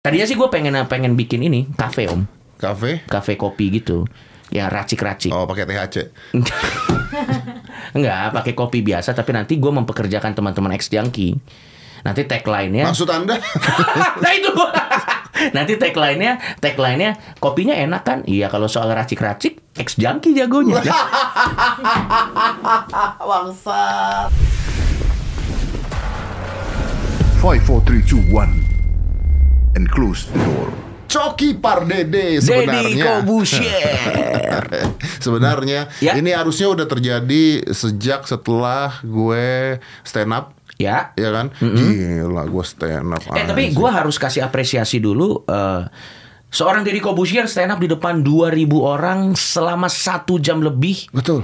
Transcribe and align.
Tadinya 0.00 0.24
sih 0.24 0.32
gue 0.32 0.48
pengen 0.48 0.72
pengen 0.88 1.12
bikin 1.12 1.44
ini 1.44 1.68
kafe 1.76 2.08
om, 2.08 2.24
Kafe? 2.56 3.04
kafe 3.04 3.36
kopi 3.36 3.68
gitu, 3.68 4.08
ya 4.48 4.72
racik-racik. 4.72 5.28
Oh, 5.28 5.44
pakai 5.44 5.68
THC. 5.68 6.08
Enggak, 8.00 8.32
pakai 8.32 8.56
kopi 8.56 8.80
biasa, 8.80 9.12
tapi 9.12 9.36
nanti 9.36 9.60
gue 9.60 9.68
mempekerjakan 9.68 10.32
teman-teman 10.32 10.72
ex 10.72 10.88
junkie. 10.88 11.36
Nanti 12.00 12.24
tagline-nya, 12.24 12.88
Maksud 12.88 13.12
Anda? 13.12 13.36
nah 14.24 14.32
itu 14.32 14.48
nanti 15.52 15.76
tagline-nya, 15.76 16.56
tagline-nya 16.64 17.36
kopinya 17.36 17.76
enak 17.76 18.00
kan? 18.00 18.18
Iya 18.24 18.48
kalau 18.48 18.72
soal 18.72 18.88
racik-racik, 18.96 19.76
ex 19.76 20.00
junkie 20.00 20.32
jagonya. 20.32 20.80
Bangsat. 23.20 24.32
Five, 27.44 27.60
four, 27.68 27.84
three, 27.84 28.00
two, 28.00 28.24
one, 28.32 28.64
and 29.72 29.86
close 29.88 30.26
the 30.26 30.38
door. 30.40 30.68
Coki 31.06 31.58
Pardede 31.58 32.06
Deddy 32.06 32.38
sebenarnya. 32.38 33.04
Kobusier. 33.18 34.62
sebenarnya 35.24 35.90
Ya. 35.98 36.14
ini 36.14 36.30
harusnya 36.30 36.70
udah 36.70 36.86
terjadi 36.86 37.66
sejak 37.66 38.24
setelah 38.24 38.94
gue 39.02 39.78
stand 40.02 40.30
up 40.30 40.54
ya. 40.78 41.10
ya 41.12 41.30
kan? 41.30 41.50
Gila 41.58 42.46
gue 42.46 42.64
stand 42.64 43.10
up. 43.10 43.22
Eh 43.34 43.42
tapi 43.42 43.74
gue 43.74 43.90
harus 43.90 44.16
kasih 44.16 44.46
apresiasi 44.46 45.02
dulu. 45.02 45.42
eh, 45.44 45.82
seorang 46.46 46.86
Deddy 46.86 47.02
Kobusier 47.02 47.46
stand 47.46 47.74
up 47.74 47.82
di 47.82 47.90
depan 47.90 48.22
2000 48.22 48.54
orang 48.78 49.34
selama 49.34 49.90
satu 49.90 50.38
jam 50.38 50.62
lebih. 50.62 51.10
betul. 51.10 51.42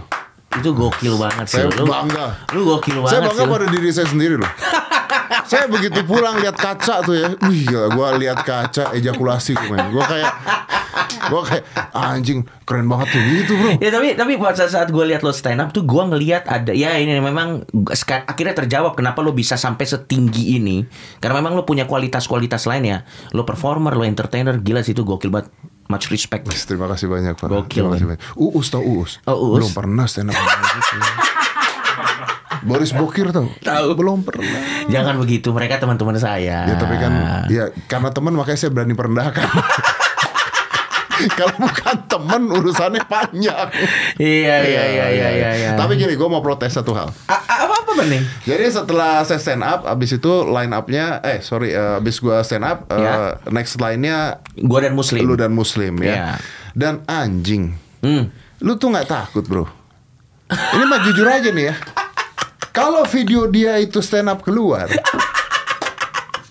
Itu 0.54 0.70
gokil 0.72 1.14
banget 1.18 1.46
sih. 1.50 1.58
Saya 1.64 1.68
Lu- 1.74 1.90
bangga. 1.90 2.26
Lu 2.54 2.62
gokil 2.64 3.02
banget 3.02 3.12
Saya 3.12 3.20
bangga 3.26 3.44
sih. 3.44 3.50
pada 3.50 3.66
diri 3.68 3.88
saya 3.90 4.08
sendiri 4.08 4.34
loh. 4.38 4.50
saya 5.50 5.66
begitu 5.66 6.02
pulang 6.02 6.38
lihat 6.38 6.56
kaca 6.58 7.02
tuh 7.02 7.14
ya, 7.14 7.28
wih 7.46 7.62
gila, 7.66 7.86
gue 7.92 8.08
lihat 8.26 8.42
kaca 8.42 8.90
ejakulasi 8.94 9.54
gue 9.54 9.68
men. 9.70 9.94
Gue 9.94 10.02
kayak, 10.02 10.32
gue 11.30 11.40
kayak 11.46 11.64
anjing 11.92 12.40
keren 12.66 12.86
banget 12.90 13.14
tuh 13.14 13.20
gitu 13.22 13.52
bro. 13.54 13.70
Ya 13.78 13.90
tapi 13.94 14.18
tapi 14.18 14.32
pada 14.38 14.58
saat, 14.58 14.70
saat 14.74 14.88
gue 14.90 15.04
lihat 15.06 15.22
lo 15.22 15.30
stand 15.30 15.62
up 15.62 15.70
tuh 15.70 15.86
gue 15.86 16.02
ngelihat 16.02 16.50
ada 16.50 16.74
ya 16.74 16.98
ini 16.98 17.18
memang 17.22 17.62
akhirnya 18.26 18.54
terjawab 18.58 18.98
kenapa 18.98 19.22
lo 19.22 19.30
bisa 19.30 19.54
sampai 19.54 19.86
setinggi 19.86 20.58
ini 20.58 20.82
karena 21.22 21.38
memang 21.38 21.54
lo 21.54 21.62
punya 21.62 21.86
kualitas-kualitas 21.86 22.66
lain 22.66 22.84
ya 22.86 22.98
lo 23.30 23.46
performer 23.46 23.94
lo 23.94 24.02
entertainer 24.02 24.58
gila 24.58 24.82
sih 24.82 24.98
itu 24.98 25.06
gokil 25.06 25.30
banget 25.30 25.50
much 25.86 26.08
respect 26.08 26.44
Mas, 26.44 26.62
Terima 26.62 26.86
kasih 26.86 27.06
banyak 27.06 27.34
Pak. 27.34 27.46
Gokil, 27.46 27.82
Terima 27.82 27.90
kasih 27.92 28.06
banyak. 28.08 28.22
Uus 28.34 28.66
tau 28.68 28.82
Uus? 28.82 29.18
Oh, 29.24 29.34
Uus. 29.50 29.58
Belum 29.58 29.70
pernah 29.72 30.04
stand 30.04 30.30
up. 30.30 30.38
Boris 32.62 32.90
Bokir 32.90 33.30
tau? 33.30 33.46
Tahu. 33.56 33.88
Belum 33.94 34.22
pernah. 34.22 34.58
jangan 34.86 35.14
begitu 35.16 35.50
mereka 35.50 35.78
teman-teman 35.78 36.14
saya 36.16 36.66
Ya 36.66 36.74
tapi 36.74 36.94
kan 36.96 37.12
ya 37.46 37.70
karena 37.86 38.10
teman 38.10 38.34
makanya 38.34 38.58
saya 38.58 38.70
berani 38.70 38.90
merendahkan. 38.92 39.46
Kalau 41.16 41.56
bukan 41.56 41.96
teman 42.04 42.42
urusannya 42.46 43.00
panjang. 43.08 43.72
iya 44.20 44.56
iya 44.60 44.82
iya 44.84 45.06
iya 45.08 45.28
iya 45.32 45.50
iya. 45.56 45.70
Tapi 45.72 45.96
gini, 45.96 46.12
gue 46.12 46.28
mau 46.28 46.44
protes 46.44 46.76
satu 46.76 46.92
hal. 46.92 47.08
A- 47.24 47.40
a- 47.40 47.55
apa 47.96 48.04
bening 48.04 48.24
Jadi 48.44 48.64
setelah 48.68 49.24
saya 49.24 49.40
stand 49.40 49.64
up, 49.64 49.88
abis 49.88 50.14
itu 50.14 50.32
line 50.44 50.70
up-nya, 50.70 51.18
eh 51.22 51.40
sorry, 51.40 51.72
eh, 51.72 51.96
abis 51.96 52.20
gue 52.20 52.36
stand 52.42 52.62
up, 52.62 52.84
eh, 52.86 53.00
Ya. 53.00 53.40
next 53.48 53.76
line-nya 53.76 54.38
gue 54.54 54.78
dan 54.78 54.92
muslim 54.92 55.24
lu 55.24 55.34
dan 55.34 55.50
muslim 55.50 55.96
ya. 55.98 56.12
Iya. 56.12 56.28
Dan 56.70 56.94
anjing, 57.06 57.72
Hmm. 57.98 58.28
lu 58.58 58.76
tuh 58.76 58.92
nggak 58.92 59.08
takut 59.08 59.42
bro? 59.42 59.64
Ini 60.46 60.84
mah 60.84 61.00
jujur 61.02 61.24
aja 61.24 61.48
nih 61.48 61.72
ya. 61.72 61.74
Kalau 62.70 63.02
video 63.02 63.48
dia 63.48 63.80
itu 63.80 63.98
stand 63.98 64.28
up 64.28 64.44
keluar, 64.44 64.84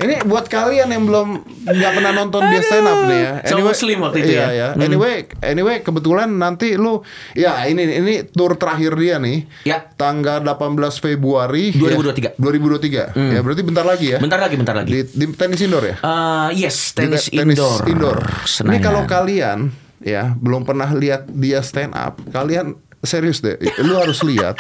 ini 0.06 0.16
buat 0.24 0.46
kalian 0.46 0.94
yang 0.94 1.04
belum 1.10 1.28
nggak 1.66 1.92
pernah 1.98 2.12
nonton 2.14 2.42
dia 2.54 2.62
stand 2.62 2.86
up 2.86 3.02
nih 3.10 3.20
ya. 3.20 3.34
Sama 3.50 3.74
Muslim 3.74 3.98
waktu 4.06 4.18
itu 4.22 4.32
iya, 4.38 4.46
ya? 4.46 4.50
ya. 4.54 4.68
Hmm. 4.78 4.86
Anyway, 4.86 5.16
anyway 5.42 5.76
kebetulan 5.82 6.30
nanti 6.30 6.78
lu, 6.78 7.02
ya 7.34 7.66
ini 7.66 7.84
ini 7.90 8.14
tour 8.30 8.56
terakhir 8.56 8.94
dia 8.96 9.18
nih. 9.18 9.50
Ya. 9.66 9.82
Tanggal 9.98 10.46
18 10.46 10.78
Februari 11.02 11.74
2023. 11.74 12.22
Ya, 12.22 12.32
2023. 12.38 13.34
Ya 13.36 13.40
berarti 13.42 13.62
bentar 13.66 13.86
lagi 13.86 14.08
ya. 14.14 14.20
bentar 14.22 14.40
lagi 14.40 14.56
bentar 14.56 14.76
lagi 14.78 14.90
Di, 14.94 15.02
di 15.10 15.26
tenis 15.34 15.60
indoor 15.60 15.84
ya. 15.84 15.96
Eh, 16.00 16.48
yes 16.62 16.94
Di 16.94 17.10
tenis, 17.10 17.28
te- 17.28 17.42
indoor 17.42 17.80
indoor. 17.90 18.18
Senayan. 18.46 18.72
Ini 18.72 18.78
kalau 18.80 19.02
kalian 19.10 19.60
ya 20.06 20.38
belum 20.38 20.64
pernah 20.64 20.94
lihat 20.94 21.26
dia 21.34 21.66
stand 21.66 21.98
up, 21.98 22.22
kalian 22.30 22.78
serius 23.02 23.42
deh, 23.42 23.58
lu 23.82 23.98
harus 23.98 24.22
lihat 24.22 24.58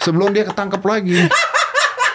sebelum 0.00 0.32
dia 0.32 0.48
ketangkep 0.48 0.82
lagi. 0.84 1.16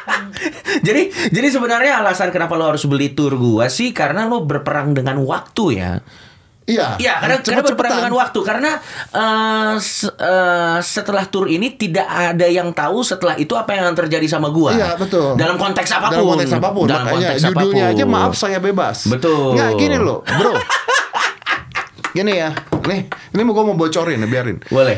jadi 0.88 1.02
jadi 1.30 1.48
sebenarnya 1.50 2.00
alasan 2.00 2.30
kenapa 2.30 2.54
lo 2.54 2.70
harus 2.70 2.86
beli 2.86 3.12
tour 3.12 3.36
gua 3.36 3.68
sih 3.68 3.90
karena 3.92 4.26
lo 4.26 4.44
berperang 4.44 4.94
dengan 4.94 5.18
waktu 5.22 5.66
ya. 5.76 5.94
Iya. 6.66 6.98
Iya, 6.98 7.14
karena, 7.22 7.38
karena 7.46 7.62
berperang 7.62 7.94
dengan 8.02 8.14
waktu 8.18 8.40
karena 8.42 8.72
se- 9.78 10.10
eh, 10.10 10.78
setelah 10.82 11.30
tour 11.30 11.46
ini 11.46 11.78
tidak 11.78 12.10
ada 12.10 12.50
yang 12.50 12.74
tahu 12.74 13.06
setelah 13.06 13.38
itu 13.38 13.54
apa 13.54 13.78
yang 13.78 13.94
terjadi 13.94 14.26
sama 14.26 14.50
gua. 14.50 14.74
Iya 14.74 14.98
betul. 14.98 15.38
Dalam 15.38 15.62
konteks 15.62 15.90
apa 15.94 16.10
pun. 16.10 16.18
Dalam 16.18 16.26
konteks 16.34 16.52
apa 16.52 16.70
pun. 16.74 16.86
Dalam 16.90 17.06
Makanya 17.06 17.14
konteks 17.38 17.42
judulnya 17.46 17.62
apa 17.86 17.86
pun. 17.86 17.96
aja 18.02 18.06
maaf 18.10 18.34
saya 18.34 18.58
bebas. 18.58 19.06
Betul. 19.06 19.54
Nggak 19.54 19.70
gini 19.78 19.98
loh, 20.02 20.26
bro. 20.26 20.58
gini 22.16 22.32
ya, 22.32 22.56
nih, 22.88 23.12
ini 23.36 23.42
mau 23.44 23.52
gue 23.52 23.64
mau 23.66 23.76
bocorin, 23.76 24.24
biarin. 24.24 24.64
Boleh. 24.66 24.96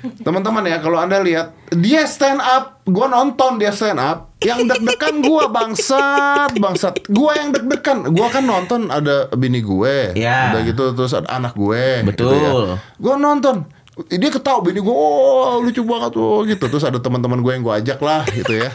Teman-teman 0.00 0.64
ya, 0.64 0.80
kalau 0.80 0.96
anda 0.96 1.20
lihat 1.20 1.52
dia 1.70 2.08
stand 2.08 2.40
up, 2.40 2.80
gua 2.88 3.06
nonton 3.06 3.60
dia 3.60 3.68
stand 3.68 4.00
up, 4.00 4.32
yang 4.40 4.64
deg-degan 4.64 5.20
gua 5.20 5.52
bangsat, 5.52 6.56
bangsat. 6.56 7.04
Gua 7.12 7.36
yang 7.36 7.52
deg-degan, 7.52 8.08
gua 8.10 8.32
kan 8.32 8.44
nonton 8.44 8.88
ada 8.88 9.28
bini 9.36 9.60
gue, 9.60 10.16
Ya. 10.16 10.56
udah 10.56 10.60
gitu 10.64 10.84
terus 10.96 11.12
ada 11.12 11.28
anak 11.28 11.52
gue, 11.52 12.00
Betul. 12.08 12.32
gitu 12.32 12.36
ya. 12.40 12.50
Gua 12.96 13.14
nonton, 13.16 13.68
dia 14.08 14.30
ketawa 14.32 14.64
bini 14.64 14.80
gue, 14.80 14.94
oh 14.94 15.60
lucu 15.60 15.84
banget 15.84 16.10
tuh 16.16 16.48
gitu. 16.48 16.64
Terus 16.72 16.84
ada 16.88 16.96
teman-teman 16.96 17.44
gue 17.44 17.52
yang 17.52 17.62
gue 17.62 17.74
ajak 17.84 18.00
lah, 18.00 18.24
gitu 18.32 18.56
ya. 18.56 18.72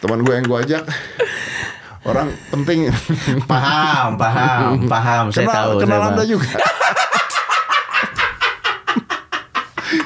Teman 0.00 0.24
gue 0.24 0.32
yang 0.32 0.46
gue 0.48 0.58
ajak, 0.64 0.82
orang 2.06 2.32
penting. 2.48 2.88
Paham, 3.44 4.16
paham, 4.16 4.88
paham. 4.88 5.24
Saya 5.28 5.44
kenal, 5.44 5.64
tahu. 5.76 5.78
kenal 5.84 5.98
saya 6.00 6.08
anda 6.08 6.22
paham. 6.24 6.32
juga. 6.32 6.50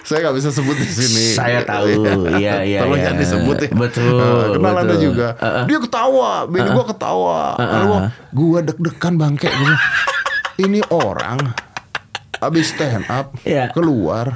Saya 0.03 0.19
nggak 0.23 0.37
bisa 0.37 0.51
sebut 0.51 0.75
di 0.75 0.89
sini. 0.89 1.25
Saya 1.33 1.63
tahu. 1.63 2.03
Iya, 2.35 2.67
iya, 2.67 2.79
Tolong 2.83 2.99
iya. 2.99 3.05
jangan 3.07 3.19
disebut 3.19 3.57
ya. 3.57 3.69
Betul, 3.71 4.19
Nah, 4.19 4.47
kenal 4.53 4.75
anda 4.77 4.95
betul. 4.95 5.05
juga. 5.07 5.29
Uh, 5.37 5.47
uh. 5.47 5.65
Dia 5.65 5.79
ketawa, 5.79 6.31
bini 6.47 6.69
gua 6.69 6.87
ketawa. 6.87 7.41
Lalu 7.57 7.87
gua, 7.87 7.99
gua 8.33 8.59
deg-degan 8.63 9.15
bangke. 9.15 9.49
Gua 9.49 9.75
Ini 10.55 10.81
orang 10.91 11.39
habis 12.37 12.71
stand 12.71 13.07
up 13.07 13.33
Iya. 13.43 13.71
keluar, 13.71 14.35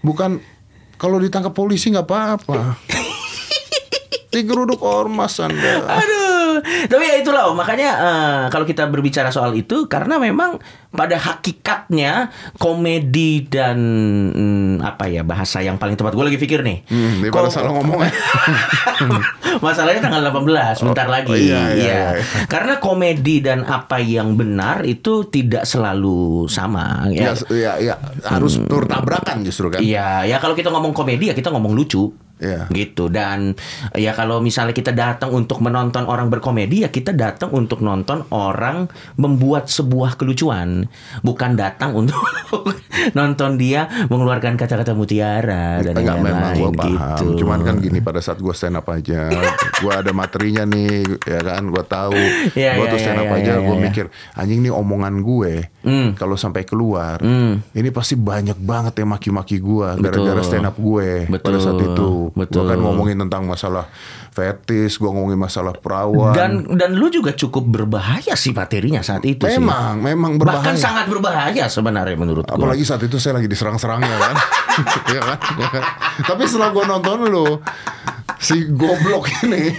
bukan 0.00 0.40
kalau 0.96 1.16
ditangkap 1.16 1.52
polisi 1.52 1.88
nggak 1.88 2.04
apa-apa. 2.04 2.76
Digeruduk 4.32 4.78
ormas 4.80 5.36
anda. 5.38 5.86
Aduh, 5.90 6.19
tapi 6.86 7.04
ya 7.04 7.16
itulah 7.18 7.50
makanya 7.52 7.90
eh, 7.98 8.42
kalau 8.48 8.64
kita 8.64 8.86
berbicara 8.86 9.28
soal 9.28 9.52
itu 9.52 9.84
karena 9.90 10.16
memang 10.16 10.62
pada 10.90 11.14
hakikatnya 11.14 12.34
komedi 12.58 13.46
dan 13.46 13.78
hmm, 14.34 14.82
apa 14.82 15.06
ya 15.06 15.22
bahasa 15.22 15.62
yang 15.62 15.78
paling 15.78 15.94
tepat 15.94 16.18
gue 16.18 16.24
lagi 16.26 16.38
pikir 16.38 16.66
nih. 16.66 16.82
Hmm, 16.90 17.22
daripada 17.22 17.46
Ko- 17.46 17.54
salah 17.54 17.70
ngomong 17.78 18.02
ya. 18.02 18.10
Masalahnya 19.64 20.02
tanggal 20.02 20.22
18, 20.34 20.82
bentar 20.90 21.06
oh, 21.06 21.12
lagi. 21.14 21.30
iya, 21.46 21.62
iya, 21.74 21.74
iya. 21.74 22.02
Karena 22.50 22.82
komedi 22.82 23.38
dan 23.38 23.62
apa 23.62 24.02
yang 24.02 24.34
benar 24.34 24.82
itu 24.82 25.30
tidak 25.30 25.62
selalu 25.62 26.50
sama. 26.50 27.06
Ya, 27.14 27.30
Ya, 27.30 27.34
ya, 27.54 27.72
ya, 27.78 27.94
harus 28.26 28.58
bertabrakan 28.58 29.46
justru 29.46 29.70
kan. 29.70 29.78
Iya, 29.78 30.26
ya 30.26 30.36
kalau 30.42 30.58
kita 30.58 30.74
ngomong 30.74 30.90
komedi 30.90 31.30
ya 31.30 31.34
kita 31.38 31.54
ngomong 31.54 31.70
lucu. 31.70 32.10
Iya. 32.40 32.66
Gitu 32.72 33.12
dan 33.12 33.52
ya 33.92 34.16
kalau 34.16 34.40
misalnya 34.40 34.72
kita 34.72 34.90
datang 34.90 35.30
untuk 35.30 35.60
menonton 35.60 36.08
orang 36.08 36.32
berkomedi 36.32 36.82
ya 36.82 36.90
kita 36.90 37.12
datang 37.12 37.52
untuk 37.52 37.84
nonton 37.84 38.24
orang 38.32 38.88
membuat 39.14 39.68
sebuah 39.68 40.16
kelucuan, 40.16 40.88
bukan 41.20 41.54
datang 41.54 41.92
untuk 41.94 42.16
nonton 43.18 43.56
dia 43.56 43.86
mengeluarkan 44.08 44.56
kata-kata 44.56 44.92
mutiara 44.92 45.80
dan 45.80 45.94
Enggak 45.96 46.16
yang 46.16 46.24
memang 46.24 46.42
lain 46.52 46.58
gue 46.58 46.70
paham 46.76 47.18
gitu. 47.20 47.26
Cuman 47.44 47.60
kan 47.62 47.74
gini 47.78 47.98
pada 48.00 48.20
saat 48.20 48.38
gue 48.40 48.54
stand 48.54 48.76
up 48.76 48.88
aja 48.88 49.30
Gue 49.82 49.92
ada 49.92 50.12
materinya 50.12 50.64
nih 50.66 51.04
Ya 51.24 51.40
kan 51.40 51.64
gue 51.68 51.84
tahu 51.84 52.16
Iya, 52.56 52.76
Gue 52.76 52.86
iya, 52.86 52.92
tuh 52.92 52.98
stand 53.00 53.18
iya, 53.20 53.24
up 53.24 53.32
iya, 53.32 53.40
aja 53.40 53.52
iya, 53.56 53.64
Gue 53.64 53.76
iya. 53.76 53.84
mikir 53.88 54.04
Anjing 54.36 54.60
nih 54.64 54.72
omongan 54.72 55.14
gue 55.20 55.52
Hmm. 55.80 56.12
Kalau 56.12 56.36
sampai 56.36 56.68
keluar 56.68 57.16
Hmm. 57.24 57.64
Ini 57.72 57.88
pasti 57.88 58.12
banyak 58.12 58.60
banget 58.60 59.00
yang 59.00 59.16
maki-maki 59.16 59.56
gue 59.60 59.88
Gara-gara 59.96 60.42
stand 60.44 60.68
up 60.68 60.76
gue 60.76 61.24
Pada 61.40 61.56
Betul. 61.56 61.60
saat 61.60 61.80
itu 61.80 62.08
Betul. 62.32 62.66
kan 62.66 62.78
ngomongin 62.78 63.18
tentang 63.18 63.44
masalah 63.44 63.90
fetis 64.30 64.94
Gue 64.94 65.08
ngomongin 65.08 65.36
masalah 65.36 65.72
perawan 65.72 66.30
Dan 66.30 66.50
dan 66.72 66.92
lu 66.92 67.08
juga 67.08 67.32
cukup 67.32 67.64
berbahaya 67.64 68.32
sih 68.32 68.50
materinya 68.50 69.00
saat 69.00 69.22
itu 69.22 69.42
sih. 69.42 69.56
Memang 69.56 69.98
Memang 69.98 70.36
berbahaya 70.36 70.62
Bahkan 70.62 70.74
sangat 70.76 71.06
berbahaya 71.06 71.66
sebenarnya 71.66 72.14
menurut 72.14 72.44
gua. 72.44 72.54
Apalagi 72.56 72.82
saat 72.82 73.00
itu 73.00 73.16
saya 73.16 73.36
lagi 73.36 73.46
diserang-serangnya 73.46 74.16
kan. 74.16 74.34
Iya 75.06 75.20
kan? 75.20 75.38
Iya 75.54 75.68
kan? 75.70 75.82
Tapi 76.24 76.42
setelah 76.44 76.70
gue 76.70 76.84
nonton 76.84 77.18
lu 77.24 77.46
si 78.38 78.64
goblok 78.66 79.26
ini 79.42 79.74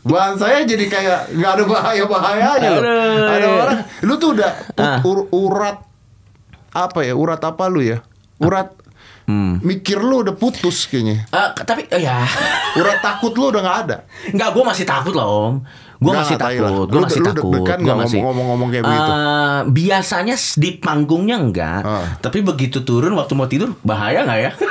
Bahan 0.00 0.34
saya 0.34 0.64
jadi 0.64 0.84
kayak 0.84 1.20
nggak 1.32 1.52
ada 1.52 1.64
bahaya 1.64 2.04
bahayanya 2.04 2.68
loh. 2.70 2.82
Ada 3.28 3.46
orang, 3.46 3.78
lu 4.02 4.14
tuh 4.16 4.32
udah 4.32 4.50
Ah. 4.74 4.98
ur- 5.02 5.28
urat 5.30 5.84
apa 6.70 7.00
ya? 7.02 7.12
Urat 7.12 7.36
apa 7.38 7.64
lu 7.66 7.84
ya? 7.84 8.00
Urat 8.38 8.72
Hmm. 9.28 9.60
mikir 9.60 10.00
lu 10.00 10.24
udah 10.24 10.32
putus 10.32 10.88
kayaknya. 10.88 11.28
Eh, 11.28 11.48
tapi 11.68 11.84
eh, 11.92 12.00
ya 12.00 12.24
Urat 12.80 13.04
takut 13.04 13.36
lu 13.36 13.52
udah 13.52 13.60
nggak 13.60 13.78
ada. 13.84 13.96
Nggak, 14.32 14.48
gue 14.56 14.64
masih 14.64 14.84
takut 14.88 15.12
loh 15.12 15.28
om 15.28 15.54
Gue 16.00 16.16
masih 16.16 16.40
takut 16.40 16.88
Gue 16.88 17.00
masih 17.04 17.20
lu 17.20 17.28
takut 17.36 17.60
nggak 17.60 17.98
masih 18.08 18.24
ngomong-ngomong 18.24 18.68
kayak 18.72 18.88
begitu? 18.88 19.10
Eh, 19.12 19.58
Biasanya 19.68 20.36
di 20.56 20.70
panggungnya 20.80 21.36
enggak 21.36 21.80
Ah. 21.84 22.06
Tapi 22.24 22.40
begitu 22.40 22.80
turun 22.88 23.12
waktu 23.20 23.36
mau 23.36 23.44
tidur 23.44 23.76
Bahaya 23.84 24.24
nggak 24.24 24.40
ya? 24.40 24.50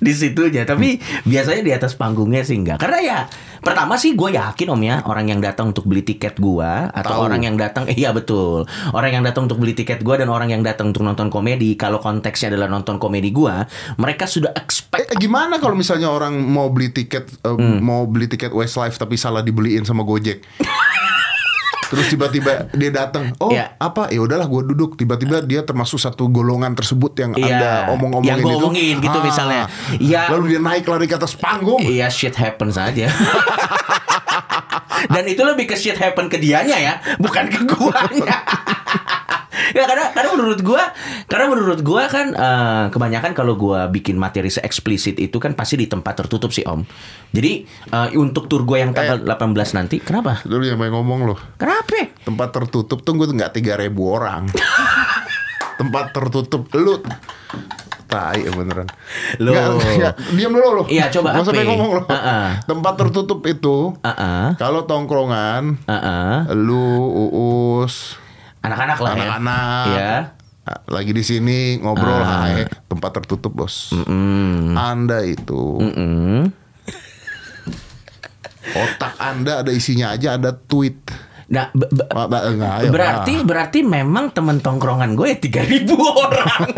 di 0.00 0.12
situnya 0.16 0.64
tapi 0.64 0.96
biasanya 1.28 1.60
di 1.60 1.72
atas 1.76 1.92
panggungnya 1.92 2.40
sih 2.40 2.56
enggak 2.56 2.80
karena 2.80 2.98
ya 3.00 3.18
pertama 3.60 3.94
sih 3.94 4.12
gue 4.12 4.32
yakin 4.32 4.68
om 4.68 4.80
ya 4.80 5.04
orang 5.04 5.28
yang 5.28 5.40
datang 5.40 5.70
untuk 5.70 5.84
beli 5.84 6.00
tiket 6.00 6.36
gua 6.36 6.88
atau 6.90 7.20
Tahu. 7.20 7.26
orang 7.28 7.40
yang 7.42 7.56
datang 7.56 7.84
iya 7.92 8.10
betul 8.10 8.64
orang 8.90 9.10
yang 9.12 9.24
datang 9.24 9.44
untuk 9.44 9.60
beli 9.60 9.72
tiket 9.72 10.00
gua 10.00 10.16
dan 10.16 10.28
orang 10.28 10.48
yang 10.48 10.60
datang 10.60 10.90
untuk 10.90 11.04
nonton 11.04 11.28
komedi 11.28 11.76
kalau 11.76 11.98
konteksnya 11.98 12.50
adalah 12.50 12.66
nonton 12.66 12.96
komedi 12.96 13.30
gua 13.30 13.64
mereka 13.96 14.24
sudah 14.24 14.52
expect 14.54 14.88
Eh, 14.90 15.16
gimana 15.16 15.58
kalau 15.58 15.74
misalnya 15.74 16.06
orang 16.06 16.34
mau 16.34 16.68
beli 16.68 16.90
tiket 16.90 17.30
eh, 17.40 17.50
Hmm. 17.50 17.78
mau 17.78 18.06
beli 18.06 18.26
tiket 18.26 18.50
Westlife 18.50 18.94
tapi 18.94 19.14
salah 19.14 19.40
dibeliin 19.40 19.82
sama 19.82 20.02
Gojek? 20.02 20.42
Terus 21.90 22.06
tiba-tiba 22.06 22.70
dia 22.70 22.90
datang, 22.90 23.34
oh 23.36 23.50
Iya. 23.50 23.74
apa? 23.76 24.06
Ya 24.08 24.22
udahlah, 24.22 24.46
gue 24.46 24.62
duduk. 24.64 24.94
Tiba-tiba 24.94 25.42
dia 25.42 25.60
termasuk 25.60 25.98
satu 25.98 26.30
golongan 26.30 26.70
tersebut 26.72 27.18
yang 27.18 27.34
Iya, 27.34 27.50
anda 27.50 27.70
omong-omongin 27.90 28.30
yang 28.30 28.40
itu. 28.40 28.56
omongin 28.56 28.94
gitu 29.02 29.18
misalnya. 29.20 29.66
Iya. 29.98 30.30
Lalu 30.30 30.54
dia 30.54 30.60
naik 30.62 30.86
lari 30.86 31.04
ke 31.04 31.18
atas 31.18 31.34
panggung. 31.34 31.82
Iya 31.82 32.06
shit 32.06 32.32
happens 32.32 32.78
aja. 32.78 33.10
Dan 35.10 35.24
itu 35.26 35.40
lebih 35.40 35.64
ke 35.64 35.74
shit 35.74 35.96
happen 35.96 36.28
ke 36.28 36.36
dianya 36.36 36.76
ya, 36.76 36.94
bukan 37.16 37.48
ke 37.48 37.60
guanya. 37.66 38.36
ya 39.76 39.84
karena 39.86 40.06
karena 40.12 40.30
menurut 40.36 40.60
gua 40.62 40.82
karena 41.26 41.46
menurut 41.50 41.80
gua 41.80 42.02
kan 42.10 42.26
eh, 42.34 42.84
kebanyakan 42.90 43.32
kalau 43.32 43.54
gua 43.54 43.86
bikin 43.86 44.18
materi 44.18 44.50
se-eksplisit 44.50 45.18
itu 45.18 45.36
kan 45.38 45.54
pasti 45.54 45.78
di 45.78 45.86
tempat 45.86 46.24
tertutup 46.24 46.50
sih 46.50 46.66
Om. 46.66 46.84
Jadi 47.30 47.52
eh, 47.66 48.08
untuk 48.18 48.46
tur 48.50 48.66
gua 48.66 48.82
yang 48.82 48.92
tanggal 48.92 49.22
18 49.22 49.78
nanti, 49.78 50.02
kenapa? 50.02 50.42
Lu 50.46 50.60
yang 50.62 50.78
main 50.78 50.92
ngomong 50.92 51.30
loh. 51.30 51.38
Kenapa? 51.56 52.10
Tempat 52.26 52.48
tertutup 52.52 53.02
tunggu 53.02 53.30
nggak 53.30 53.56
tiga 53.56 53.78
ribu 53.78 54.10
orang. 54.10 54.50
Tempat 55.80 56.12
tertutup 56.12 56.68
lu 56.76 57.00
Tai 58.10 58.42
ya 58.42 58.50
beneran. 58.50 58.90
Nggak, 59.38 59.66
nggak, 59.80 60.14
Diam 60.34 60.50
dulu 60.50 60.82
lu 60.82 60.84
Iya, 60.90 61.08
coba 61.14 61.30
Nggak 61.30 61.54
pengen 61.54 61.66
ngomong 61.72 61.90
lu 61.94 62.02
Uh-uh. 62.10 62.46
Tempat 62.66 62.94
tertutup 62.98 63.40
itu 63.46 63.94
Heeh. 64.02 64.58
Kalau 64.58 64.82
tongkrongan 64.84 65.78
Heeh. 65.86 66.36
Lu, 66.58 67.06
Uus 67.30 68.19
Anak-anak 68.60 68.98
lah 68.98 69.10
ya. 69.10 69.22
Anak-anak 69.26 69.84
Iya. 69.88 70.12
Lagi 70.86 71.10
di 71.10 71.20
sini 71.20 71.58
ngobrol 71.76 72.14
Ah. 72.16 72.46
hai, 72.46 72.62
Tempat 72.84 73.10
tertutup 73.16 73.50
bos 73.54 73.90
Mm. 73.96 74.74
Anda 74.74 75.24
itu 75.24 75.80
Mm-mm. 75.80 76.52
Otak 78.70 79.18
Anda 79.18 79.60
ada 79.60 79.70
isinya 79.70 80.12
aja 80.12 80.36
Ada 80.36 80.52
tweet 80.54 81.00
Nah, 81.48 81.66
be- 81.72 81.90
be- 81.90 82.06
ayo, 82.06 82.94
berarti 82.94 83.34
ah. 83.34 83.42
berarti 83.42 83.82
memang 83.82 84.30
temen 84.30 84.60
tongkrongan 84.60 85.18
gue 85.18 85.26
ya 85.26 85.38
3000 85.40 85.90
orang. 85.98 86.46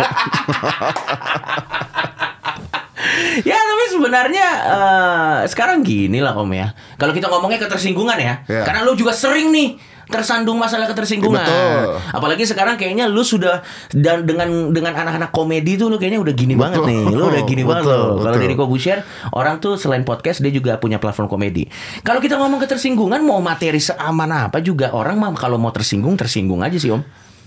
ya 3.42 3.58
tapi 3.58 3.84
sebenarnya 3.90 4.46
eh, 4.64 5.38
sekarang 5.46 5.82
gini 5.82 6.18
lah 6.18 6.32
om 6.32 6.48
ya. 6.48 6.72
Kalau 6.96 7.12
kita 7.12 7.28
ngomongnya 7.28 7.58
ketersinggungan 7.58 8.16
ya, 8.16 8.34
Ya. 8.46 8.62
karena 8.62 8.80
lu 8.82 8.94
juga 8.94 9.12
sering 9.12 9.50
nih 9.50 9.76
tersandung 10.12 10.60
masalah 10.60 10.84
ketersinggungan. 10.86 11.42
Betul. 11.42 11.98
Apalagi 12.12 12.44
sekarang 12.44 12.76
kayaknya 12.76 13.08
lu 13.08 13.24
sudah 13.24 13.64
dan 13.90 14.28
dengan 14.28 14.70
dengan 14.70 14.92
anak-anak 14.92 15.32
komedi 15.32 15.80
tuh 15.80 15.88
lu 15.88 15.96
kayaknya 15.96 16.20
udah 16.20 16.34
gini 16.36 16.54
banget 16.54 16.84
Betul. 16.84 16.92
nih. 16.92 17.02
Lu 17.16 17.24
udah 17.32 17.42
gini 17.48 17.62
banget 17.64 17.84
Betul, 17.88 17.96
loh. 17.96 18.20
Kalau 18.20 18.36
dari 18.36 18.54
Kobusier, 18.54 18.98
orang 19.32 19.56
tuh 19.58 19.80
selain 19.80 20.04
podcast 20.04 20.44
dia 20.44 20.52
juga 20.52 20.76
punya 20.76 21.00
platform 21.00 21.32
komedi. 21.32 21.64
Kalau 22.04 22.20
kita 22.20 22.36
ngomong 22.36 22.60
ketersinggungan 22.60 23.24
mau 23.24 23.40
materi 23.40 23.80
seaman 23.80 24.28
apa 24.28 24.60
juga 24.60 24.92
orang 24.92 25.16
mah 25.16 25.32
kalau 25.34 25.56
mau 25.56 25.72
tersinggung 25.72 26.14
tersinggung 26.20 26.60
aja 26.60 26.76
sih 26.76 26.92
om. 26.92 27.00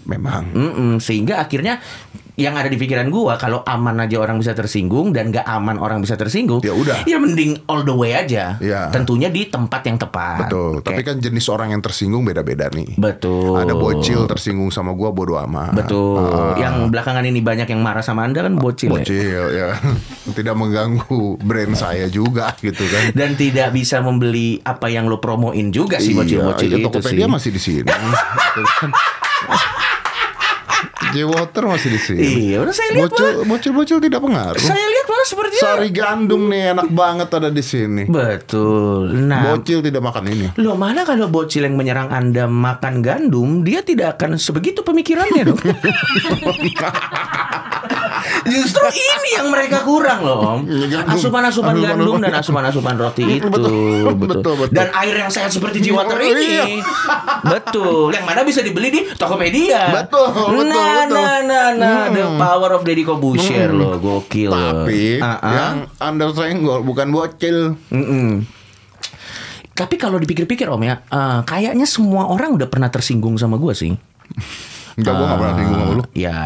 Memang 0.06 0.54
Mm-mm, 0.54 0.92
sehingga 1.02 1.42
akhirnya 1.42 1.82
yang 2.36 2.52
ada 2.60 2.68
di 2.68 2.76
pikiran 2.76 3.08
gua 3.08 3.40
kalau 3.40 3.64
aman 3.64 3.96
aja 4.04 4.20
orang 4.20 4.36
bisa 4.36 4.52
tersinggung 4.52 5.16
dan 5.16 5.32
gak 5.32 5.48
aman 5.48 5.80
orang 5.80 6.04
bisa 6.04 6.20
tersinggung. 6.20 6.60
Ya 6.60 6.76
udah. 6.76 7.08
Ya 7.08 7.16
mending 7.16 7.64
all 7.72 7.88
the 7.88 7.96
way 7.96 8.12
aja. 8.12 8.60
Ya. 8.60 8.92
Tentunya 8.92 9.32
di 9.32 9.48
tempat 9.48 9.88
yang 9.88 9.96
tepat. 9.96 10.48
Betul 10.48 10.84
Oke. 10.84 10.92
Tapi 10.92 11.02
kan 11.08 11.16
jenis 11.24 11.48
orang 11.48 11.72
yang 11.72 11.80
tersinggung 11.80 12.28
beda-beda 12.28 12.68
nih 12.76 13.00
betul. 13.00 13.56
Ada 13.56 13.72
bocil 13.72 14.28
tersinggung 14.28 14.68
sama 14.68 14.92
gua 14.92 15.16
bodo 15.16 15.40
amat 15.48 15.80
Betul. 15.80 16.20
Ah. 16.20 16.60
Yang 16.60 16.92
belakangan 16.92 17.24
ini 17.24 17.40
banyak 17.40 17.72
yang 17.72 17.80
marah 17.80 18.04
sama 18.04 18.28
Anda 18.28 18.44
kan 18.44 18.60
bocil. 18.60 18.92
ya? 18.92 19.04
Bocil 19.08 19.44
ya 19.56 19.70
Tidak 20.38 20.56
mengganggu 20.56 21.40
brand 21.40 21.74
saya 21.80 22.12
juga 22.12 22.52
gitu 22.60 22.84
kan 22.84 23.16
Dan 23.16 23.40
tidak 23.40 23.72
bisa 23.72 24.04
membeli 24.04 24.60
apa 24.60 24.92
yang 24.92 25.08
lo 25.08 25.24
promoin 25.24 25.72
juga 25.72 26.04
sih 26.04 26.12
bocil-bocil 26.12 26.68
iya, 26.68 26.84
itu 26.84 26.84
sih. 26.84 26.92
Tokopedia 26.92 27.28
masih 27.32 27.50
di 27.56 27.62
sini. 27.64 27.88
J-Water 31.16 31.64
masih 31.64 31.90
di 31.96 32.00
sini. 32.00 32.52
Iya, 32.52 32.68
udah 32.68 32.76
saya 32.76 32.90
lihat 32.92 33.12
Bocil, 33.16 33.48
bocil-bocil 33.48 33.98
tidak 34.04 34.20
pengaruh. 34.20 34.60
Saya 34.60 34.84
lihat 34.84 35.06
malah 35.08 35.28
sepertinya. 35.28 35.64
Sari 35.64 35.90
gandum 35.96 36.42
nih 36.52 36.76
enak 36.76 36.90
banget 36.92 37.30
ada 37.32 37.48
di 37.48 37.64
sini. 37.64 38.04
Betul. 38.12 39.16
Nah, 39.16 39.56
Bocil 39.56 39.80
tidak 39.80 40.04
makan 40.04 40.24
ini. 40.28 40.48
Loh 40.60 40.76
mana 40.76 41.08
kalau 41.08 41.32
bocil 41.32 41.64
yang 41.64 41.80
menyerang 41.80 42.12
Anda 42.12 42.52
makan 42.52 43.00
gandum, 43.00 43.64
dia 43.64 43.80
tidak 43.80 44.20
akan 44.20 44.36
sebegitu 44.36 44.84
pemikirannya 44.84 45.44
dong. 45.48 45.62
Justru 48.46 48.86
ini 48.88 49.30
yang 49.34 49.50
mereka 49.50 49.82
kurang 49.82 50.22
loh, 50.22 50.38
Om. 50.56 50.60
Iya. 50.66 51.02
Asupan-asupan 51.04 51.74
Asupan- 51.74 51.98
gandum 51.98 52.16
dan 52.20 52.34
asupan-asupan 52.36 52.94
roti 52.96 53.24
itu. 53.36 53.50
Betul, 53.50 54.14
betul, 54.16 54.54
betul. 54.56 54.72
Dan 54.72 54.94
air 54.94 55.16
yang 55.18 55.30
sehat 55.30 55.50
seperti 55.50 55.82
Jiwater 55.82 56.14
Iya. 56.16 56.30
ini. 56.64 56.78
betul. 57.44 58.10
Yang 58.10 58.26
mana 58.26 58.42
bisa 58.42 58.62
dibeli 58.62 58.90
di 58.90 59.02
Tokopedia. 59.12 59.90
Betul, 59.96 60.30
betul, 60.30 60.62
Nah, 60.64 60.86
betul. 61.04 61.16
nah, 61.16 61.38
nah, 61.42 61.68
nah. 61.74 62.04
The 62.08 62.24
Hmm. 62.24 62.38
power 62.38 62.70
of 62.72 62.82
Deddy 62.82 63.02
Kobusier 63.02 63.70
loh. 63.70 63.98
Gokil 63.98 64.48
loh. 64.48 64.86
Tapi 64.86 65.18
Ah, 65.18 65.36
ah. 65.36 65.52
yang 65.52 65.76
Anda 65.98 66.30
senggol 66.30 66.82
bukan 66.82 67.10
bocil. 67.10 67.74
Mm-mm. 67.90 68.46
Tapi 69.72 69.96
kalau 69.96 70.16
dipikir-pikir 70.16 70.66
Om 70.66 70.82
ya, 70.82 71.04
eh, 71.04 71.40
kayaknya 71.44 71.84
semua 71.84 72.30
orang 72.30 72.54
udah 72.54 72.66
pernah 72.66 72.88
tersinggung 72.88 73.36
sama 73.36 73.58
gue 73.58 73.74
sih. 73.74 73.92
Enggak, 74.96 75.14
gua 75.14 75.26
enggak 75.26 75.40
pernah 75.42 75.56
singgung 75.58 75.76
sama 75.78 75.92
lu. 75.92 76.04
Ya, 76.16 76.40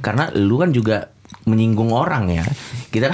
karena 0.00 0.24
lu 0.32 0.56
kan 0.56 0.72
juga 0.72 1.11
menyinggung 1.44 1.90
orang 1.90 2.28
ya. 2.28 2.44
Kita 2.88 3.10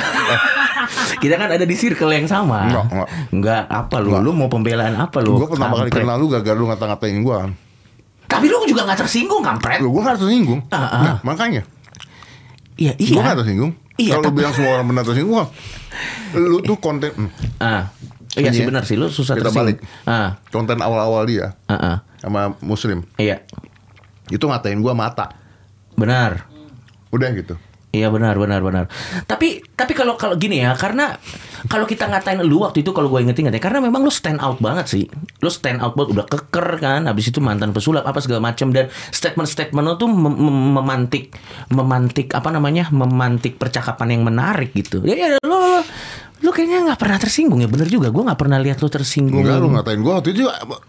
kita 1.23 1.35
kan 1.35 1.49
ada 1.51 1.65
di 1.65 1.75
circle 1.75 2.11
yang 2.11 2.27
sama. 2.27 2.67
Enggak, 2.67 2.85
enggak. 2.89 3.09
Enggak, 3.31 3.63
apa 3.67 3.97
lu? 3.99 4.09
Enggak. 4.11 4.23
Lu 4.23 4.31
mau 4.33 4.49
pembelaan 4.49 4.95
apa 4.95 5.19
lu? 5.21 5.37
Gua 5.37 5.49
pertama 5.49 5.75
kali 5.77 5.91
kenal 5.91 6.17
lu 6.17 6.29
gagal 6.29 6.55
lu 6.55 6.67
ngata-ngatain 6.67 7.19
gua. 7.21 7.49
Tapi 8.25 8.45
lu 8.47 8.61
juga 8.65 8.85
nggak 8.85 9.01
tersinggung, 9.01 9.41
kampret. 9.41 9.81
Lu 9.81 9.89
gua 9.91 10.13
harus 10.13 10.21
tersinggung. 10.21 10.61
Ah, 10.69 10.77
ah. 10.79 11.03
Nah, 11.03 11.17
makanya 11.23 11.65
Iya, 12.77 12.95
gua 12.95 13.03
iya. 13.03 13.19
enggak 13.19 13.39
tersinggung. 13.43 13.73
Iya, 13.99 14.11
Kalau 14.15 14.21
lu 14.21 14.27
tapi- 14.29 14.39
bilang 14.39 14.53
semua 14.53 14.71
orang 14.73 14.87
benar 14.87 15.03
tersinggung, 15.03 15.35
gua- 15.35 15.51
lu 16.37 16.57
tuh 16.61 16.77
konten 16.79 17.11
hmm, 17.11 17.31
Ah. 17.59 17.91
Iya 18.37 18.53
sih 18.53 18.63
ya. 18.63 18.69
benar 18.69 18.85
sih 18.85 18.95
lu 18.95 19.09
susah 19.09 19.35
Kita 19.35 19.51
tersinggung. 19.51 19.75
balik. 19.75 19.79
Ah, 20.05 20.39
konten 20.49 20.79
awal-awal 20.79 21.25
dia 21.25 21.59
ah, 21.65 21.75
ah. 21.75 21.97
sama 22.17 22.55
muslim. 22.61 23.03
Iya. 23.17 23.43
Itu 24.29 24.47
ngatain 24.47 24.79
gua 24.79 24.93
mata. 24.93 25.33
Benar. 25.97 26.47
Udah 27.09 27.33
gitu. 27.33 27.57
Iya 27.89 28.13
benar 28.13 28.37
benar 28.37 28.61
benar. 28.61 28.85
Tapi 29.25 29.65
tapi 29.73 29.93
kalau 29.97 30.21
kalau 30.21 30.37
gini 30.37 30.61
ya 30.61 30.77
karena 30.77 31.17
kalau 31.67 31.83
kita 31.83 32.07
ngatain 32.07 32.39
lu 32.41 32.63
waktu 32.63 32.81
itu 32.81 32.93
kalau 32.93 33.09
gue 33.09 33.19
inget-inget 33.19 33.51
ya 33.51 33.59
karena 33.59 33.81
memang 33.81 34.01
lu 34.01 34.13
stand 34.13 34.39
out 34.39 34.59
banget 34.59 34.87
sih. 34.87 35.05
Lu 35.39 35.49
stand 35.49 35.83
out 35.83 35.99
banget 35.99 36.15
udah 36.15 36.27
keker 36.27 36.79
kan. 36.79 37.01
Habis 37.05 37.35
itu 37.35 37.43
mantan 37.43 37.73
pesulap 37.73 38.05
apa 38.05 38.23
segala 38.23 38.39
macam 38.45 38.71
dan 38.71 38.87
statement-statement 39.11 39.83
lu 39.83 39.95
tuh 39.97 40.07
mem- 40.07 40.39
mem- 40.39 40.73
memantik 40.77 41.35
memantik 41.69 42.31
apa 42.31 42.49
namanya? 42.49 42.87
memantik 42.89 43.57
percakapan 43.57 44.15
yang 44.15 44.23
menarik 44.23 44.71
gitu. 44.71 45.03
Ya 45.03 45.17
ya 45.17 45.27
lu 45.35 45.51
lu, 45.51 45.59
lu 46.39 46.51
kayaknya 46.51 46.87
nggak 46.87 47.01
pernah 47.01 47.19
tersinggung 47.19 47.59
ya 47.59 47.67
bener 47.67 47.89
juga. 47.89 48.09
Gue 48.09 48.23
nggak 48.23 48.39
pernah 48.39 48.59
lihat 48.59 48.79
lu 48.79 48.87
tersinggung. 48.87 49.43
Enggak 49.43 49.59
lu 49.59 49.69
ngatain 49.73 49.99
gua 49.99 50.23
waktu 50.23 50.31
itu 50.31 50.47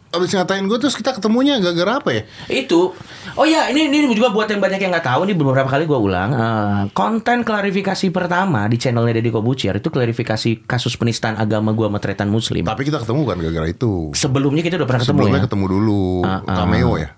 abis 0.10 0.34
ngatain 0.34 0.66
gua 0.66 0.78
terus 0.78 0.94
kita 0.94 1.14
ketemunya 1.14 1.62
gara-gara 1.62 2.02
apa 2.02 2.10
ya? 2.10 2.22
itu 2.50 2.98
oh 3.38 3.46
ya 3.46 3.70
ini 3.70 3.88
ini 3.88 4.10
juga 4.10 4.34
buat 4.34 4.50
yang 4.50 4.58
banyak 4.58 4.82
yang 4.82 4.90
nggak 4.90 5.06
tahu 5.06 5.22
ini 5.24 5.38
beberapa 5.38 5.70
kali 5.70 5.86
gue 5.86 5.96
ulang 5.96 6.30
Eh, 6.34 6.82
konten 6.92 7.46
klarifikasi 7.46 8.10
pertama 8.10 8.66
di 8.66 8.82
channelnya 8.82 9.22
Deddy 9.22 9.30
Kobucier 9.30 9.78
itu 9.78 9.94
klarifikasi 9.94 10.59
kasus 10.62 10.96
penistaan 10.96 11.36
agama 11.36 11.72
gue 11.72 11.86
sama 11.86 11.98
tretan 11.98 12.28
muslim 12.28 12.64
Tapi 12.64 12.82
kita 12.84 13.00
ketemu 13.00 13.22
kan 13.24 13.38
gara-gara 13.38 13.68
itu. 13.68 14.12
sebelumnya 14.12 14.60
kita 14.60 14.76
udah 14.76 14.88
pernah 14.88 15.02
ketemu 15.02 15.16
Sebelumnya 15.16 15.40
ya 15.40 15.46
ketemu 15.46 15.66
dulu 15.70 16.02
Ah, 16.22 16.42
ah. 16.42 16.56
cameo 16.58 16.92
ya. 16.96 17.10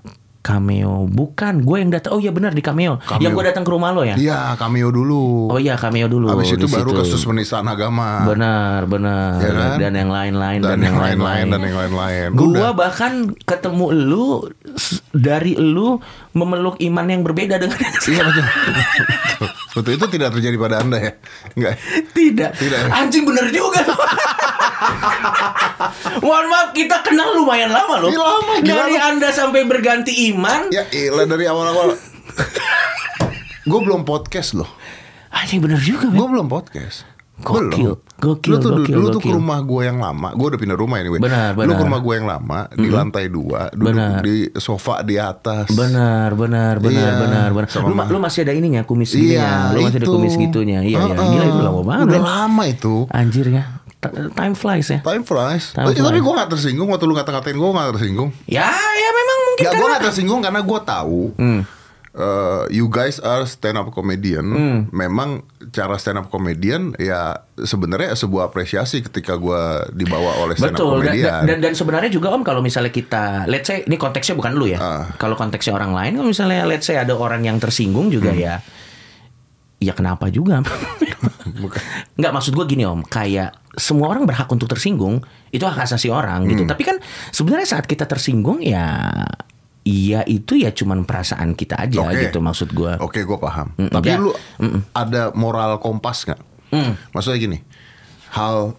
Cameo 0.41 1.05
bukan, 1.05 1.61
gue 1.61 1.77
yang 1.77 1.93
datang. 1.93 2.17
Oh 2.17 2.19
iya 2.19 2.33
benar 2.33 2.49
di 2.49 2.65
Cameo. 2.65 2.97
Cameo. 2.97 3.21
Yang 3.21 3.31
gue 3.31 3.45
datang 3.45 3.61
ke 3.61 3.69
rumah 3.69 3.93
lo 3.93 4.01
ya. 4.01 4.17
Iya, 4.17 4.57
cameo 4.57 4.89
dulu. 4.89 5.53
Oh 5.53 5.61
iya 5.61 5.77
Cameo 5.77 6.09
dulu. 6.09 6.33
Habis 6.33 6.57
itu 6.57 6.65
di 6.65 6.73
baru 6.73 6.89
situ. 6.89 6.99
kasus 7.05 7.21
penistaan 7.21 7.69
agama. 7.69 8.25
Benar, 8.25 8.89
benar. 8.89 9.37
Ya 9.37 9.51
kan? 9.53 9.77
Dan 9.77 9.93
yang 9.93 10.09
lain-lain 10.09 10.59
Dan 10.59 10.69
dan, 10.71 10.79
yang 10.81 10.97
lain-lain, 10.97 11.45
dan 11.45 11.61
yang 11.61 11.77
lain-lain. 11.77 12.27
Gua 12.33 12.49
Udah. 12.49 12.73
bahkan 12.73 13.13
ketemu 13.37 13.85
lu 13.93 14.49
dari 15.13 15.53
lu 15.53 16.01
memeluk 16.33 16.81
iman 16.81 17.05
yang 17.05 17.21
berbeda 17.21 17.61
dengan 17.61 17.77
Iya 18.01 18.21
betul. 18.25 18.45
betul. 19.75 19.91
Itu 19.97 20.05
tidak 20.07 20.29
terjadi 20.35 20.55
pada 20.59 20.75
Anda 20.83 20.97
ya? 20.99 21.11
Enggak. 21.57 21.75
tidak. 22.15 22.51
Tidak. 22.55 22.79
Anjing 22.91 23.23
bener 23.27 23.47
juga. 23.51 23.81
Mohon 26.25 26.45
maaf 26.49 26.69
kita 26.73 27.03
kenal 27.05 27.35
lumayan 27.37 27.69
lama 27.69 28.01
loh. 28.01 28.09
Iya, 28.09 28.21
lama, 28.21 28.53
Dari. 28.61 28.95
Anda 28.97 29.29
sampai 29.33 29.65
berganti 29.67 30.31
iman. 30.33 30.71
Ya 30.73 30.87
ilah 30.89 31.25
dari 31.27 31.45
awal-awal. 31.45 31.95
gue 33.69 33.79
belum 33.83 34.07
podcast 34.07 34.57
loh. 34.57 34.69
Anjing 35.31 35.63
bener 35.63 35.79
juga. 35.79 36.09
Gue 36.11 36.27
belum 36.27 36.47
podcast. 36.51 37.10
Gokil, 37.41 37.91
Belum. 37.91 37.97
gokil, 38.15 38.51
lu 38.51 38.57
tuh, 38.57 38.71
gokil, 38.75 38.95
lu 38.95 39.07
tuh 39.07 39.17
ke 39.17 39.25
gokil. 39.25 39.33
rumah 39.35 39.59
gue 39.59 39.81
yang 39.83 39.97
lama. 39.97 40.29
Gue 40.31 40.47
udah 40.47 40.59
pindah 40.59 40.75
rumah 40.75 40.97
anyway. 40.97 41.17
Benar, 41.17 41.51
Lu 41.51 41.59
ke 41.59 41.65
benar. 41.67 41.81
rumah 41.81 41.99
gue 41.99 42.13
yang 42.13 42.27
lama 42.27 42.59
di 42.71 42.87
lantai 42.87 43.25
dua, 43.27 43.61
duduk 43.69 43.87
Benar. 43.91 44.19
di 44.19 44.35
sofa 44.55 45.01
di 45.01 45.15
atas. 45.15 45.67
Benar, 45.69 46.33
benar, 46.33 46.77
benar, 46.77 46.93
Iya, 46.93 47.11
benar, 47.17 47.49
benar. 47.51 47.67
Lu, 47.81 47.93
ma- 47.93 48.05
lu 48.05 48.17
masih 48.17 48.41
ada 48.41 48.53
ininya 48.53 48.81
kumis 48.81 49.11
Iya, 49.11 49.17
gininya. 49.17 49.49
Lu 49.71 49.79
masih 49.83 49.97
ada 49.97 50.07
kumis 50.07 50.33
gitunya. 50.35 50.79
Iya, 50.79 50.97
iya. 51.01 51.13
Heeh. 51.13 51.29
Gila 51.31 51.45
itu 51.47 51.59
lama 51.61 51.81
banget. 51.81 52.05
Udah 52.07 52.21
lama 52.21 52.63
itu. 52.65 52.95
Anjir 53.07 53.47
ya. 53.47 53.63
Time 54.31 54.53
flies 54.53 54.87
ya. 54.87 54.99
Time 54.99 55.21
flies. 55.21 55.63
Time 55.71 55.85
Oh, 55.85 55.89
iya, 55.89 55.99
tapi 55.99 56.09
flies. 56.11 56.23
gue 56.23 56.33
gak 56.35 56.49
tersinggung 56.49 56.87
waktu 56.87 57.05
lu 57.05 57.13
kata-katain 57.13 57.53
gue 57.53 57.69
gak 57.69 57.89
tersinggung. 57.91 58.29
Ya, 58.45 58.65
ya 58.71 59.09
memang 59.11 59.37
mungkin 59.43 59.63
Ya 59.63 59.71
gue 59.71 59.87
gak 59.87 60.03
tersinggung 60.03 60.39
karena 60.39 60.59
gue 60.59 60.79
tahu 60.83 61.21
Hmm. 61.35 61.61
Uh, 62.13 62.67
you 62.67 62.87
guys 62.87 63.17
are 63.17 63.43
stand 63.43 63.75
up 63.75 63.89
comedian. 63.89 64.45
Hmm. 64.45 64.77
Memang 64.89 65.43
cara 65.71 65.95
stand 65.95 66.17
up 66.17 66.27
comedian 66.27 66.91
ya 66.95 67.39
sebenarnya 67.55 68.11
sebuah 68.13 68.49
apresiasi 68.49 68.99
ketika 69.01 69.35
gue 69.35 69.61
dibawa 69.93 70.41
oleh 70.41 70.55
stand 70.55 70.73
up 70.73 70.79
Betul 70.79 70.95
dan, 70.99 71.13
comedian. 71.13 71.41
dan, 71.47 71.57
dan 71.61 71.73
sebenarnya 71.73 72.11
juga 72.11 72.33
om 72.33 72.41
kalau 72.41 72.59
misalnya 72.59 72.89
kita 72.89 73.45
let's 73.45 73.65
say 73.65 73.83
ini 73.83 73.95
konteksnya 73.95 74.35
bukan 74.35 74.53
lu 74.53 74.67
ya. 74.67 74.79
Ah. 74.79 75.03
Kalau 75.15 75.35
konteksnya 75.35 75.71
orang 75.71 75.91
lain 75.91 76.17
kalau 76.17 76.29
misalnya 76.29 76.65
let's 76.65 76.85
say 76.85 76.97
ada 76.97 77.13
orang 77.13 77.43
yang 77.43 77.57
tersinggung 77.57 78.09
juga 78.09 78.31
Hmm. 78.31 78.41
ya 78.41 78.53
ya 79.81 79.93
kenapa 79.93 80.29
juga? 80.29 80.61
Nggak 82.19 82.31
maksud 82.31 82.53
gue 82.53 82.65
gini 82.67 82.85
om, 82.85 83.01
kayak 83.01 83.57
semua 83.73 84.11
orang 84.11 84.27
berhak 84.27 84.45
untuk 84.45 84.67
tersinggung 84.67 85.23
itu 85.49 85.63
hak 85.63 85.87
asasi 85.87 86.11
orang 86.11 86.43
Hmm. 86.45 86.51
gitu. 86.51 86.63
Tapi 86.67 86.83
kan 86.83 86.97
sebenarnya 87.29 87.67
saat 87.67 87.85
kita 87.87 88.05
tersinggung 88.05 88.59
ya 88.61 89.09
Iya 89.81 90.21
itu 90.29 90.61
ya 90.61 90.69
cuman 90.69 91.09
perasaan 91.09 91.57
kita 91.57 91.73
aja 91.73 92.05
Oke. 92.05 92.29
gitu 92.29 92.37
maksud 92.37 92.69
gue. 92.69 93.01
Oke, 93.01 93.25
gue 93.25 93.37
paham. 93.41 93.73
Mm, 93.81 93.89
Tapi 93.89 94.09
ya. 94.13 94.21
lu 94.21 94.31
ada 94.93 95.33
moral 95.33 95.81
kompas 95.81 96.21
nggak? 96.29 96.41
Mm. 96.69 96.93
Maksudnya 97.17 97.39
gini, 97.41 97.57
hal 98.29 98.77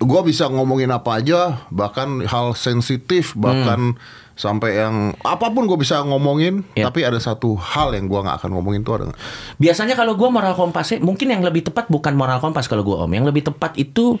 gue 0.00 0.20
bisa 0.24 0.48
ngomongin 0.48 0.88
apa 0.88 1.20
aja, 1.20 1.68
bahkan 1.68 2.24
hal 2.24 2.56
sensitif, 2.56 3.36
bahkan 3.36 3.98
sampai 4.32 4.80
yang 4.80 5.12
apa 5.20 5.52
pun 5.52 5.68
gue 5.68 5.76
bisa 5.76 6.00
ngomongin. 6.00 6.64
Ya. 6.80 6.88
Tapi 6.88 7.04
ada 7.04 7.20
satu 7.20 7.52
hal 7.60 7.92
yang 7.92 8.08
gue 8.08 8.20
nggak 8.24 8.40
akan 8.40 8.50
ngomongin 8.56 8.82
tuh 8.88 8.96
ada 8.96 9.04
nggak? 9.12 9.20
Biasanya 9.60 9.94
kalau 10.00 10.16
gue 10.16 10.28
moral 10.32 10.56
kompasnya 10.56 11.04
mungkin 11.04 11.28
yang 11.28 11.44
lebih 11.44 11.68
tepat 11.68 11.92
bukan 11.92 12.16
moral 12.16 12.40
kompas 12.40 12.72
kalau 12.72 12.80
gue 12.80 12.96
om. 12.96 13.10
Yang 13.12 13.26
lebih 13.28 13.42
tepat 13.52 13.76
itu 13.76 14.16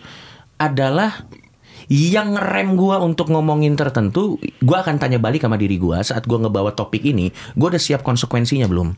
adalah 0.60 1.24
yang 1.90 2.36
ngerem 2.36 2.74
gue 2.76 2.96
untuk 3.00 3.32
ngomongin 3.32 3.74
tertentu, 3.74 4.38
gue 4.42 4.76
akan 4.76 5.00
tanya 5.00 5.18
balik 5.18 5.42
sama 5.46 5.58
diri 5.58 5.80
gue 5.80 5.98
saat 6.04 6.26
gue 6.26 6.38
ngebawa 6.38 6.74
topik 6.76 7.02
ini, 7.02 7.32
gue 7.56 7.66
udah 7.66 7.80
siap 7.80 8.06
konsekuensinya 8.06 8.68
belum? 8.68 8.94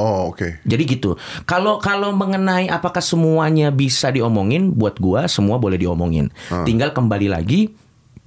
Oh 0.00 0.32
oke. 0.32 0.64
Jadi 0.64 0.82
gitu. 0.88 1.20
Kalau 1.44 1.76
kalau 1.76 2.16
mengenai 2.16 2.72
apakah 2.72 3.04
semuanya 3.04 3.68
bisa 3.68 4.08
diomongin, 4.08 4.72
buat 4.72 4.96
gua 4.96 5.28
semua 5.28 5.60
boleh 5.60 5.76
diomongin. 5.76 6.32
Tinggal 6.64 6.96
kembali 6.96 7.28
lagi 7.28 7.68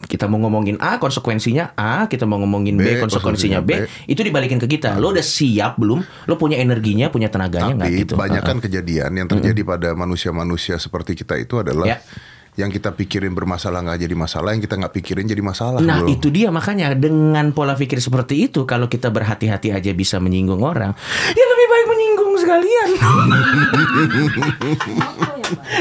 kita 0.04 0.28
mau 0.28 0.36
ngomongin 0.36 0.76
A 0.84 1.00
konsekuensinya 1.00 1.74
A, 1.80 2.12
kita 2.12 2.28
mau 2.28 2.36
ngomongin 2.44 2.76
B, 2.76 2.84
B, 2.84 3.00
konsekuensinya 3.00 3.64
B, 3.64 3.88
konsekuensinya 3.88 4.12
itu 4.12 4.22
dibalikin 4.22 4.60
ke 4.60 4.68
kita. 4.68 5.00
Lo 5.00 5.16
udah 5.16 5.24
siap 5.24 5.80
belum? 5.80 6.04
Lo 6.28 6.36
punya 6.36 6.60
energinya, 6.60 7.08
punya 7.08 7.32
tenaganya 7.32 7.74
nggak 7.74 7.90
Tapi 7.90 8.02
gitu? 8.04 8.14
banyak 8.20 8.44
kan 8.44 8.58
Uh-uh. 8.60 8.66
kejadian 8.68 9.12
yang 9.16 9.28
terjadi 9.32 9.62
pada 9.64 9.90
manusia-manusia 9.96 10.76
seperti 10.78 11.16
kita 11.18 11.40
itu 11.40 11.58
adalah 11.58 11.88
Ya. 11.88 11.98
Yang 12.54 12.70
kita 12.70 12.92
pikirin 12.92 13.32
bermasalah 13.32 13.82
nggak 13.82 14.00
jadi 14.00 14.14
masalah, 14.14 14.54
yang 14.54 14.62
kita 14.62 14.78
nggak 14.78 14.94
pikirin 14.94 15.26
jadi 15.26 15.42
masalah. 15.42 15.78
Nah 15.82 16.02
bro. 16.02 16.10
itu 16.10 16.28
dia 16.30 16.50
makanya 16.50 16.94
dengan 16.94 17.50
pola 17.50 17.74
pikir 17.74 17.98
seperti 17.98 18.46
itu 18.46 18.64
kalau 18.64 18.86
kita 18.86 19.10
berhati-hati 19.10 19.70
aja 19.70 19.90
bisa 19.92 20.18
menyinggung 20.18 20.62
orang 20.62 20.92
ya 21.30 21.44
lebih 21.44 21.68
baik 21.68 21.86
menyinggung 21.88 22.34
sekalian 22.38 22.90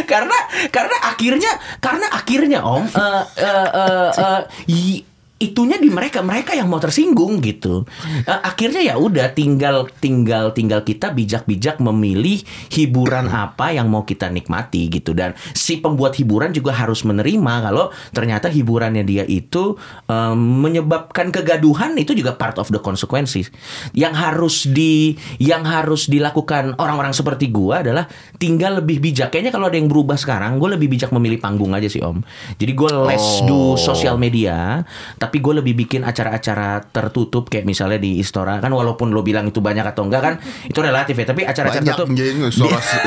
karena 0.07 0.37
karena 0.69 0.97
akhirnya 1.05 1.53
karena 1.79 2.07
akhirnya 2.09 2.59
om 2.63 2.85
eh, 2.85 3.25
eh, 3.37 4.11
eh, 4.13 4.43
i- 4.69 5.03
itunya 5.43 5.77
di 5.83 5.91
mereka 5.91 6.23
mereka 6.23 6.55
yang 6.55 6.71
mau 6.71 6.79
tersinggung 6.79 7.43
gitu. 7.43 7.83
Eh, 8.23 8.31
akhirnya 8.31 8.79
ya 8.79 8.95
udah 8.95 9.35
tinggal 9.35 9.91
tinggal 9.99 10.55
tinggal 10.55 10.87
kita 10.87 11.11
bijak-bijak 11.11 11.83
memilih 11.83 12.39
hiburan 12.71 13.27
apa 13.27 13.75
yang 13.75 13.91
mau 13.91 14.07
kita 14.07 14.31
nikmati 14.31 14.87
gitu. 14.87 15.11
Dan 15.11 15.35
si 15.53 15.83
pembuat 15.83 16.15
hiburan 16.15 16.55
juga 16.55 16.71
harus 16.71 17.03
menerima 17.03 17.55
kalau 17.67 17.91
ternyata 18.15 18.47
hiburannya 18.47 19.03
dia 19.03 19.27
itu 19.27 19.75
em, 20.07 20.39
menyebabkan 20.39 21.35
kegaduhan 21.35 21.99
itu 21.99 22.15
juga 22.15 22.39
part 22.39 22.63
of 22.63 22.71
the 22.71 22.79
consequences. 22.79 23.51
Yang 23.93 24.15
harus 24.15 24.57
di 24.71 25.19
yang 25.43 25.67
harus 25.67 26.07
dilakukan 26.07 26.79
orang-orang 26.79 27.11
seperti 27.11 27.51
gua 27.51 27.83
adalah 27.83 28.07
tinggal 28.39 28.79
lebih 28.79 29.03
bijak. 29.03 29.35
Kayaknya 29.35 29.53
kalau 29.53 29.67
ada 29.67 29.77
yang 29.81 29.89
berubah 29.91 30.15
sekarang 30.15 30.61
gue 30.61 30.77
lebih 30.77 30.93
bijak 30.93 31.11
memilih 31.11 31.41
panggung 31.41 31.73
aja 31.73 31.89
sih 31.89 32.05
om. 32.05 32.21
Jadi 32.61 32.73
gue 32.77 32.93
less 33.09 33.25
Oh. 33.43 33.49
do 33.49 33.61
sosial 33.81 34.21
media 34.21 34.85
tapi 35.17 35.32
gue 35.39 35.55
lebih 35.63 35.75
bikin 35.87 36.03
acara-acara 36.03 36.83
tertutup 36.91 37.49
kayak 37.49 37.65
misalnya 37.65 38.03
di 38.03 38.19
Istora 38.19 38.59
kan 38.59 38.75
walaupun 38.75 39.15
lo 39.15 39.23
bilang 39.23 39.49
itu 39.49 39.63
banyak 39.63 39.87
atau 39.87 40.05
enggak 40.05 40.23
kan 40.23 40.35
itu 40.67 40.79
relatif 40.83 41.15
ya 41.17 41.27
tapi 41.29 41.47
acara-acara 41.47 41.85
tertutup 41.87 42.09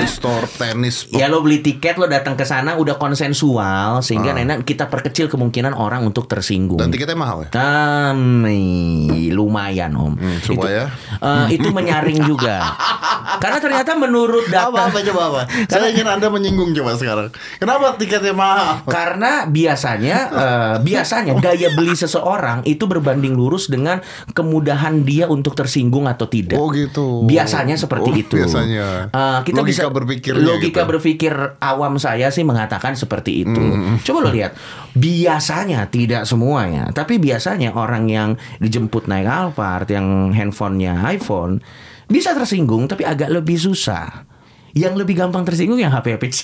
store 0.07 0.47
tenis. 0.57 0.97
Ya 1.25 1.31
lo 1.31 1.41
beli 1.41 1.63
tiket 1.63 1.95
lo 1.97 2.05
datang 2.05 2.35
ke 2.37 2.43
sana 2.43 2.75
udah 2.75 2.99
konsensual 2.99 4.03
sehingga 4.03 4.35
enak 4.35 4.67
kita 4.67 4.91
perkecil 4.91 5.31
kemungkinan 5.31 5.73
orang 5.73 6.05
untuk 6.05 6.29
tersinggung. 6.29 6.77
Ah. 6.77 6.85
Dan 6.85 6.93
tiketnya 6.93 7.17
mahal 7.17 7.47
ya. 7.47 7.49
Tami, 7.49 9.31
lumayan 9.31 9.95
om. 9.95 10.13
Hmm, 10.13 10.37
supaya? 10.43 10.91
itu, 10.91 11.25
eh, 11.25 11.47
itu 11.57 11.67
menyaring 11.71 12.19
juga. 12.27 12.61
Karena 13.43 13.57
ternyata 13.59 13.97
menurut 13.97 14.47
data 14.47 14.91
coba 14.91 15.21
apa? 15.33 15.41
Saya 15.67 15.91
ingin 15.91 16.07
anda 16.07 16.29
menyinggung 16.29 16.71
coba 16.77 16.95
sekarang. 16.95 17.29
Kenapa 17.57 17.97
tiketnya 17.97 18.31
mahal? 18.35 18.85
Karena 18.85 19.49
biasanya 19.49 20.17
eh, 20.29 20.75
biasanya 20.83 21.33
daya 21.41 21.73
beli 21.73 21.97
seseorang 22.15 22.63
itu 22.63 22.87
berbanding 22.87 23.35
lurus 23.35 23.67
dengan 23.67 23.99
kemudahan 24.31 25.03
dia 25.03 25.27
untuk 25.27 25.51
tersinggung 25.51 26.07
atau 26.07 26.25
tidak. 26.25 26.55
Oh 26.55 26.71
gitu. 26.71 27.27
Biasanya 27.27 27.75
seperti 27.75 28.09
Oh, 28.09 28.15
itu. 28.15 28.35
biasanya. 28.39 29.11
Eh, 29.11 29.39
kita 29.43 29.59
Logika 29.59 29.67
bisa 29.67 29.83
berpikirnya 29.91 30.47
logika 30.47 30.81
gitu. 30.81 30.89
berpikir 30.95 31.33
awam 31.59 31.99
saya 31.99 32.31
sih 32.31 32.41
mengatakan 32.41 32.95
seperti 32.95 33.43
itu. 33.43 33.59
Hmm. 33.59 33.99
Coba 33.99 34.23
lo 34.23 34.31
lihat. 34.31 34.55
Biasanya 34.95 35.91
tidak 35.91 36.23
semuanya, 36.23 36.87
tapi 36.89 37.19
biasanya 37.19 37.75
orang 37.75 38.07
yang 38.07 38.29
dijemput 38.57 39.05
naik 39.05 39.27
Alphard 39.27 39.91
yang 39.91 40.31
handphonenya 40.31 41.03
iPhone 41.11 41.59
bisa 42.07 42.31
tersinggung 42.31 42.87
tapi 42.87 43.03
agak 43.03 43.27
lebih 43.27 43.59
susah. 43.59 44.23
Yang 44.71 45.03
lebih 45.03 45.15
gampang 45.17 45.43
tersinggung 45.43 45.79
yang 45.79 45.91
HP 45.91 46.15
HP 46.15 46.23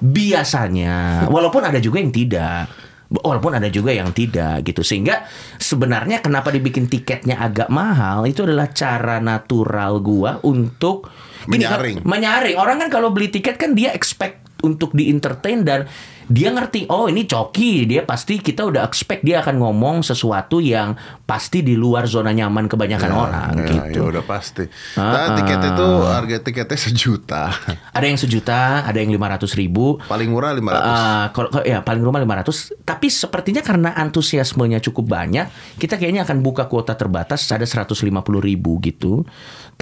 Biasanya 0.00 1.26
walaupun 1.28 1.62
ada 1.64 1.78
juga 1.80 1.98
yang 2.00 2.12
tidak. 2.12 2.68
Walaupun 3.12 3.52
ada 3.52 3.68
juga 3.68 3.92
yang 3.92 4.08
tidak 4.16 4.64
gitu. 4.64 4.80
Sehingga 4.80 5.28
sebenarnya 5.60 6.24
kenapa 6.24 6.48
dibikin 6.48 6.88
tiketnya 6.88 7.36
agak 7.44 7.68
mahal 7.68 8.24
itu 8.24 8.48
adalah 8.48 8.72
cara 8.72 9.20
natural 9.20 10.00
gua 10.00 10.40
untuk 10.40 11.12
gini 11.44 11.68
Menyaring. 11.68 11.96
menyaring. 12.08 12.56
Orang 12.56 12.80
kan 12.80 12.88
kalau 12.88 13.12
beli 13.12 13.28
tiket 13.28 13.60
kan 13.60 13.76
dia 13.76 13.92
expect 13.92 14.41
untuk 14.62 14.90
di 14.92 15.06
entertain 15.06 15.60
dan 15.60 15.84
dia 16.24 16.48
ngerti 16.48 16.86
oh 16.86 17.10
ini 17.10 17.26
coki 17.26 17.84
dia 17.84 18.02
pasti 18.02 18.38
kita 18.38 18.64
udah 18.64 18.82
expect 18.82 19.20
dia 19.20 19.42
akan 19.42 19.58
ngomong 19.58 20.00
sesuatu 20.00 20.58
yang 20.58 20.94
pasti 21.22 21.60
di 21.60 21.74
luar 21.74 22.06
zona 22.06 22.30
nyaman 22.30 22.66
kebanyakan 22.66 23.10
orang 23.10 23.50
ya, 23.58 23.66
gitu 23.68 23.90
Ya 23.92 24.02
udah 24.08 24.24
pasti. 24.24 24.64
Nah, 24.94 25.10
Ah, 25.12 25.28
tiket 25.34 25.58
ah. 25.58 25.68
itu 25.68 25.86
harga 26.06 26.36
tiketnya 26.40 26.78
sejuta. 26.80 27.42
ada 27.96 28.06
yang 28.06 28.16
sejuta 28.16 28.82
ada 28.82 28.96
yang 28.96 29.10
lima 29.10 29.28
ratus 29.28 29.52
ribu 29.52 29.98
Paling 30.02 30.30
murah 30.30 30.54
500. 30.54 30.72
Eh, 30.72 31.24
kalau 31.30 31.48
kalau- 31.50 31.66
ya 31.66 31.78
paling 31.82 32.00
rumah 32.00 32.18
500 32.18 32.72
tapi 32.80 33.06
sepertinya 33.06 33.60
karena 33.60 33.90
antusiasmenya 33.92 34.78
cukup 34.80 35.10
banyak 35.10 35.50
kita 35.76 35.98
kayaknya 35.98 36.22
akan 36.22 36.40
buka 36.40 36.64
kuota 36.64 36.94
terbatas 36.94 37.44
ada 37.50 37.66
150 37.66 38.08
ribu 38.38 38.78
gitu 38.80 39.26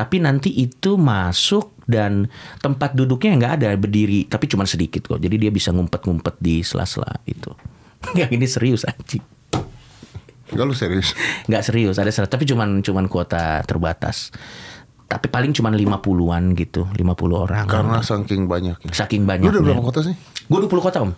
tapi 0.01 0.17
nanti 0.17 0.49
itu 0.57 0.97
masuk 0.97 1.77
dan 1.85 2.33
tempat 2.65 2.97
duduknya 2.97 3.37
nggak 3.37 3.53
ada 3.61 3.69
berdiri 3.77 4.25
tapi 4.25 4.49
cuma 4.49 4.65
sedikit 4.65 5.05
kok 5.05 5.21
jadi 5.21 5.37
dia 5.37 5.51
bisa 5.53 5.69
ngumpet-ngumpet 5.77 6.41
di 6.41 6.65
sela-sela 6.65 7.21
itu 7.29 7.53
yang 8.19 8.31
ini 8.33 8.47
serius 8.49 8.89
anjing. 8.89 9.23
Enggak 10.51 10.67
lu 10.67 10.75
serius. 10.75 11.15
Nggak 11.47 11.63
serius, 11.63 11.97
ada 12.03 12.11
seratus 12.11 12.33
tapi 12.35 12.45
cuman 12.49 12.83
cuman 12.83 13.07
kuota 13.07 13.63
terbatas. 13.63 14.35
Tapi 15.11 15.27
paling 15.27 15.51
cuman 15.51 15.75
50-an 15.75 16.55
gitu, 16.55 16.87
50 16.87 17.03
orang. 17.35 17.67
Karena 17.67 17.99
saking 17.99 18.47
banyaknya. 18.47 18.95
saking 18.95 19.27
Lu 19.27 19.31
banyak. 19.31 19.51
udah 19.51 19.63
berapa 19.63 19.83
kota 19.83 20.07
sih? 20.07 20.15
Gue 20.47 20.59
20 20.63 20.87
kota, 20.87 21.03
Om. 21.03 21.13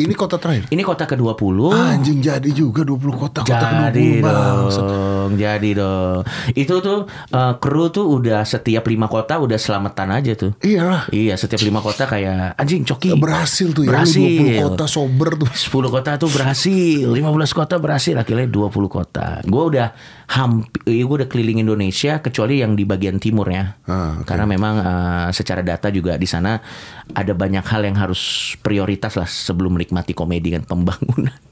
Ini 0.00 0.14
kota 0.14 0.36
terakhir. 0.36 0.64
Ini 0.68 0.82
kota 0.82 1.04
ke-20. 1.04 1.56
Anjing 1.72 2.18
jadi 2.20 2.50
juga 2.50 2.82
20 2.82 3.12
kota 3.12 3.40
kota 3.42 3.66
Jadi 3.90 4.20
ke-20 4.20 4.24
bangsat. 4.24 4.84
dong, 4.84 5.30
jadi 5.36 5.70
dong. 5.76 6.20
Itu 6.52 6.74
tuh 6.80 6.98
eh, 7.08 7.52
kru 7.58 7.88
tuh 7.88 8.06
udah 8.08 8.42
setiap 8.42 8.84
lima 8.86 9.06
kota 9.06 9.36
udah 9.36 9.58
selamatan 9.60 10.08
aja 10.12 10.32
tuh. 10.34 10.52
Iyalah. 10.60 11.10
Iya, 11.10 11.34
setiap 11.36 11.60
lima 11.60 11.80
kota 11.80 12.04
kayak 12.04 12.56
anjing 12.56 12.82
coki. 12.84 13.14
Berhasil 13.16 13.70
tuh 13.70 13.84
ya. 13.84 13.90
Berhasil. 13.92 14.20
20 14.20 14.64
kota 14.64 14.84
sober 14.86 15.30
tuh. 15.36 15.50
10 15.50 15.90
kota 15.90 16.10
tuh 16.16 16.30
berhasil, 16.30 17.06
15 17.06 17.52
kota 17.52 17.74
berhasil, 17.76 18.14
akhirnya 18.16 18.46
20 18.48 18.88
kota. 18.88 19.40
Gue 19.44 19.62
udah 19.76 19.92
hampir, 20.30 20.86
gue 20.86 21.16
udah 21.22 21.26
keliling 21.26 21.66
Indonesia 21.66 22.22
kecuali 22.22 22.62
yang 22.62 22.78
di 22.78 22.86
bagian 22.86 23.18
timur 23.18 23.50
ya. 23.50 23.74
Ah, 23.90 24.22
oke. 24.22 24.30
Karena 24.30 24.46
memang 24.46 24.74
eh, 24.78 25.28
secara 25.34 25.66
data 25.66 25.90
juga 25.90 26.14
di 26.14 26.26
sana 26.30 26.62
ada 27.10 27.32
banyak 27.34 27.66
hal 27.66 27.82
yang 27.82 27.98
harus 27.98 28.54
prioritas 28.62 29.18
lah 29.18 29.26
sebelum 29.26 29.74
menikmati 29.74 30.14
komedi 30.14 30.54
kan 30.54 30.62
pembangunan. 30.62 31.34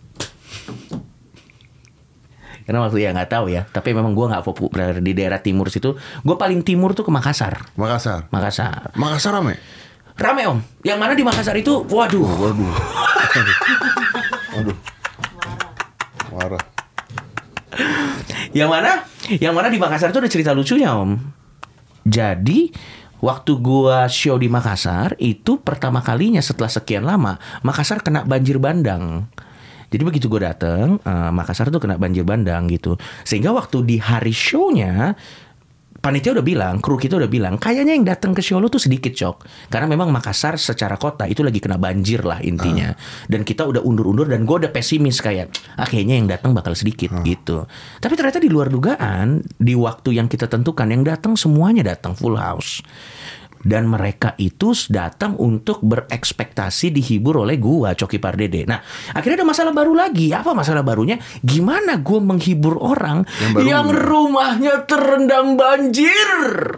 Karena 2.68 2.84
waktu 2.84 3.00
ya 3.00 3.16
nggak 3.16 3.32
tahu 3.32 3.48
ya, 3.48 3.64
tapi 3.64 3.96
memang 3.96 4.12
gue 4.12 4.28
nggak 4.28 4.44
populer 4.44 5.00
di 5.00 5.16
daerah 5.16 5.40
timur 5.40 5.72
situ. 5.72 5.96
Gue 6.20 6.36
paling 6.36 6.60
timur 6.60 6.92
tuh 6.92 7.02
ke 7.02 7.10
Makassar. 7.10 7.72
Makassar. 7.80 8.28
Makassar. 8.28 8.92
Makassar 8.92 9.32
rame. 9.40 9.56
Rame 10.20 10.42
om. 10.46 10.60
Yang 10.84 10.98
mana 11.00 11.12
di 11.16 11.24
Makassar 11.24 11.56
itu, 11.56 11.82
waduh, 11.88 12.28
Waduh. 12.44 12.74
Waduh. 14.52 14.76
Marah. 16.28 16.62
Yang 18.54 18.70
mana? 18.70 18.92
Yang 19.28 19.54
mana 19.54 19.68
di 19.68 19.78
Makassar 19.80 20.10
itu 20.10 20.20
ada 20.20 20.30
cerita 20.30 20.50
lucunya 20.54 20.94
om. 20.94 21.18
Jadi 22.08 22.72
waktu 23.20 23.52
gua 23.58 24.08
show 24.08 24.38
di 24.38 24.48
Makassar 24.48 25.18
itu 25.20 25.60
pertama 25.60 26.00
kalinya 26.00 26.40
setelah 26.40 26.70
sekian 26.70 27.04
lama 27.04 27.36
Makassar 27.60 28.00
kena 28.00 28.24
banjir 28.24 28.56
bandang. 28.62 29.28
Jadi 29.88 30.02
begitu 30.04 30.28
gue 30.28 30.44
dateng, 30.44 31.00
eh, 31.00 31.30
Makassar 31.32 31.72
tuh 31.72 31.80
kena 31.80 31.96
banjir 31.96 32.20
bandang 32.20 32.68
gitu. 32.68 33.00
Sehingga 33.24 33.56
waktu 33.56 33.88
di 33.88 33.96
hari 33.96 34.36
show-nya 34.36 35.16
panitia 36.08 36.32
udah 36.32 36.40
bilang, 36.40 36.80
kru 36.80 36.96
kita 36.96 37.20
udah 37.20 37.28
bilang, 37.28 37.60
kayaknya 37.60 37.92
yang 37.92 38.08
datang 38.08 38.32
ke 38.32 38.40
show 38.40 38.56
lu 38.56 38.72
tuh 38.72 38.80
sedikit 38.80 39.12
cok, 39.12 39.68
karena 39.68 39.84
memang 39.84 40.08
Makassar 40.08 40.56
secara 40.56 40.96
kota 40.96 41.28
itu 41.28 41.44
lagi 41.44 41.60
kena 41.60 41.76
banjir 41.76 42.24
lah 42.24 42.40
intinya, 42.40 42.96
dan 43.28 43.44
kita 43.44 43.68
udah 43.68 43.84
undur-undur 43.84 44.24
dan 44.24 44.48
gue 44.48 44.56
udah 44.64 44.72
pesimis 44.72 45.20
kayak, 45.20 45.52
ah 45.76 45.84
kayaknya 45.84 46.16
yang 46.16 46.24
datang 46.24 46.56
bakal 46.56 46.72
sedikit 46.72 47.12
gitu. 47.20 47.68
Tapi 48.00 48.16
ternyata 48.16 48.40
di 48.40 48.48
luar 48.48 48.72
dugaan, 48.72 49.44
di 49.60 49.76
waktu 49.76 50.16
yang 50.16 50.32
kita 50.32 50.48
tentukan 50.48 50.88
yang 50.88 51.04
datang 51.04 51.36
semuanya 51.36 51.84
datang 51.84 52.16
full 52.16 52.40
house. 52.40 52.80
Dan 53.62 53.90
mereka 53.90 54.34
itu 54.38 54.70
datang 54.88 55.34
untuk 55.38 55.82
berekspektasi 55.82 56.94
dihibur 56.94 57.42
oleh 57.42 57.58
gua 57.60 57.92
Coki 57.92 58.16
Pardede. 58.22 58.64
Nah, 58.64 58.80
akhirnya 59.12 59.42
ada 59.42 59.48
masalah 59.48 59.72
baru 59.74 59.92
lagi. 59.92 60.30
Apa 60.32 60.54
masalah 60.54 60.82
barunya? 60.86 61.18
Gimana 61.42 62.00
gua 62.00 62.20
menghibur 62.22 62.78
orang 62.80 63.26
Yang 63.42 63.52
baru 63.54 63.66
yang 63.66 63.88
rumahnya 63.92 64.74
terendam 64.88 65.58
banjir? 65.58 66.28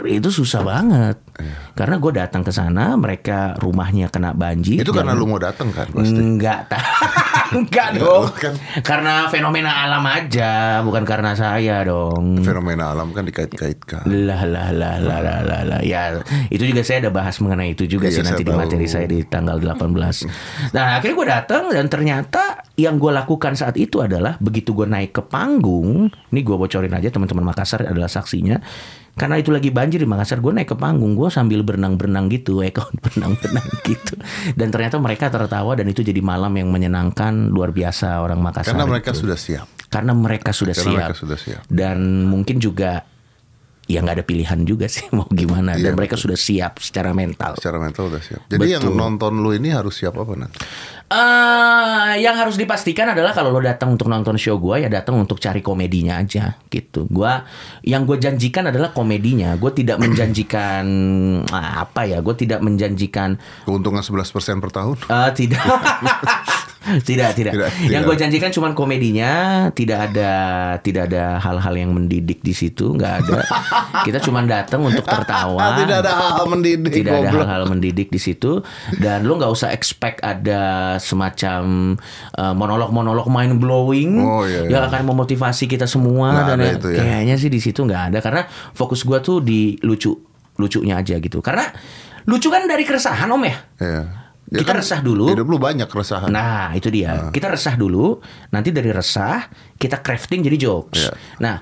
Itu 0.07 0.29
susah 0.33 0.63
banget. 0.67 1.30
Karena 1.75 1.97
gue 1.97 2.13
datang 2.13 2.43
ke 2.45 2.53
sana, 2.53 2.93
mereka 2.95 3.57
rumahnya 3.57 4.09
kena 4.09 4.33
banjir. 4.33 4.81
Itu 4.81 4.93
karena 4.93 5.17
lu 5.17 5.25
mau 5.25 5.41
datang 5.41 5.73
kan 5.73 5.89
pasti. 5.89 6.13
Enggak, 6.13 6.69
enggak 7.51 7.89
dong. 7.99 8.29
kan. 8.37 8.55
Karena 8.85 9.27
fenomena 9.29 9.89
alam 9.89 10.05
aja, 10.05 10.81
bukan 10.85 11.03
karena 11.09 11.33
saya 11.33 11.83
dong. 11.83 12.45
Fenomena 12.45 12.93
alam 12.93 13.11
kan 13.17 13.25
dikait-kaitkan. 13.25 14.05
Lah 14.07 14.45
lah 14.45 14.71
lah 14.71 14.97
lah 15.01 15.19
lah 15.21 15.39
lah 15.41 15.61
lah. 15.65 15.81
Ya 15.81 16.21
itu 16.49 16.69
juga 16.69 16.85
saya 16.85 17.09
ada 17.09 17.11
bahas 17.11 17.39
mengenai 17.41 17.73
itu 17.73 17.87
juga 17.87 18.11
Iya, 18.11 18.21
sih 18.21 18.23
nanti 18.27 18.43
di 18.45 18.53
materi 18.53 18.87
saya 18.87 19.07
di 19.07 19.23
tanggal 19.25 19.57
18 19.57 20.73
Nah 20.77 20.99
akhirnya 20.99 21.17
gue 21.17 21.29
datang 21.29 21.63
dan 21.73 21.87
ternyata 21.87 22.63
yang 22.77 22.97
gue 22.97 23.13
lakukan 23.13 23.53
saat 23.55 23.77
itu 23.77 24.01
adalah 24.01 24.41
begitu 24.41 24.73
gue 24.73 24.89
naik 24.89 25.13
ke 25.13 25.23
panggung, 25.23 26.09
ini 26.33 26.41
gue 26.41 26.57
bocorin 26.57 26.93
aja 26.93 27.13
teman-teman 27.13 27.45
Makassar 27.45 27.85
adalah 27.85 28.09
saksinya. 28.09 28.57
Karena 29.15 29.37
itu 29.37 29.51
lagi 29.51 29.69
banjir 29.69 30.01
di 30.01 30.09
Makassar, 30.09 30.39
gue 30.39 30.53
naik 30.53 30.73
ke 30.73 30.77
panggung, 30.77 31.13
gue 31.15 31.29
sambil 31.29 31.61
berenang-berenang 31.61 32.31
gitu, 32.31 32.63
ekon 32.63 32.95
berenang-berenang 33.05 33.67
gitu. 33.85 34.15
Dan 34.55 34.71
ternyata 34.71 34.97
mereka 34.97 35.29
tertawa 35.29 35.75
dan 35.75 35.89
itu 35.89 36.01
jadi 36.01 36.21
malam 36.21 36.55
yang 36.55 36.71
menyenangkan 36.71 37.51
luar 37.51 37.75
biasa 37.75 38.23
orang 38.23 38.39
Makassar. 38.41 38.73
Karena 38.73 38.87
mereka 38.87 39.11
itu. 39.13 39.21
sudah 39.27 39.39
siap. 39.39 39.67
karena 39.91 40.15
mereka 40.15 40.55
sudah 40.55 40.71
Karena 40.71 40.87
siap. 40.87 40.99
mereka 41.03 41.15
sudah 41.19 41.39
siap. 41.39 41.63
Dan 41.67 41.99
mungkin 42.31 42.63
juga 42.63 43.03
ya 43.91 44.07
nggak 44.07 44.23
ada 44.23 44.27
pilihan 44.27 44.63
juga 44.63 44.87
sih 44.87 45.11
mau 45.17 45.27
gimana. 45.27 45.75
Iya, 45.75 45.91
Dan 45.91 45.93
mereka 45.99 46.15
sudah 46.15 46.39
siap 46.39 46.79
secara 46.79 47.11
mental. 47.11 47.59
Secara 47.59 47.83
mental 47.83 48.07
udah 48.07 48.23
siap. 48.23 48.47
Jadi 48.47 48.79
yang 48.79 48.87
Betul. 48.87 48.95
nonton 48.95 49.33
lu 49.43 49.51
ini 49.51 49.75
harus 49.75 49.99
siap 49.99 50.15
apa 50.15 50.33
nanti? 50.39 50.59
eh 51.11 52.23
yang 52.23 52.39
harus 52.39 52.55
dipastikan 52.55 53.11
adalah 53.11 53.35
kalau 53.35 53.51
lo 53.51 53.59
datang 53.59 53.99
untuk 53.99 54.07
nonton 54.07 54.39
show 54.39 54.63
gua 54.63 54.79
ya 54.79 54.87
datang 54.87 55.19
untuk 55.19 55.43
cari 55.43 55.59
komedinya 55.59 56.23
aja 56.23 56.55
gitu. 56.71 57.11
Gua 57.11 57.43
yang 57.83 58.07
gue 58.07 58.15
janjikan 58.15 58.71
adalah 58.71 58.95
komedinya. 58.95 59.59
Gue 59.59 59.75
tidak 59.75 59.99
menjanjikan 60.07 60.87
ah, 61.51 61.83
apa 61.83 62.07
ya? 62.07 62.23
Gue 62.23 62.39
tidak 62.39 62.63
menjanjikan 62.63 63.43
Keuntungan 63.67 64.07
11% 64.07 64.63
per 64.63 64.71
tahun? 64.71 64.97
Eh, 65.11 65.31
tidak. 65.35 65.67
tidak, 67.09 67.37
tidak. 67.37 67.53
Tidak, 67.53 67.71
Yang 67.87 68.03
gue 68.03 68.17
janjikan 68.19 68.51
cuman 68.51 68.73
komedinya, 68.73 69.33
tidak 69.71 70.11
ada 70.11 70.33
tidak 70.81 71.13
ada 71.13 71.37
hal-hal 71.37 71.75
yang 71.75 71.93
mendidik 71.93 72.41
di 72.41 72.51
situ, 72.51 72.93
nggak 72.93 73.15
ada. 73.21 73.41
Kita 74.07 74.19
cuman 74.19 74.45
datang 74.45 74.81
untuk 74.81 75.05
tertawa. 75.05 75.61
Tidak 75.81 75.97
ada 75.99 76.13
hal-hal 76.13 76.47
mendidik, 76.49 76.93
Tidak 76.95 77.13
ada 77.13 77.31
hal-hal 77.31 77.63
mendidik 77.67 78.09
di 78.09 78.17
situ 78.17 78.65
dan 78.97 79.23
lu 79.23 79.37
nggak 79.37 79.51
usah 79.51 79.71
expect 79.71 80.21
ada 80.21 80.97
semacam 80.97 81.95
eh, 82.33 82.55
monolog-monolog 82.55 83.29
mind 83.29 83.59
blowing 83.59 84.13
Oh, 84.17 84.45
iya, 84.45 84.65
iya. 84.65 84.69
yang 84.73 84.83
akan 84.87 85.05
memotivasi 85.07 85.67
kita 85.67 85.85
semua 85.85 86.33
Nggak 86.33 86.47
dan 86.47 86.59
ya- 86.59 86.73
itu 86.75 86.89
ya. 86.91 86.99
kayaknya 86.99 87.35
sih 87.37 87.49
di 87.49 87.61
situ 87.61 87.81
nggak 87.83 88.03
ada 88.11 88.19
karena 88.21 88.43
fokus 88.73 89.05
gua 89.05 89.21
tuh 89.21 89.41
di 89.41 89.77
lucu 89.81 90.17
lucunya 90.57 90.97
aja 90.97 91.17
gitu. 91.17 91.41
Karena 91.41 91.65
lucu 92.25 92.49
kan 92.49 92.65
dari 92.65 92.85
keresahan 92.85 93.29
om 93.29 93.41
ya. 93.43 93.57
Iya. 93.77 94.03
Ya 94.51 94.67
Kita 94.67 94.75
resah 94.75 94.99
dulu. 94.99 95.31
Hidup 95.31 95.47
lu 95.47 95.63
banyak 95.63 95.87
keresahan. 95.87 96.27
Nah, 96.27 96.75
itu 96.75 96.91
dia. 96.91 97.31
Kita 97.31 97.47
resah 97.47 97.79
dulu, 97.79 98.19
nanti 98.51 98.75
dari 98.75 98.91
resah 98.91 99.47
kita 99.79 100.03
crafting 100.03 100.43
jadi 100.43 100.59
jokes. 100.59 101.07
Iya. 101.07 101.13
Nah, 101.39 101.57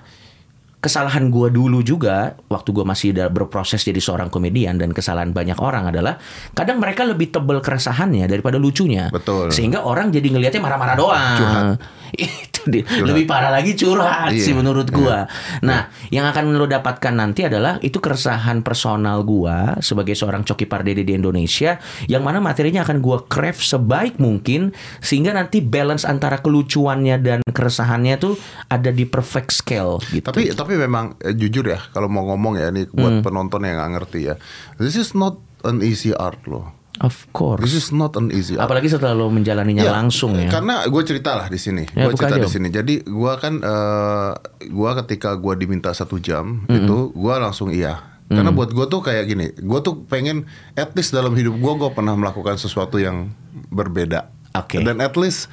kesalahan 0.79 1.27
gua 1.29 1.51
dulu 1.51 1.83
juga 1.83 2.39
waktu 2.47 2.71
gua 2.71 2.87
masih 2.87 3.11
berproses 3.31 3.83
jadi 3.83 3.99
seorang 3.99 4.31
komedian 4.31 4.79
dan 4.79 4.95
kesalahan 4.95 5.35
banyak 5.35 5.59
orang 5.59 5.91
adalah 5.91 6.19
kadang 6.55 6.79
mereka 6.79 7.03
lebih 7.03 7.35
tebel 7.35 7.59
keresahannya 7.59 8.31
daripada 8.31 8.57
lucunya. 8.57 9.11
Betul. 9.11 9.51
Sehingga 9.51 9.83
orang 9.83 10.15
jadi 10.15 10.31
ngelihatnya 10.31 10.63
marah-marah 10.63 10.97
doang. 10.97 11.37
Curhat. 11.39 11.79
itu 12.69 13.05
lebih 13.05 13.25
parah 13.25 13.53
lagi 13.53 13.73
curhat 13.79 14.33
Iya, 14.33 14.45
sih 14.45 14.55
menurut 14.57 14.89
gua. 14.93 15.25
Nah, 15.65 15.89
yang 16.13 16.29
akan 16.29 16.57
lo 16.57 16.67
dapatkan 16.69 17.15
nanti 17.15 17.47
adalah 17.47 17.81
itu 17.81 17.99
keresahan 17.99 18.61
personal 18.61 19.23
gua 19.25 19.79
sebagai 19.81 20.13
seorang 20.13 20.45
coki 20.45 20.69
pardede 20.69 21.05
di 21.05 21.17
Indonesia 21.17 21.81
yang 22.11 22.25
mana 22.25 22.43
materinya 22.43 22.85
akan 22.85 22.99
gua 23.01 23.25
craft 23.25 23.65
sebaik 23.65 24.21
mungkin 24.21 24.73
sehingga 25.01 25.33
nanti 25.33 25.65
balance 25.65 26.05
antara 26.05 26.41
kelucuannya 26.41 27.17
dan 27.21 27.41
keresahannya 27.47 28.15
tuh 28.21 28.35
ada 28.69 28.91
di 28.93 29.05
perfect 29.09 29.53
scale 29.55 30.01
gitu. 30.13 30.29
Tapi 30.29 30.53
tapi 30.53 30.68
memang 30.75 31.17
eh, 31.19 31.33
jujur 31.33 31.65
ya 31.65 31.81
kalau 31.89 32.07
mau 32.07 32.27
ngomong 32.27 32.59
ya 32.59 32.69
ini 32.69 32.85
buat 32.85 33.21
Hmm. 33.21 33.25
penonton 33.25 33.63
yang 33.63 33.79
nggak 33.79 33.93
ngerti 33.95 34.21
ya. 34.27 34.35
This 34.77 34.95
is 34.95 35.15
not 35.15 35.39
an 35.63 35.81
easy 35.81 36.11
art 36.13 36.45
loh. 36.45 36.75
of 36.99 37.15
course. 37.31 37.63
This 37.63 37.79
is 37.79 37.89
not 37.89 38.19
an 38.19 38.29
easy 38.29 38.59
art. 38.59 38.67
Apalagi 38.67 38.91
setelah 38.91 39.15
lo 39.15 39.31
menjalaninya 39.31 39.87
Iya, 39.87 39.95
langsung 39.95 40.35
ya. 40.35 40.51
Karena 40.51 40.83
gue 40.83 41.03
cerita 41.07 41.39
lah 41.39 41.47
di 41.47 41.55
sini. 41.55 41.87
Ya, 41.89 42.11
gue 42.11 42.19
cerita 42.19 42.37
di 42.37 42.51
sini. 42.51 42.69
Jadi 42.69 43.07
gue 43.07 43.33
kan 43.39 43.55
eh 43.57 44.33
gue 44.67 44.91
ketika 44.99 45.39
gue 45.39 45.55
diminta 45.57 45.95
satu 45.95 46.19
jam 46.19 46.67
itu 46.67 47.15
gue 47.15 47.35
langsung 47.39 47.71
iya. 47.71 48.03
Karena 48.27 48.51
buat 48.51 48.75
gue 48.75 48.83
tuh 48.85 48.99
kayak 48.99 49.25
gini. 49.25 49.47
Gue 49.57 49.79
tuh 49.79 50.03
pengen 50.05 50.51
at 50.75 50.91
least 50.93 51.15
dalam 51.15 51.33
hidup 51.33 51.55
gue 51.55 51.73
gue 51.79 51.91
pernah 51.93 52.13
melakukan 52.13 52.59
sesuatu 52.59 52.99
yang 52.99 53.31
berbeda. 53.71 54.35
Oke. 54.53 54.83
Dan 54.83 54.99
at 54.99 55.15
least 55.15 55.47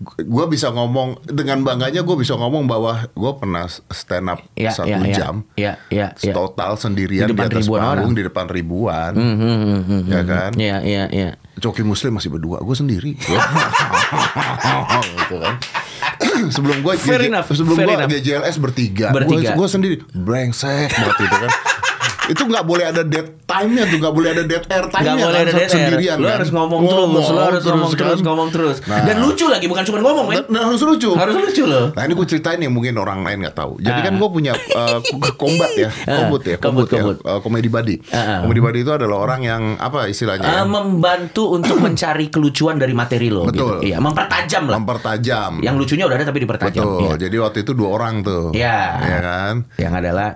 gue 0.00 0.44
bisa 0.46 0.70
ngomong 0.70 1.26
dengan 1.26 1.60
bangganya 1.60 2.06
gue 2.06 2.16
bisa 2.16 2.38
ngomong 2.38 2.70
bahwa 2.70 3.10
gue 3.10 3.32
pernah 3.34 3.66
stand 3.90 4.30
up 4.30 4.38
Ya, 4.54 4.70
satu 4.70 4.86
ya, 4.88 4.98
ya. 5.02 5.14
jam. 5.14 5.34
Ya, 5.54 5.72
ya, 5.90 6.14
ya. 6.14 6.32
Total 6.32 6.78
sendirian 6.78 7.26
Di 7.26 7.34
di, 7.34 7.34
depan 7.34 7.50
atas 7.50 7.66
ribuan 7.66 7.80
panggung 7.82 7.98
orang. 8.06 8.14
di 8.14 8.22
depan 8.22 8.46
ribuan. 8.46 9.12
Hmm, 9.14 9.34
hmm, 9.34 9.56
hmm, 9.58 9.80
hmm, 9.82 10.02
Ya 10.06 10.22
kan? 10.22 10.50
Iya, 10.54 10.76
iya, 10.82 11.04
iya. 11.10 11.30
Coki 11.58 11.82
Muslim 11.82 12.14
masih 12.14 12.30
berdua, 12.30 12.62
gue 12.62 12.76
sendiri. 12.76 13.18
gitu 15.18 15.36
kan. 15.42 15.54
sebelum 16.54 16.78
gue 16.80 16.94
sebelum 16.94 17.74
gue. 17.76 18.06
GJLS 18.08 18.56
bertiga, 18.58 19.10
Bertiga. 19.10 19.58
gue 19.58 19.68
sendiri 19.68 19.94
brengsek 20.14 20.90
banget 20.94 21.18
itu 21.26 21.36
kan. 21.42 21.50
itu 22.28 22.42
nggak 22.44 22.64
boleh 22.64 22.84
ada 22.86 23.02
dead 23.02 23.26
time-nya 23.42 23.84
tuh, 23.88 23.98
nggak 23.98 24.14
boleh 24.14 24.28
ada 24.30 24.42
dead 24.44 24.64
air 24.64 24.84
time-nya. 24.86 25.08
Nggak 25.08 25.24
boleh 25.24 25.32
kan, 25.34 25.44
ada 25.44 25.52
dead 25.52 25.64
air. 25.64 25.72
sendirian, 25.72 26.16
Lu 26.16 26.26
kan. 26.26 26.36
harus 26.36 26.50
ngomong, 26.52 26.80
terus, 26.84 27.08
lu 27.08 27.40
harus 27.40 27.62
ngomong 27.64 27.90
terus, 27.90 28.18
kan. 28.20 28.26
ngomong 28.28 28.48
terus. 28.52 28.76
Nah. 28.84 29.00
Dan 29.02 29.16
lucu 29.18 29.46
lagi, 29.48 29.66
bukan 29.66 29.82
cuma 29.82 29.98
ngomong. 29.98 30.26
Dan, 30.30 30.44
dan 30.46 30.62
harus 30.62 30.80
lucu. 30.80 31.10
Harus 31.12 31.34
lucu 31.34 31.64
loh. 31.64 31.86
Nah 31.92 32.02
ini 32.04 32.12
gue 32.12 32.26
ceritain 32.28 32.60
yang 32.60 32.72
mungkin 32.72 32.94
orang 32.94 33.24
lain 33.24 33.42
nggak 33.42 33.56
tahu. 33.56 33.80
Jadi 33.80 33.98
Ah. 33.98 34.04
kan 34.04 34.14
gue 34.14 34.28
punya 34.28 34.52
uh, 34.54 34.98
kombat 35.34 35.70
ya, 35.74 35.90
kombut 36.18 36.42
ya, 36.44 36.56
Kombut, 36.60 36.86
kombut 36.86 37.16
ya, 37.18 37.28
uh, 37.28 37.40
komedi 37.40 37.68
buddy. 37.68 37.96
Ah, 38.10 38.18
ah. 38.18 38.38
Komedi 38.44 38.60
buddy 38.60 38.78
itu 38.82 38.92
adalah 38.92 39.16
orang 39.18 39.40
yang 39.42 39.62
apa 39.76 40.06
istilahnya? 40.06 40.44
Ya? 40.44 40.62
membantu 40.62 41.56
untuk 41.56 41.80
mencari 41.80 42.28
kelucuan 42.28 42.76
dari 42.76 42.92
materi 42.92 43.32
lo. 43.32 43.48
Betul. 43.48 43.80
Gitu. 43.80 43.90
Iya, 43.90 43.98
mempertajam 43.98 44.68
lah. 44.68 44.76
mempertajam. 44.76 45.52
Yang 45.60 45.74
lucunya 45.76 46.04
udah 46.04 46.16
ada 46.16 46.26
tapi 46.26 46.40
dipertajam. 46.44 46.84
Betul. 46.84 47.00
Iya. 47.00 47.12
Jadi 47.18 47.36
waktu 47.38 47.58
itu 47.64 47.72
dua 47.72 47.88
orang 47.96 48.14
tuh. 48.20 48.52
Iya. 48.52 48.78
Ya 49.00 49.18
kan. 49.18 49.54
Yang 49.80 49.92
adalah, 49.98 50.28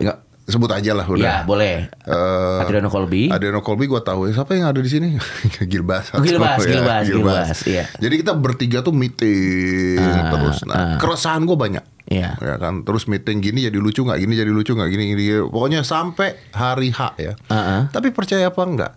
Sebut 0.53 0.69
aja 0.69 0.93
lah 0.93 1.03
udah. 1.03 1.19
ya 1.19 1.35
boleh. 1.43 1.89
Eh, 1.89 2.59
Adriano 2.61 2.87
Colby. 2.87 3.27
Adriano 3.27 3.59
Colby 3.59 3.89
gue 3.89 3.99
tahu 3.99 4.29
ya 4.29 4.37
siapa 4.37 4.53
yang 4.53 4.69
ada 4.69 4.77
di 4.77 4.87
sini 4.87 5.17
Gilbas 5.71 6.13
Gilbas, 6.15 6.61
Ya, 6.61 6.69
Gilbas, 6.69 7.05
Gilbas, 7.05 7.59
iya. 7.65 7.85
jadi 7.97 8.15
kita 8.19 8.33
bertiga 8.35 8.79
tuh 8.81 8.93
meeting 8.93 9.97
terus 10.29 10.61
nah 10.63 10.97
keresahan 10.97 11.43
gue 11.43 11.57
banyak 11.57 11.81
Iya. 12.05 12.37
ya 12.37 12.57
kan 12.59 12.83
terus 12.83 13.07
meeting 13.07 13.41
gini 13.41 13.65
jadi 13.65 13.75
lucu 13.75 14.03
nggak 14.03 14.19
gini 14.19 14.35
jadi 14.35 14.51
lucu 14.51 14.71
nggak 14.71 14.85
gini 14.87 15.05
gini 15.09 15.25
pokoknya 15.43 15.81
sampai 15.81 16.37
hari 16.51 16.91
H 16.91 17.17
ya 17.17 17.33
Uh-uh. 17.43 17.89
tapi 17.89 18.11
percaya 18.11 18.47
apa 18.47 18.61
enggak 18.61 18.93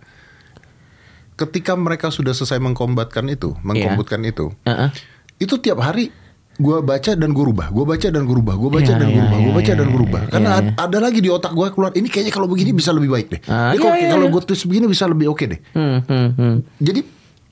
ketika 1.36 1.76
mereka 1.76 2.10
sudah 2.10 2.32
selesai 2.32 2.60
mengkombatkan 2.60 3.28
itu 3.28 3.54
Iya. 3.54 3.64
mengkombutkan 3.64 4.20
itu 4.24 4.52
Heeh. 4.64 4.90
itu 5.38 5.56
tiap 5.58 5.80
hari 5.80 6.12
gue 6.56 6.78
baca 6.80 7.12
dan 7.14 7.30
gue 7.32 7.46
rubah, 7.46 7.68
gue 7.68 7.86
baca 7.86 8.08
dan 8.08 8.24
gue 8.24 8.36
rubah, 8.36 8.56
gue 8.56 8.70
baca 8.72 8.88
Iya, 8.88 8.96
dan 8.96 9.08
gue 9.08 9.16
iya, 9.16 9.24
rubah, 9.24 9.38
gue 9.38 9.52
iya, 9.52 9.58
baca 9.60 9.72
dan 9.72 9.86
iya, 9.86 9.92
gue 9.92 10.02
rubah. 10.02 10.22
iya, 10.24 10.32
Karena 10.32 10.50
iya. 10.50 10.60
ad- 10.60 10.74
ada 10.80 10.98
lagi 11.04 11.20
di 11.20 11.30
otak 11.30 11.52
gue 11.52 11.68
keluar, 11.76 11.92
ini 11.94 12.08
kayaknya 12.08 12.34
kalau 12.34 12.48
begini 12.48 12.72
bisa 12.72 12.92
lebih 12.96 13.10
baik 13.12 13.28
deh. 13.28 13.42
Ah, 13.46 13.76
Ini 13.76 13.78
iya, 13.78 13.84
kalau 13.84 13.96
kalau 14.16 14.26
iya. 14.26 14.34
gue 14.34 14.42
tulis 14.48 14.64
begini 14.64 14.86
bisa 14.88 15.04
lebih 15.06 15.28
oke 15.28 15.44
deh. 15.46 15.60
Hmm, 15.76 16.00
hmm, 16.08 16.30
hmm. 16.36 16.56
Jadi 16.80 17.02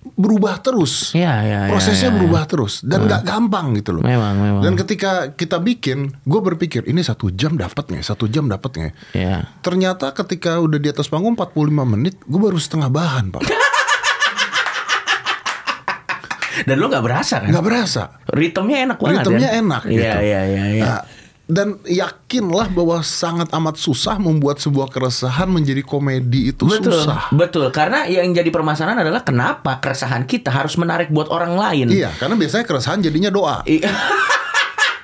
berubah 0.03 0.59
terus. 0.59 1.15
Iya, 1.15 1.33
iya, 1.43 1.59
Prosesnya 1.71 2.07
iya, 2.07 2.11
iya. 2.11 2.17
berubah 2.19 2.43
terus 2.43 2.83
dan 2.83 3.07
nggak 3.07 3.23
gampang 3.23 3.71
gitu 3.79 3.95
loh. 3.95 4.03
Memang, 4.03 4.35
memang. 4.35 4.61
Dan 4.61 4.75
ketika 4.75 5.31
kita 5.31 5.57
bikin, 5.57 6.11
gue 6.23 6.39
berpikir 6.43 6.83
ini 6.85 6.99
satu 6.99 7.31
jam 7.31 7.55
dapat 7.55 7.87
nggak? 7.87 8.03
Satu 8.03 8.27
jam 8.27 8.51
dapat 8.51 8.71
nggak? 8.71 8.93
Iya. 9.15 9.47
Ternyata 9.63 10.11
ketika 10.11 10.59
udah 10.59 10.79
di 10.79 10.91
atas 10.91 11.07
panggung 11.07 11.35
45 11.35 11.55
menit, 11.87 12.19
gue 12.19 12.39
baru 12.39 12.59
setengah 12.59 12.91
bahan 12.91 13.31
pak. 13.31 13.41
Dan 16.61 16.75
lo 16.77 16.85
nggak 16.87 17.01
berasa 17.01 17.41
kan? 17.41 17.49
Nggak 17.49 17.65
berasa. 17.65 18.03
Ritmenya 18.29 18.77
enak 18.85 18.97
banget 18.97 19.25
Ritmenya 19.25 19.49
kan? 19.49 19.61
enak 19.65 19.81
Iya, 19.83 19.91
gitu. 19.91 20.17
iya, 20.21 20.41
iya, 20.45 20.63
iya. 20.69 20.83
Nah, 20.85 21.01
dan 21.43 21.75
yakinlah 21.83 22.71
bahwa 22.71 23.03
sangat 23.03 23.51
amat 23.51 23.75
susah 23.75 24.15
membuat 24.15 24.57
sebuah 24.57 24.87
keresahan 24.87 25.51
menjadi 25.51 25.83
komedi 25.83 26.49
itu 26.49 26.63
Betul, 26.63 27.03
susah. 27.03 27.27
betul. 27.29 27.67
Karena 27.69 28.07
yang 28.07 28.31
jadi 28.31 28.47
permasalahan 28.47 29.03
adalah 29.03 29.21
kenapa 29.21 29.77
keresahan 29.77 30.23
kita 30.23 30.49
harus 30.49 30.79
menarik 30.79 31.11
buat 31.11 31.27
orang 31.27 31.53
lain. 31.53 31.87
Iya, 31.91 32.15
karena 32.15 32.39
biasanya 32.39 32.63
keresahan 32.63 33.03
jadinya 33.03 33.27
doa. 33.27 33.59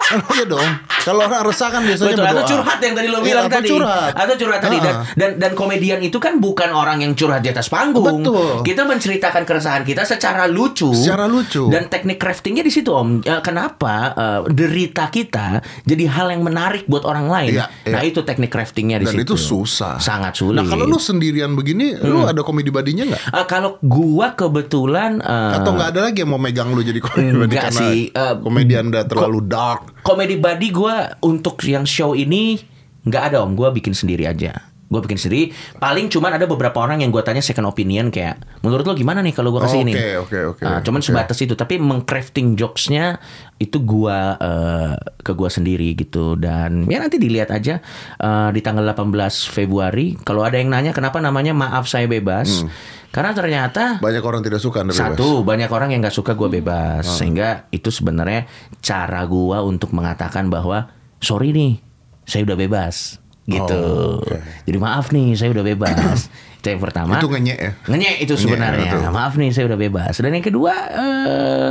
I- 0.09 0.25
Iya 0.35 0.45
dong. 0.47 0.69
Kalau 0.99 1.23
orang 1.23 1.41
resah 1.43 1.69
kan 1.69 1.81
biasanya 1.81 2.11
Betul, 2.11 2.21
atau 2.23 2.35
berdoa. 2.35 2.49
curhat 2.51 2.79
yang 2.79 2.93
tadi 2.93 3.07
lo 3.07 3.17
Iya, 3.17 3.23
bilang 3.23 3.45
atau 3.45 3.55
tadi. 3.55 3.69
curhat. 3.69 4.11
Atau 4.13 4.35
curhat 4.35 4.59
tadi 4.59 4.77
dan, 4.77 4.93
Ah. 4.93 5.03
dan 5.15 5.29
dan 5.37 5.51
komedian 5.53 5.99
itu 5.99 6.17
kan 6.17 6.37
bukan 6.37 6.69
orang 6.69 6.97
yang 6.99 7.13
curhat 7.13 7.39
di 7.39 7.49
atas 7.49 7.67
panggung. 7.67 8.19
Betul. 8.19 8.61
Kita 8.61 8.83
menceritakan 8.83 9.43
keresahan 9.43 9.83
kita 9.83 10.03
secara 10.03 10.45
lucu. 10.45 10.91
Secara 10.91 11.25
lucu. 11.25 11.67
Dan 11.67 11.87
teknik 11.87 12.17
craftingnya 12.17 12.61
di 12.61 12.69
situ 12.69 12.89
Om. 12.89 13.23
Ya, 13.23 13.39
kenapa 13.39 14.11
eh, 14.11 14.39
derita 14.49 15.07
kita 15.07 15.59
jadi 15.81 16.03
hal 16.05 16.29
yang 16.29 16.41
menarik 16.41 16.83
buat 16.85 17.03
orang 17.03 17.27
lain? 17.27 17.51
Iya, 17.53 17.65
iya. 17.81 17.91
Nah, 17.91 18.01
itu 18.01 18.19
teknik 18.21 18.49
craftingnya 18.49 18.97
di 18.97 19.07
Dan 19.07 19.15
situ. 19.15 19.23
itu 19.23 19.35
susah. 19.39 19.97
Sangat 19.97 20.35
sulit. 20.35 20.57
Nah, 20.57 20.67
kalau 20.67 20.83
lu 20.83 20.97
sendirian 20.97 21.53
begini, 21.53 21.95
lu 21.97 22.19
Hmm. 22.19 22.29
ada 22.29 22.41
komedi 22.41 22.69
badinya 22.69 23.07
nggak? 23.07 23.23
Eh, 23.31 23.45
kalau 23.45 23.79
gua 23.79 24.33
kebetulan 24.33 25.19
eh, 25.19 25.55
Atau 25.55 25.71
nggak 25.71 25.89
ada 25.89 26.01
lagi 26.03 26.19
yang 26.19 26.29
mau 26.29 26.37
megang 26.37 26.69
lu 26.69 26.81
jadi 26.81 26.99
komedi 26.99 27.33
badi 27.37 27.55
karena 27.55 27.71
sih, 27.71 27.99
eh, 28.09 28.33
komedian 28.37 28.89
udah 28.89 29.03
terlalu 29.05 29.39
dark. 29.41 29.81
Komedi 30.05 30.39
buddy 30.39 30.69
gue 30.71 30.95
untuk 31.25 31.59
yang 31.65 31.83
show 31.83 32.13
ini 32.13 32.59
nggak 33.03 33.33
ada 33.33 33.43
om. 33.43 33.57
Gue 33.57 33.73
bikin 33.73 33.97
sendiri 33.97 34.29
aja 34.29 34.68
gue 34.89 34.99
bikin 34.99 35.15
sendiri. 35.15 35.43
Paling 35.77 36.09
cuman 36.09 36.33
ada 36.33 36.43
beberapa 36.43 36.75
orang 36.75 36.99
yang 36.99 37.09
gue 37.09 37.21
tanya 37.21 37.39
second 37.39 37.63
opinion 37.63 38.09
kayak 38.09 38.41
menurut 38.59 38.81
lo 38.83 38.93
gimana 38.93 39.21
nih 39.21 39.31
kalau 39.31 39.49
gue 39.49 39.61
kasih 39.61 39.79
Oh, 39.79 39.85
ini 39.85 39.93
oke, 39.93 40.09
oke, 40.19 40.37
oke, 40.51 40.63
Ah, 40.63 40.81
cuman 40.81 40.97
oke. 40.97 41.07
sebatas 41.07 41.37
itu. 41.37 41.53
Tapi 41.53 41.77
mengcrafting 41.77 42.53
jokesnya 42.53 43.21
itu 43.55 43.77
gue 43.79 44.17
eh, 44.35 44.93
ke 45.19 45.31
gue 45.31 45.45
sendiri 45.47 45.93
gitu. 45.93 46.33
Dan 46.33 46.85
ya 46.85 46.97
nanti 46.97 47.15
dilihat 47.15 47.49
aja 47.49 47.77
eh, 48.15 48.49
di 48.49 48.59
tanggal 48.59 48.83
18 48.83 49.13
Februari. 49.47 50.17
Kalau 50.19 50.41
ada 50.41 50.57
yang 50.57 50.67
nanya 50.67 50.89
kenapa 50.89 51.17
namanya 51.17 51.53
maaf 51.53 51.85
saya 51.85 52.05
bebas? 52.05 52.65
Karena 53.09 53.33
ternyata 53.33 53.97
Banyak 53.97 54.21
orang 54.21 54.41
tidak 54.41 54.57
suka 54.57 54.81
Anda 54.81 54.93
bebas. 54.93 55.01
satu, 55.13 55.41
banyak 55.41 55.65
orang 55.67 55.89
yang 55.89 56.01
nggak 56.01 56.13
suka 56.13 56.33
gue 56.33 56.49
bebas, 56.51 57.09
sehingga 57.09 57.65
itu 57.69 57.89
sebenarnya 57.89 58.45
cara 58.79 59.21
gue 59.23 59.57
untuk 59.59 59.89
mengatakan 59.91 60.45
bahwa 60.45 60.93
sorry 61.17 61.49
nih, 61.49 61.81
saya 62.21 62.45
udah 62.45 62.53
bebas, 62.55 63.17
gitu. 63.49 63.81
Oh, 63.81 64.21
oke. 64.21 64.37
Jadi 64.69 64.77
maaf 64.77 65.09
nih, 65.09 65.33
saya 65.33 65.49
udah 65.51 65.65
bebas. 65.65 66.29
itu 66.61 66.67
yang 66.69 66.81
pertama. 66.81 67.17
Itu 67.17 67.27
ngenyek 67.27 67.57
ya? 67.57 67.71
Ngenyek 67.89 68.15
itu 68.29 68.33
sebenarnya. 68.37 68.91
betul. 68.93 69.09
maaf 69.09 69.33
nih, 69.35 69.49
saya 69.49 69.65
udah 69.73 69.79
bebas. 69.79 70.13
Dan 70.21 70.37
yang 70.37 70.45
kedua, 70.45 70.73
eh, 70.93 71.69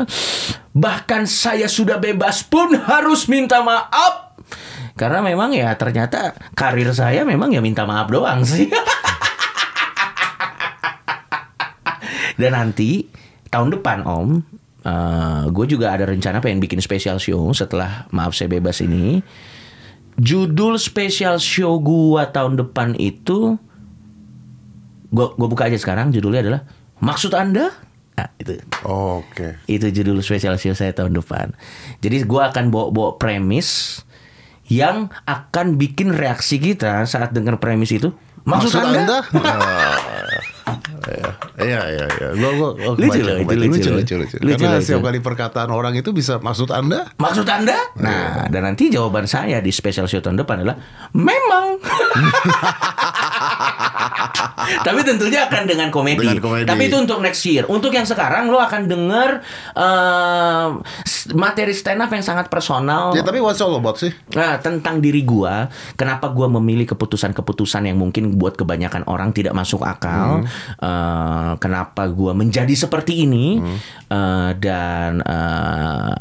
bahkan 0.74 1.24
saya 1.24 1.70
sudah 1.70 2.02
bebas 2.02 2.42
pun 2.42 2.74
harus 2.74 3.30
minta 3.30 3.62
maaf. 3.62 4.34
Karena 4.98 5.22
memang 5.22 5.54
ya 5.54 5.70
ternyata 5.78 6.34
karir 6.58 6.90
saya 6.90 7.22
memang 7.22 7.54
ya 7.54 7.62
minta 7.62 7.86
maaf 7.86 8.10
doang 8.10 8.42
sih. 8.42 8.66
Dan 12.38 12.54
nanti 12.54 13.06
tahun 13.50 13.78
depan 13.78 14.06
Om, 14.06 14.42
gue 15.54 15.66
juga 15.70 15.94
ada 15.94 16.06
rencana 16.06 16.38
pengen 16.42 16.62
bikin 16.62 16.82
special 16.82 17.18
show 17.18 17.50
setelah 17.54 18.06
maaf 18.10 18.34
saya 18.34 18.50
bebas 18.50 18.82
ini. 18.82 19.22
Judul 20.18 20.76
special 20.82 21.38
show 21.38 21.78
gua 21.78 22.28
tahun 22.34 22.58
depan 22.58 22.98
itu, 22.98 23.54
gua 25.14 25.32
gua 25.38 25.48
buka 25.48 25.70
aja 25.70 25.78
sekarang. 25.78 26.10
Judulnya 26.10 26.42
adalah 26.42 26.62
maksud 26.98 27.32
anda. 27.38 27.70
Nah, 28.18 28.34
itu 28.34 28.58
Oke. 28.82 29.62
itu 29.70 29.86
judul 29.94 30.18
special 30.26 30.58
show 30.58 30.74
saya 30.74 30.90
tahun 30.90 31.14
depan. 31.14 31.54
Jadi 32.02 32.26
gua 32.26 32.50
akan 32.50 32.74
bawa-bawa 32.74 33.14
premis 33.14 34.02
yang 34.66 35.08
akan 35.24 35.80
bikin 35.80 36.12
reaksi 36.12 36.60
kita 36.60 37.06
saat 37.06 37.30
dengar 37.30 37.62
premis 37.62 37.94
itu. 37.94 38.10
Maksud, 38.48 38.80
anda? 38.80 39.22
Ah, 39.38 40.40
Iya 41.58 41.80
iya 41.88 42.06
iya. 42.08 42.28
Gua 42.32 42.50
gua 42.54 42.68
Lucu 42.94 43.20
loh, 43.20 43.36
itu 43.36 43.54
lucu 43.54 43.68
lucu 43.70 43.90
lucu 43.90 44.14
lucu. 44.16 44.36
Lucu, 44.38 44.54
Karena 44.54 44.76
lucu. 44.76 44.84
setiap 44.84 45.02
kali 45.02 45.18
perkataan 45.18 45.68
orang 45.68 45.92
itu 45.92 46.10
bisa 46.10 46.38
maksud 46.38 46.68
Anda? 46.70 47.10
Maksud 47.14 47.44
Anda? 47.44 47.78
Nah, 47.96 48.46
dan 48.46 48.62
nanti 48.64 48.88
jawaban 48.88 49.24
saya 49.24 49.58
di 49.58 49.70
special 49.70 50.04
show 50.04 50.18
tahun 50.18 50.38
depan 50.38 50.62
adalah 50.62 50.76
memang. 51.12 51.66
Tapi 54.78 55.00
tentunya 55.00 55.48
akan 55.48 55.64
dengan 55.64 55.88
komedi. 55.88 56.20
Dengan 56.20 56.38
komedi. 56.38 56.66
Tapi 56.66 56.82
itu 56.84 56.96
untuk 56.98 57.18
next 57.18 57.42
year. 57.42 57.64
Untuk 57.66 57.88
yang 57.90 58.04
sekarang 58.04 58.46
lo 58.46 58.58
akan 58.58 58.84
dengar 58.84 59.40
eh, 59.72 60.68
s- 61.02 61.32
materi 61.32 61.72
stand 61.72 61.98
up 61.98 62.10
yang 62.10 62.20
sangat 62.20 62.48
personal. 62.48 63.12
Ya 63.12 63.22
tapi 63.22 63.40
what's 63.40 63.58
all 63.58 63.72
about 63.74 63.96
sih? 63.96 64.12
Nah, 64.34 64.60
tentang 64.60 65.00
diri 65.00 65.24
gua, 65.24 65.68
kenapa 65.94 66.28
gua 66.28 66.48
memilih 66.50 66.84
keputusan-keputusan 66.86 67.86
yang 67.86 67.96
mungkin 67.96 68.36
buat 68.36 68.54
kebanyakan 68.54 69.08
orang 69.08 69.32
tidak 69.32 69.54
masuk 69.54 69.80
akal, 69.80 70.44
Eh, 70.98 71.52
kenapa 71.58 72.10
gua 72.10 72.34
menjadi 72.34 72.74
seperti 72.74 73.22
ini, 73.22 73.62
Eh, 74.08 74.50
dan 74.56 75.20
eh, 75.20 76.12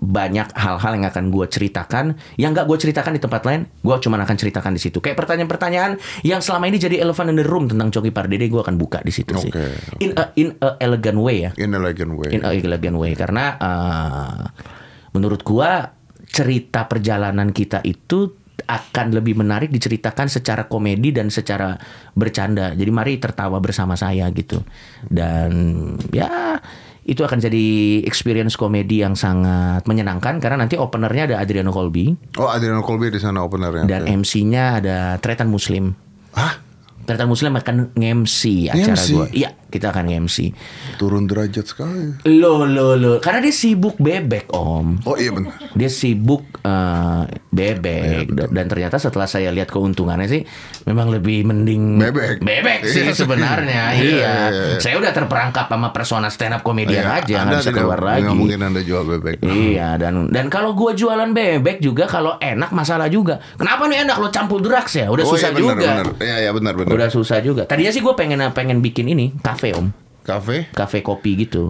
banyak 0.00 0.50
hal-hal 0.50 0.92
yang 0.98 1.06
akan 1.06 1.30
gua 1.30 1.46
ceritakan, 1.46 2.18
yang 2.34 2.50
nggak 2.50 2.66
gua 2.66 2.74
ceritakan 2.74 3.14
di 3.14 3.22
tempat 3.22 3.46
lain, 3.46 3.70
gua 3.80 4.02
cuma 4.02 4.18
akan 4.18 4.34
ceritakan 4.34 4.74
di 4.74 4.82
situ. 4.82 4.98
Kayak 4.98 5.14
pertanyaan-pertanyaan 5.14 5.94
yang 6.26 6.42
selama 6.42 6.66
ini 6.66 6.82
jadi 6.82 6.98
elephant 6.98 7.30
in 7.30 7.38
the 7.38 7.46
room 7.46 7.70
tentang 7.70 7.94
Coki 7.94 8.10
Pardede, 8.10 8.50
gua 8.50 8.66
akan 8.66 8.76
buka 8.76 8.98
di 9.00 9.12
situ 9.14 9.30
sih. 9.38 9.46
Oke. 9.52 9.62
In 10.02 10.10
a, 10.18 10.34
in 10.34 10.58
a 10.58 10.74
elegant 10.82 11.22
way 11.22 11.46
ya 11.46 11.50
In 11.54 11.70
elegant 11.70 12.18
way. 12.18 12.34
in 12.34 12.42
a 12.42 12.50
elegant 12.50 12.96
way 12.98 13.12
karena 13.14 13.54
eh, 13.54 14.40
menurut 15.14 15.46
gua 15.46 15.94
cerita 16.26 16.86
perjalanan 16.86 17.50
kita 17.50 17.78
itu 17.82 18.39
akan 18.70 19.18
lebih 19.18 19.34
menarik 19.34 19.74
diceritakan 19.74 20.30
secara 20.30 20.70
komedi 20.70 21.10
dan 21.10 21.26
secara 21.26 21.74
bercanda. 22.14 22.70
Jadi 22.78 22.90
mari 22.94 23.18
tertawa 23.18 23.58
bersama 23.58 23.98
saya 23.98 24.30
gitu. 24.30 24.62
Dan 25.02 25.50
ya 26.14 26.62
itu 27.02 27.26
akan 27.26 27.42
jadi 27.42 27.66
experience 28.06 28.54
komedi 28.54 29.02
yang 29.02 29.18
sangat 29.18 29.82
menyenangkan 29.88 30.38
karena 30.38 30.62
nanti 30.62 30.78
openernya 30.78 31.32
ada 31.32 31.36
Adriano 31.40 31.72
Colby 31.72 32.12
Oh 32.36 32.46
Adriano 32.46 32.84
Colby 32.84 33.08
di 33.10 33.18
sana 33.18 33.40
openernya. 33.42 33.88
dan 33.88 34.06
Oke. 34.06 34.20
MC-nya 34.20 34.78
ada 34.78 35.16
Tretan 35.18 35.48
Muslim. 35.50 35.96
Hah? 36.36 36.60
Tretan 37.08 37.26
Muslim 37.26 37.56
akan 37.56 37.96
nge-MC 37.96 38.70
acara 38.70 39.02
gua. 39.10 39.26
Iya. 39.34 39.50
Kita 39.70 39.88
akan 39.88 40.04
MC. 40.20 40.50
Turun 40.96 41.24
derajat 41.24 41.64
sekali. 41.64 42.18
Lo 42.28 42.62
lo 42.62 42.92
lo, 42.92 43.12
karena 43.16 43.40
dia 43.40 43.54
sibuk 43.54 43.96
bebek 43.96 44.50
om. 44.50 44.98
Oh 45.04 45.14
iya 45.14 45.30
benar. 45.30 45.54
Dia 45.72 45.86
sibuk 45.86 46.42
eh, 46.60 47.22
bebek 47.48 48.26
Iya, 48.30 48.46
dan, 48.46 48.66
ternyata 48.66 48.96
setelah 48.96 49.24
saya 49.24 49.50
lihat 49.50 49.68
keuntungannya 49.68 50.26
sih 50.26 50.42
memang 50.84 51.10
lebih 51.10 51.42
mending 51.42 51.98
Bebek. 52.00 52.38
bebek 52.40 52.80
sih 52.84 53.02
Iya. 53.02 53.14
sebenarnya 53.14 53.82
Iya, 53.92 54.00
iya, 54.00 54.10
iya, 54.10 54.34
iya. 54.50 54.78
saya 54.78 54.94
udah 54.96 55.10
terperangkap 55.10 55.66
sama 55.66 55.90
persona 55.90 56.26
stand 56.26 56.52
up 56.52 56.62
komedian 56.62 57.02
Iya, 57.02 57.20
aja 57.20 57.36
nggak 57.40 57.50
bisa 57.56 57.62
tidak- 57.64 57.76
keluar 57.76 58.00
lagi 58.00 58.22
nggak 58.22 58.36
mungkin 58.36 58.58
Anda 58.60 58.80
jual 58.80 59.02
bebek. 59.04 59.36
Iya 59.42 59.88
dan 59.96 60.28
dan 60.28 60.46
kalau 60.46 60.72
gua 60.72 60.90
jualan 60.92 61.30
bebek 61.30 61.78
juga 61.78 62.06
kalau 62.06 62.38
enak 62.38 62.70
masalah 62.70 63.06
juga. 63.06 63.38
Kenapa 63.54 63.84
nih 63.86 64.04
enak 64.04 64.16
lo 64.16 64.28
campur 64.28 64.58
drugs 64.58 64.94
ya? 64.94 65.06
Udah 65.06 65.22
oh 65.22 65.30
susah 65.30 65.48
iya 65.48 65.56
benar 65.56 65.66
juga. 65.66 65.84
benar. 65.84 66.06
Iya 66.18 66.36
iya 66.38 66.50
benar 66.50 66.72
benar. 66.74 66.90
Udah 66.92 67.08
susah 67.08 67.38
juga. 67.40 67.62
Tadinya 67.62 67.90
sih 67.90 68.00
gue 68.00 68.14
pengen 68.14 68.40
pengen 68.52 68.80
bikin 68.80 69.04
ini 69.06 69.36
kafe 69.36 69.59
om, 69.76 69.92
Kafe? 70.24 70.72
kafe 70.72 71.04
kopi 71.04 71.36
gitu. 71.36 71.68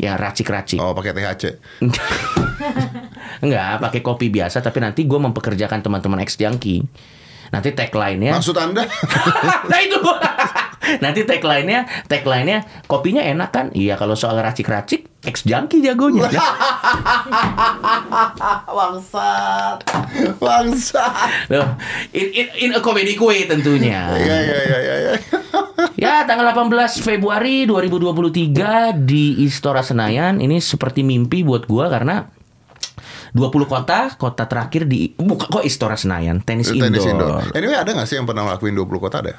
Ya 0.00 0.18
racik-racik. 0.18 0.80
Oh 0.82 0.96
pakai 0.96 1.14
THC. 1.14 1.44
Enggak, 3.44 3.78
pakai 3.82 4.00
kopi 4.02 4.30
biasa 4.30 4.58
tapi 4.62 4.82
nanti 4.82 5.06
gue 5.06 5.18
mempekerjakan 5.20 5.82
teman-teman 5.82 6.22
ex 6.22 6.34
junkie. 6.38 6.82
Nanti 7.52 7.68
tagline-nya 7.76 8.32
Maksud 8.32 8.56
Anda? 8.56 8.80
Nah 9.70 9.78
itu 9.84 10.00
Nanti 11.04 11.20
tagline-nya 11.28 12.08
Tagline-nya 12.08 12.88
Kopinya 12.88 13.20
enak 13.20 13.52
kan 13.52 13.66
Iya 13.76 14.00
kalau 14.00 14.16
soal 14.16 14.40
racik-racik 14.40 15.04
Ex 15.20 15.44
junkie 15.44 15.84
jagonya 15.84 16.32
Bangsat. 18.72 19.78
Bangsat. 20.40 21.12
Loh, 21.52 21.76
in, 22.16 22.26
in, 22.32 22.46
in 22.56 22.70
a 22.72 22.80
comedy 22.80 23.20
way 23.20 23.44
tentunya 23.44 24.16
Iya 24.16 24.36
iya 24.48 24.58
iya 24.64 24.78
iya. 24.96 25.12
Ya, 25.96 26.24
tanggal 26.24 26.56
18 26.56 27.04
Februari 27.04 27.68
2023 27.68 28.96
di 28.96 29.44
Istora 29.44 29.84
Senayan 29.84 30.40
ini 30.40 30.56
seperti 30.56 31.04
mimpi 31.04 31.44
buat 31.44 31.68
gua 31.68 31.92
karena 31.92 32.28
20 33.32 33.64
kota, 33.64 34.12
kota 34.16 34.44
terakhir 34.44 34.88
di 34.88 35.12
buka 35.16 35.48
kok 35.48 35.64
Istora 35.64 35.96
Senayan, 35.96 36.40
tenis, 36.40 36.72
Tenis 36.72 37.04
indoor. 37.04 37.44
indoor. 37.44 37.44
Anyway 37.56 37.76
ada 37.76 37.92
nggak 37.92 38.08
sih 38.08 38.16
yang 38.16 38.28
pernah 38.28 38.48
ngelakuin 38.48 38.76
20 38.76 39.04
kota 39.04 39.16
ada? 39.20 39.36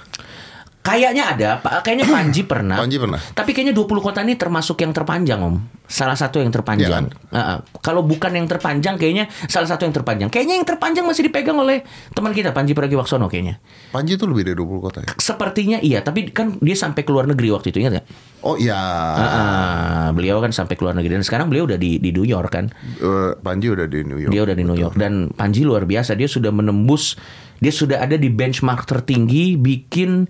Kayaknya 0.84 1.24
ada, 1.32 1.50
Pak. 1.63 1.88
Kayaknya 1.88 2.06
Panji 2.19 2.41
pernah. 2.43 2.76
Panji 2.76 3.00
pernah. 3.00 3.19
Tapi 3.32 3.56
kayaknya 3.56 3.72
20 3.72 4.04
kota 4.04 4.19
ini 4.19 4.36
termasuk 4.36 4.84
yang 4.84 4.91
terpanjang, 4.91 5.39
Om. 5.39 5.56
Salah 5.88 6.19
satu 6.19 6.43
yang 6.43 6.52
terpanjang. 6.52 7.08
Iya 7.08 7.32
Heeh. 7.32 7.58
Kalau 7.80 8.04
bukan 8.04 8.36
yang 8.36 8.52
terpanjang, 8.52 9.00
kayaknya 9.00 9.32
salah 9.48 9.72
satu 9.72 9.88
yang 9.88 9.96
terpanjang. 9.96 10.28
Kayaknya 10.28 10.60
yang 10.60 10.67
terpanjang 10.67 11.08
masih 11.08 11.32
dipegang 11.32 11.56
oleh 11.56 11.88
teman 12.12 12.36
kita, 12.36 12.52
Panji 12.52 12.76
Pragiwaksono 12.76 13.32
kayaknya. 13.32 13.63
Panji 13.96 14.19
itu 14.19 14.28
lebih 14.28 14.43
dari 14.43 14.58
20 14.60 14.84
kota 14.84 15.00
ya? 15.08 15.10
Sepertinya 15.15 15.80
iya, 15.80 16.04
tapi 16.04 16.28
kan 16.36 16.60
dia 16.60 16.76
sampai 16.76 17.08
ke 17.08 17.12
luar 17.15 17.32
negeri 17.32 17.48
waktu 17.56 17.72
itu, 17.72 17.80
ingat 17.80 18.04
nggak? 18.04 18.08
Oh 18.43 18.60
iya. 18.60 18.76
Ah, 18.76 20.08
beliau 20.12 20.43
kan 20.43 20.52
sampai 20.52 20.76
ke 20.76 20.84
luar 20.84 21.00
negeri 21.00 21.15
dan 21.15 21.24
sekarang 21.24 21.48
beliau 21.48 21.63
udah 21.63 21.80
di 21.80 21.96
di 22.04 22.12
New 22.12 22.28
York 22.28 22.52
kan. 22.52 22.67
Eh, 23.00 23.32
Panji 23.39 23.72
udah 23.72 23.88
di 23.88 24.04
New 24.04 24.19
York. 24.19 24.36
Dia 24.36 24.43
udah 24.43 24.56
di 24.60 24.63
New 24.67 24.76
York 24.76 25.00
dan 25.00 25.32
Panji 25.32 25.63
luar 25.63 25.88
biasa. 25.88 26.19
Dia 26.19 26.28
sudah 26.28 26.52
menembus 26.52 27.15
dia 27.63 27.72
sudah 27.72 28.04
ada 28.04 28.19
di 28.19 28.28
benchmark 28.28 28.84
tertinggi 28.84 29.56
bikin 29.56 30.28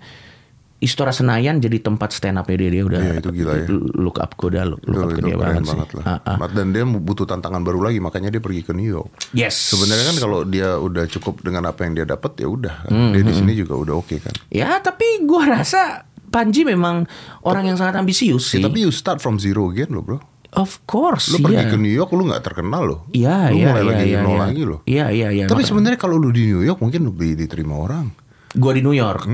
Istora 0.84 1.10
Senayan 1.10 1.56
jadi 1.56 1.80
tempat 1.80 2.12
stand 2.12 2.36
up 2.36 2.44
dia 2.44 2.60
dia 2.60 2.84
udah 2.84 3.00
Iya, 3.00 3.12
itu 3.18 3.30
gila 3.32 3.52
ya. 3.56 3.66
look 3.96 4.18
up 4.18 4.36
gue 4.36 4.52
udah 4.52 4.64
look, 4.66 4.80
look 4.82 4.94
Itu, 4.94 5.00
up 5.02 5.10
ke 5.10 5.20
dia 5.24 5.34
banget, 5.34 5.62
sih. 5.62 5.70
banget 5.72 5.88
lah. 5.96 6.04
Ah, 6.04 6.20
ah. 6.22 6.36
Mat- 6.36 6.52
Dan 6.52 6.70
dia 6.70 6.84
butuh 6.84 7.24
tantangan 7.24 7.60
baru 7.60 7.80
lagi, 7.80 7.98
makanya 7.98 8.28
dia 8.28 8.38
pergi 8.38 8.60
ke 8.60 8.70
New 8.70 8.84
York. 8.86 9.08
Yes. 9.32 9.56
Sebenarnya 9.72 10.04
kan 10.06 10.16
kalau 10.18 10.44
dia 10.44 10.76
udah 10.76 11.08
cukup 11.08 11.40
dengan 11.40 11.64
apa 11.64 11.82
yang 11.82 11.94
dia 11.94 12.04
dapat 12.04 12.36
ya 12.36 12.46
udah, 12.46 12.86
Hmm, 12.86 13.10
dia 13.10 13.22
di 13.22 13.32
sini 13.32 13.52
juga 13.54 13.74
udah 13.74 13.94
oke 13.96 14.16
kan. 14.18 14.34
Ya, 14.48 14.76
tapi 14.78 15.24
gua 15.24 15.56
rasa 15.56 16.04
Panji 16.26 16.62
memang 16.62 17.06
orang 17.40 17.64
yang 17.64 17.76
sangat 17.76 17.94
ambisius 17.96 18.50
sih. 18.50 18.58
Ya, 18.58 18.66
tapi 18.66 18.82
you 18.82 18.90
start 18.90 19.18
from 19.18 19.38
zero 19.38 19.66
again 19.68 19.88
loh 19.88 20.02
bro. 20.02 20.18
of 20.54 20.82
course, 20.84 21.30
Lu 21.30 21.42
iya. 21.42 21.62
pergi 21.62 21.64
ke 21.66 21.76
New 21.76 21.90
York 21.90 22.10
lu 22.10 22.26
nggak 22.26 22.42
terkenal 22.44 22.82
loh. 22.84 23.00
Iya, 23.10 23.50
lu 23.50 23.56
iya, 23.56 23.66
mulai 23.68 23.74
iya, 23.74 23.88
lagi 23.88 24.04
iya, 24.04 24.18
nol 24.20 24.30
iya. 24.30 24.38
lagi 24.40 24.62
loh. 24.62 24.78
Iya, 24.84 25.06
iya, 25.10 25.28
iya. 25.32 25.44
Tapi 25.46 25.62
sebenarnya 25.62 25.94
kalau 25.96 26.14
lu 26.14 26.30
di 26.30 26.46
New 26.46 26.62
York 26.62 26.78
mungkin 26.78 27.06
lebih 27.06 27.34
diterima 27.34 27.74
orang. 27.76 28.06
Gua 28.54 28.72
di 28.72 28.80
New 28.80 28.94
York. 28.94 29.26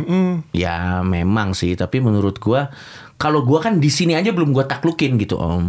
Ya 0.50 1.00
memang 1.00 1.52
sih, 1.52 1.76
tapi 1.76 2.00
menurut 2.00 2.40
gua 2.40 2.72
kalau 3.14 3.44
gua 3.44 3.60
kan 3.60 3.76
di 3.76 3.88
sini 3.88 4.16
aja 4.16 4.32
belum 4.32 4.50
gua 4.50 4.64
taklukin 4.64 5.20
gitu, 5.20 5.36
Om. 5.36 5.68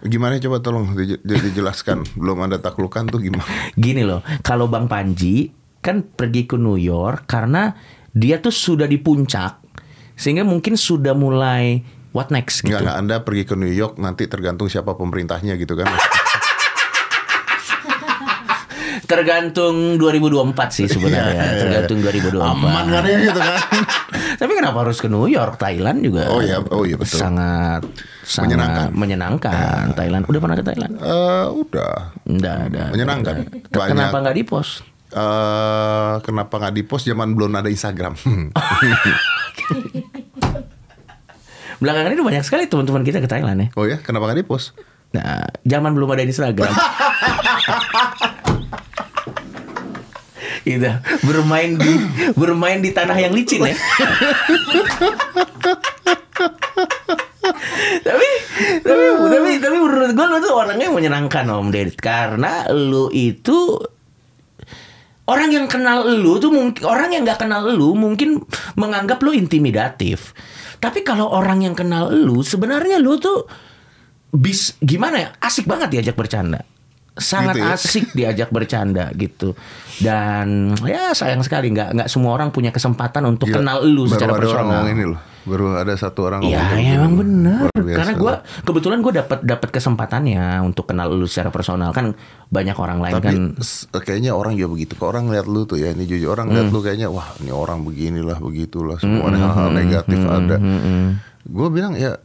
Gimana 0.00 0.36
coba 0.36 0.60
tolong 0.60 0.96
di- 0.96 1.20
di- 1.20 1.42
dijelaskan. 1.44 2.04
Belum 2.20 2.40
ada 2.40 2.56
taklukan 2.56 3.04
tuh 3.04 3.20
gimana? 3.20 3.44
Gini 3.76 4.00
loh, 4.00 4.24
kalau 4.40 4.64
Bang 4.64 4.88
Panji 4.88 5.52
kan 5.80 6.00
pergi 6.00 6.44
ke 6.44 6.56
New 6.56 6.76
York 6.76 7.24
karena 7.24 7.72
dia 8.12 8.40
tuh 8.40 8.52
sudah 8.52 8.84
di 8.84 8.96
puncak 8.96 9.60
sehingga 10.12 10.44
mungkin 10.44 10.76
sudah 10.76 11.12
mulai 11.12 11.80
what 12.12 12.28
next 12.28 12.60
gitu. 12.60 12.72
Enggak, 12.72 12.80
enggak 12.80 12.96
Anda 12.96 13.16
pergi 13.20 13.44
ke 13.44 13.54
New 13.56 13.68
York 13.68 13.96
nanti 13.96 14.24
tergantung 14.24 14.68
siapa 14.68 14.96
pemerintahnya 14.96 15.56
gitu 15.56 15.76
kan. 15.76 15.88
Tergantung 19.10 19.98
2024 19.98 20.54
sih 20.70 20.86
sebenarnya, 20.86 21.58
tergantung 21.58 21.98
2024. 21.98 22.30
Iya, 22.30 22.46
Aman 22.46 22.86
kan 22.86 23.02
ya 23.02 23.16
gitu 23.20 23.40
kan. 23.42 23.58
Tapi 24.40 24.52
kenapa 24.54 24.78
harus 24.80 24.96
ke 24.96 25.10
New 25.10 25.26
York? 25.26 25.58
Thailand 25.58 25.98
juga. 25.98 26.30
Oh 26.30 26.38
iya, 26.38 26.62
oh 26.62 26.86
iya, 26.86 26.94
betul. 26.94 27.18
Sangat 27.18 27.82
sangat 28.22 28.54
Menyenangkan. 28.54 28.88
menyenangkan. 28.94 29.86
Thailand. 29.92 30.22
Udah 30.24 30.38
pernah 30.38 30.54
ke 30.54 30.62
Thailand? 30.62 30.92
Eh, 30.94 31.46
udah. 31.50 31.94
Enggak 32.22 32.56
ada. 32.70 32.82
Menyenangkan. 32.88 33.34
Kenapa 33.66 33.90
Banyak. 33.90 34.14
nggak 34.22 34.36
di 34.38 34.44
post? 34.46 34.86
eh 35.10 36.14
kenapa 36.22 36.54
nggak 36.54 36.70
di 36.70 36.86
post 36.86 37.02
zaman 37.02 37.34
belum 37.34 37.50
ada 37.52 37.66
Instagram? 37.66 38.14
Belakangan 41.82 42.12
ini 42.12 42.22
banyak 42.22 42.44
sekali 42.46 42.70
teman-teman 42.70 43.02
kita 43.02 43.18
ke 43.18 43.26
Thailand 43.26 43.58
ya. 43.58 43.68
oh 43.74 43.90
ya, 43.90 43.98
kenapa 43.98 44.30
nggak 44.30 44.38
di 44.38 44.46
post? 44.46 44.76
Nah, 45.10 45.42
zaman 45.66 45.90
belum 45.90 46.14
ada 46.14 46.22
Instagram. 46.22 46.70
Gitu, 50.60 50.92
bermain 51.24 51.72
di 51.80 51.92
bermain 52.36 52.84
di 52.84 52.92
tanah 52.92 53.16
yang 53.16 53.32
licin 53.32 53.64
ya. 53.64 53.72
tapi 58.04 58.28
tapi 58.84 59.04
tapi 59.16 59.50
tapi 59.56 59.76
menurut 59.80 60.12
gue 60.12 60.26
lu 60.28 60.36
tuh 60.44 60.52
orangnya 60.52 60.88
menyenangkan 60.92 61.48
om 61.48 61.72
Dedit. 61.72 61.96
Karena 61.96 62.68
lu 62.68 63.08
itu 63.08 63.80
orang 65.24 65.48
yang 65.48 65.64
kenal 65.64 66.04
lu 66.04 66.36
tuh 66.36 66.52
mungkin 66.52 66.82
orang 66.84 67.08
yang 67.16 67.22
nggak 67.24 67.40
kenal 67.40 67.64
lu 67.64 67.96
mungkin 67.96 68.44
menganggap 68.76 69.16
lu 69.24 69.32
intimidatif. 69.32 70.36
Tapi 70.76 71.00
kalau 71.00 71.28
orang 71.28 71.64
yang 71.64 71.72
kenal 71.72 72.12
lu 72.12 72.44
sebenarnya 72.44 73.00
lu 73.00 73.16
tuh 73.16 73.48
bis 74.28 74.76
gimana 74.84 75.16
ya? 75.24 75.28
Asik 75.40 75.64
banget 75.64 75.88
diajak 75.96 76.20
bercanda 76.20 76.68
sangat 77.12 77.54
Gitu 77.54 77.60
ya? 77.60 77.74
asik 77.74 78.04
diajak 78.12 78.48
bercanda 78.48 79.10
gitu 79.12 79.52
dan 79.98 80.72
ya 80.80 81.10
sayang 81.10 81.40
sekali 81.40 81.68
nggak 81.68 81.88
nggak 81.92 82.08
semua 82.08 82.32
orang 82.32 82.48
punya 82.48 82.70
kesempatan 82.70 83.26
untuk 83.26 83.46
Gila, 83.46 83.58
kenal 83.58 83.78
lu 83.82 84.04
baru 84.04 84.10
secara 84.10 84.28
ada 84.28 84.32
orang 84.32 84.42
personal 84.42 84.66
ngomong 84.66 84.88
ini 84.88 85.04
loh. 85.06 85.20
Baru 85.40 85.72
ada 85.72 85.96
satu 85.96 86.20
orang 86.22 86.44
Iya, 86.44 86.52
ya, 86.52 86.64
gitu. 86.76 86.96
emang 87.00 87.14
bener. 87.16 87.64
Karena 87.72 88.12
gue 88.12 88.32
kebetulan 88.60 89.00
gue 89.00 89.12
dapat 89.16 89.40
dapat 89.40 89.68
kesempatannya 89.72 90.60
untuk 90.60 90.84
kenal 90.84 91.08
lu 91.08 91.24
secara 91.24 91.48
personal 91.48 91.90
kan 91.90 92.12
banyak 92.46 92.76
orang 92.76 93.00
lain 93.00 93.14
Tapi 93.16 93.24
kan. 93.24 93.36
kayaknya 93.98 94.36
orang 94.36 94.52
juga 94.52 94.68
begitu. 94.70 94.92
Kalau 94.94 95.16
orang 95.16 95.24
ngeliat 95.26 95.48
lu 95.48 95.64
tuh 95.64 95.80
ya, 95.80 95.90
ini 95.90 96.04
jujur 96.04 96.28
orang 96.30 96.52
Hmm. 96.52 96.68
lu 96.68 96.78
kayaknya 96.78 97.08
wah 97.08 97.24
ini 97.40 97.48
orang 97.48 97.80
beginilah 97.82 98.36
begitulah 98.36 99.00
semua 99.00 99.32
ada 99.32 99.38
hal-hal 99.40 99.68
negatif 99.72 100.20
ada. 100.20 100.56
Gue 101.42 101.68
bilang 101.68 101.96
ya 101.96 102.20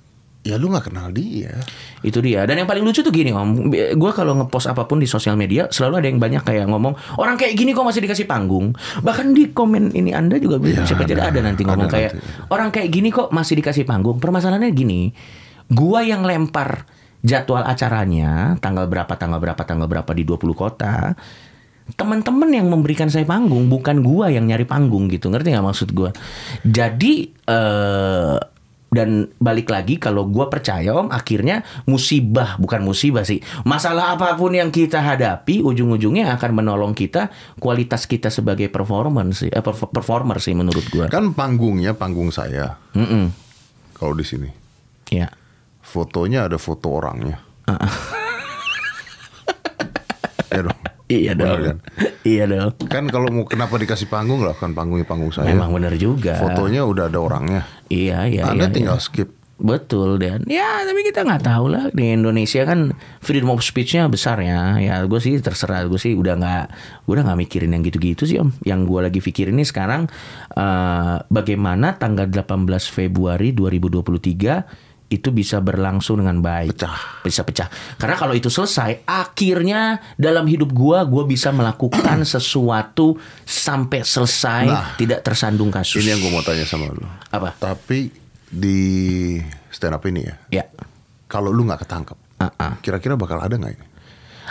ya 0.45 0.61
lu 0.61 0.69
nggak 0.69 0.93
kenal 0.93 1.09
dia. 1.09 1.57
Itu 2.05 2.21
dia. 2.21 2.45
Dan 2.45 2.61
yang 2.61 2.69
paling 2.69 2.85
lucu 2.85 3.01
tuh 3.01 3.09
gini 3.09 3.33
om, 3.33 3.73
gue 3.73 4.11
kalau 4.13 4.37
ngepost 4.37 4.69
apa 4.69 4.85
pun 4.85 5.01
di 5.01 5.09
sosial 5.09 5.33
media 5.33 5.65
selalu 5.73 6.05
ada 6.05 6.07
yang 6.13 6.21
banyak 6.21 6.45
kayak 6.45 6.69
ngomong 6.69 6.93
orang 7.17 7.33
kayak 7.33 7.57
gini 7.57 7.73
kok 7.73 7.81
masih 7.81 8.05
dikasih 8.05 8.29
panggung. 8.29 8.77
Bahkan 9.01 9.33
di 9.33 9.49
komen 9.49 9.97
ini 9.97 10.13
anda 10.13 10.37
juga 10.37 10.61
Iya, 10.61 10.85
siapa 10.85 11.09
jadi 11.09 11.33
ada 11.33 11.41
nanti 11.41 11.65
ngomong 11.65 11.89
ada 11.89 11.95
kayak 11.97 12.11
nanti. 12.13 12.53
orang 12.53 12.69
kayak 12.69 12.89
gini 12.93 13.09
kok 13.09 13.33
masih 13.33 13.57
dikasih 13.57 13.89
panggung. 13.89 14.21
Permasalahannya 14.21 14.69
gini, 14.69 15.09
gua 15.73 16.05
yang 16.05 16.21
lempar 16.21 16.85
jadwal 17.25 17.65
acaranya 17.65 18.53
tanggal 18.61 18.85
berapa 18.85 19.17
tanggal 19.17 19.41
berapa 19.41 19.61
tanggal 19.65 19.89
berapa 19.89 20.11
di 20.13 20.23
20 20.29 20.53
kota. 20.53 21.17
Teman-teman 21.85 22.49
yang 22.49 22.69
memberikan 22.69 23.09
saya 23.09 23.25
panggung 23.25 23.65
bukan 23.65 24.05
gua 24.05 24.29
yang 24.29 24.45
nyari 24.45 24.65
panggung 24.65 25.09
gitu 25.09 25.29
ngerti 25.29 25.53
nggak 25.53 25.65
maksud 25.69 25.89
gua 25.93 26.09
jadi 26.65 27.29
eh 27.45 28.37
dan 28.95 29.27
balik 29.43 29.67
lagi 29.67 29.99
kalau 29.99 30.23
gua 30.23 30.47
percaya 30.47 30.95
om 30.95 31.11
akhirnya 31.11 31.67
musibah 31.83 32.55
bukan 32.55 32.79
musibah 32.79 33.27
sih 33.27 33.43
masalah 33.67 34.15
apa 34.15 34.39
pun 34.39 34.55
yang 34.55 34.71
kita 34.71 35.03
hadapi 35.03 35.59
ujung-ujungnya 35.59 36.31
akan 36.39 36.63
menolong 36.63 36.95
kita 36.95 37.27
kualitas 37.59 38.07
kita 38.07 38.31
sebagai 38.31 38.71
performance 38.71 39.43
sih 39.43 39.51
eh, 39.51 39.59
perf- 39.59 39.91
performer 39.91 40.39
sih 40.39 40.55
menurut 40.55 40.87
gua 40.87 41.11
Kan 41.11 41.35
panggungnya 41.35 41.91
panggung 41.91 42.31
saya. 42.31 42.79
Mm-mm. 42.95 43.35
Kalau 43.99 44.15
di 44.15 44.23
sini 44.23 44.47
ya 45.11 45.27
fotonya 45.83 46.47
ada 46.47 46.55
foto 46.55 46.95
orangnya. 46.95 47.43
ya 50.49 50.61
dong. 50.63 50.94
Iya 51.07 51.31
Bener 51.37 51.45
dong 51.45 51.61
kan? 51.61 51.77
iya 52.33 52.43
dong 52.49 52.71
Kan 52.89 53.05
kalau 53.13 53.29
mau 53.29 53.45
kenapa 53.45 53.77
dikasih 53.77 54.09
panggung 54.09 54.41
lah 54.41 54.57
kan 54.57 54.73
panggungnya 54.73 55.05
panggung 55.05 55.29
saya. 55.29 55.53
memang 55.53 55.69
benar 55.73 55.93
juga 55.95 56.37
Fotonya 56.41 56.81
udah 56.85 57.09
ada 57.09 57.19
orangnya. 57.21 57.61
iya 57.89 58.25
iya 58.25 58.49
Anda 58.49 58.69
iya, 58.69 58.73
tinggal 58.73 58.97
iya. 58.97 59.05
skip. 59.05 59.29
Betul 59.55 60.19
dan 60.19 60.43
ya 60.51 60.83
tapi 60.83 60.99
kita 61.07 61.23
nggak 61.23 61.47
tahu 61.47 61.71
lah 61.71 61.87
di 61.95 62.11
Indonesia 62.11 62.67
kan 62.67 62.91
freedom 63.23 63.55
of 63.55 63.63
speech-nya 63.63 64.11
besar 64.11 64.35
ya. 64.43 64.75
Ya 64.83 64.99
gue 65.07 65.19
sih 65.23 65.39
terserah 65.39 65.87
gue 65.87 65.95
sih 65.95 66.11
udah 66.11 66.35
nggak 66.35 66.65
gue 67.07 67.13
udah 67.15 67.23
nggak 67.23 67.39
mikirin 67.39 67.71
yang 67.71 67.79
gitu-gitu 67.87 68.27
sih 68.27 68.35
om. 68.43 68.51
Yang 68.67 68.83
gue 68.83 68.99
lagi 69.07 69.19
pikirin 69.23 69.55
ini 69.55 69.63
sekarang 69.63 70.11
eh, 70.59 71.15
bagaimana 71.31 71.95
tanggal 71.95 72.27
18 72.27 72.67
Februari 72.91 73.55
2023 73.55 74.94
itu 75.05 75.29
bisa 75.29 75.61
berlangsung 75.61 76.17
dengan 76.17 76.41
baik. 76.41 76.73
Pecah. 76.75 77.21
Bisa 77.21 77.45
pecah. 77.45 77.69
Karena 77.95 78.15
kalau 78.15 78.33
itu 78.33 78.49
selesai, 78.49 79.05
akhirnya 79.05 80.01
dalam 80.15 80.43
hidup 80.43 80.69
gue 80.69 80.97
gue 81.05 81.23
bisa 81.25 81.49
melakukan 81.49 82.25
sesuatu 82.27 83.13
sampai 83.41 84.01
selesai 84.01 84.65
Nah. 84.65 84.97
tidak 84.97 85.21
tersandung 85.21 85.69
kasus. 85.69 86.01
Ini 86.01 86.17
yang 86.17 86.25
gue 86.25 86.31
mau 86.31 86.41
tanya 86.41 86.65
sama 86.65 86.89
lu. 86.89 87.05
apa? 87.29 87.53
Tapi 87.53 88.09
di 88.45 89.35
stand 89.69 89.93
up 89.93 90.03
ini 90.05 90.21
ya, 90.23 90.35
Ya. 90.51 90.65
kalau 91.27 91.51
lu 91.51 91.63
nggak 91.63 91.83
ketangkep, 91.83 92.17
Ah-ah. 92.37 92.79
kira-kira 92.79 93.13
bakal 93.13 93.37
ada 93.37 93.53
nggak 93.53 93.73
ini? 93.73 93.85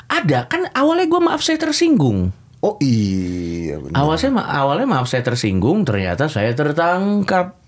Ada 0.05 0.47
kan 0.47 0.69
awalnya 0.71 1.09
gue 1.09 1.21
maaf 1.21 1.40
saya 1.40 1.57
tersinggung. 1.57 2.29
Oh 2.61 2.77
iya 2.79 3.77
benar. 3.77 3.97
Awalnya 3.97 4.31
awalnya 4.40 4.87
maaf 4.87 5.07
saya 5.07 5.21
tersinggung, 5.21 5.85
ternyata 5.85 6.29
saya 6.29 6.53
tertangkap. 6.53 7.63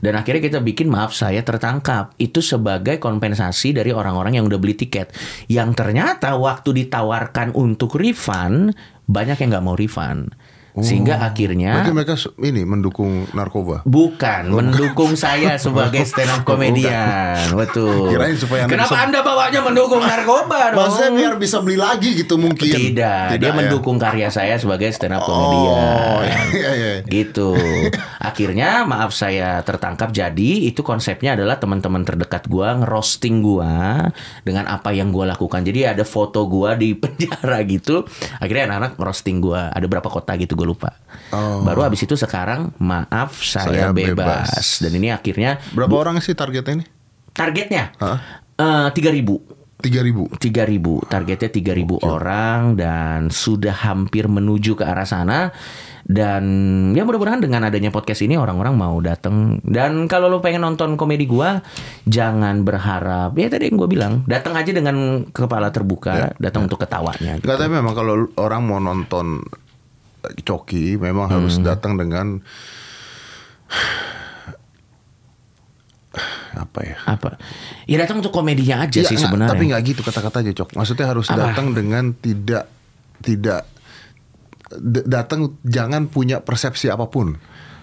Dan 0.00 0.12
akhirnya 0.14 0.42
kita 0.44 0.60
bikin 0.60 0.92
maaf 0.92 1.16
saya 1.16 1.40
tertangkap. 1.40 2.12
Itu 2.20 2.44
sebagai 2.44 3.00
kompensasi 3.00 3.72
dari 3.72 3.90
orang-orang 3.90 4.38
yang 4.38 4.46
udah 4.46 4.60
beli 4.60 4.76
tiket. 4.76 5.10
Yang 5.48 5.74
ternyata 5.76 6.36
waktu 6.36 6.84
ditawarkan 6.84 7.56
untuk 7.56 7.96
refund, 7.96 8.76
banyak 9.04 9.36
yang 9.40 9.48
nggak 9.56 9.64
mau 9.64 9.76
refund. 9.76 10.32
Sehingga 10.74 11.22
akhirnya 11.22 11.78
Berarti 11.78 11.94
mereka 11.94 12.14
ini 12.40 12.66
mendukung 12.66 13.30
narkoba. 13.30 13.86
Bukan, 13.86 14.50
mendukung 14.50 15.14
saya 15.14 15.54
sebagai 15.54 16.02
stand 16.10 16.30
up 16.30 16.42
comedian. 16.42 17.46
Betul. 17.54 18.10
Kirain 18.10 18.34
supaya 18.34 18.66
Anda 18.66 18.74
Kenapa 18.74 18.90
bisa- 18.90 19.04
Anda 19.06 19.18
bawanya 19.22 19.60
mendukung 19.62 20.02
narkoba 20.02 20.74
dong? 20.74 20.82
Maksudnya 20.82 21.10
biar 21.14 21.34
bisa 21.38 21.62
beli 21.62 21.78
lagi 21.78 22.18
gitu 22.18 22.34
mungkin. 22.34 22.66
Tidak, 22.66 23.38
dia 23.38 23.50
ya? 23.50 23.54
mendukung 23.54 24.02
karya 24.02 24.26
saya 24.28 24.58
sebagai 24.58 24.90
stand 24.90 25.14
up 25.14 25.22
Oh, 25.22 25.30
comedian. 25.30 26.26
iya, 26.50 26.70
iya. 26.74 26.90
Gitu. 27.06 27.54
Akhirnya 28.28 28.82
maaf 28.82 29.14
saya 29.14 29.62
tertangkap 29.62 30.10
jadi 30.10 30.50
itu 30.66 30.82
konsepnya 30.82 31.38
adalah 31.38 31.60
teman-teman 31.60 32.02
terdekat 32.02 32.48
gua 32.48 32.74
ngerosting 32.74 33.44
gua 33.44 34.10
dengan 34.42 34.66
apa 34.66 34.90
yang 34.90 35.14
gua 35.14 35.28
lakukan. 35.28 35.62
Jadi 35.62 35.86
ada 35.86 36.02
foto 36.02 36.44
gua 36.46 36.74
di 36.74 36.96
penjara 37.00 37.62
gitu. 37.62 38.02
Akhirnya 38.40 38.74
anak-anak 38.74 38.98
ngerosting 38.98 39.38
gua. 39.38 39.70
Ada 39.70 39.86
berapa 39.86 40.08
kota 40.08 40.34
gitu 40.34 40.56
gue 40.64 40.72
lupa. 40.72 40.96
Oh. 41.36 41.60
Baru 41.60 41.84
habis 41.84 42.00
itu 42.00 42.16
sekarang 42.16 42.72
maaf 42.80 43.44
saya, 43.44 43.92
Saya 43.92 43.92
bebas. 43.92 44.48
bebas. 44.48 44.66
Dan 44.80 44.96
ini 44.96 45.12
akhirnya 45.12 45.60
Berapa 45.76 45.92
orang 45.92 46.24
sih 46.24 46.32
targetnya 46.32 46.80
ini? 46.80 46.86
targetnya 47.34 47.92
eh, 48.56 48.88
tiga 48.96 49.12
ribu. 49.12 49.44
Tiga 49.84 50.00
ribu. 50.00 50.32
3000 50.40 51.12
targetnya 51.12 51.50
3000 51.52 52.08
orang 52.08 52.72
dan 52.72 53.28
sudah 53.28 53.74
hampir 53.84 54.32
menuju 54.32 54.80
ke 54.80 54.84
arah 54.86 55.04
sana 55.04 55.52
dan 56.08 56.44
ya 56.96 57.04
mudah-mudahan 57.04 57.44
dengan 57.44 57.68
adanya 57.68 57.92
podcast 57.92 58.24
ini 58.24 58.40
orang-orang 58.40 58.72
mau 58.72 58.96
datang 59.04 59.60
dan 59.60 60.08
kalau 60.08 60.32
lo 60.32 60.40
pengen 60.40 60.64
nonton 60.64 60.96
komedi 60.96 61.28
gua 61.28 61.60
jangan 62.08 62.64
berharap 62.64 63.36
ya 63.36 63.52
tadi 63.52 63.68
yang 63.68 63.76
gue 63.76 63.88
bilang 63.88 64.12
datang 64.24 64.56
aja 64.56 64.72
dengan 64.72 65.28
kepala 65.28 65.68
terbuka 65.68 66.32
datang 66.40 66.64
untuk 66.64 66.80
ketawanya 66.80 67.36
gitu. 67.40 67.48
Tapi 67.48 67.68
memang 67.68 67.92
kalau 67.92 68.28
orang 68.40 68.64
mau 68.64 68.80
nonton 68.80 69.44
Coki 70.36 70.96
memang 70.96 71.28
harus 71.28 71.56
Hmm. 71.56 71.66
datang 71.66 71.94
dengan 71.94 72.40
apa 76.54 76.80
ya? 76.80 76.96
apa 77.04 77.34
ya 77.84 77.98
datang 77.98 78.22
untuk 78.22 78.30
komedinya 78.30 78.86
aja 78.86 78.94
Iya, 78.96 79.10
sih 79.10 79.18
enggak, 79.18 79.26
sebenarnya 79.26 79.50
Tapi 79.50 79.62
nggak 79.66 79.82
gitu 79.84 80.00
kata-katanya 80.00 80.52
Cok. 80.54 80.68
Maksudnya 80.72 81.06
harus 81.08 81.26
Apa? 81.26 81.38
datang 81.50 81.66
dengan 81.72 82.14
tidak 82.14 82.70
tidak 83.18 83.66
datang 85.04 85.40
jangan 85.60 86.06
punya 86.06 86.38
persepsi 86.38 86.86
apa 86.86 87.06
pun. 87.06 87.34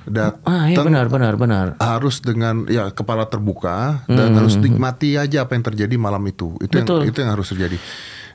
Datang 0.02 0.42
ah 0.44 0.66
iya 0.66 0.80
benar 0.80 1.06
benar 1.08 1.36
benar 1.36 1.66
harus 1.78 2.20
dengan 2.20 2.66
ya 2.66 2.90
kepala 2.90 3.28
terbuka 3.28 4.02
dan 4.08 4.34
harus 4.34 4.58
nikmati 4.58 5.14
aja 5.14 5.44
apa 5.44 5.54
yang 5.54 5.66
terjadi 5.66 5.96
malam 5.96 6.24
itu. 6.24 6.56
Itu 6.58 6.72
Hmm. 6.74 6.82
Betul. 6.82 7.00
yang 7.02 7.10
itu 7.12 7.18
yang 7.20 7.32
harus 7.32 7.48
terjadi. 7.48 7.78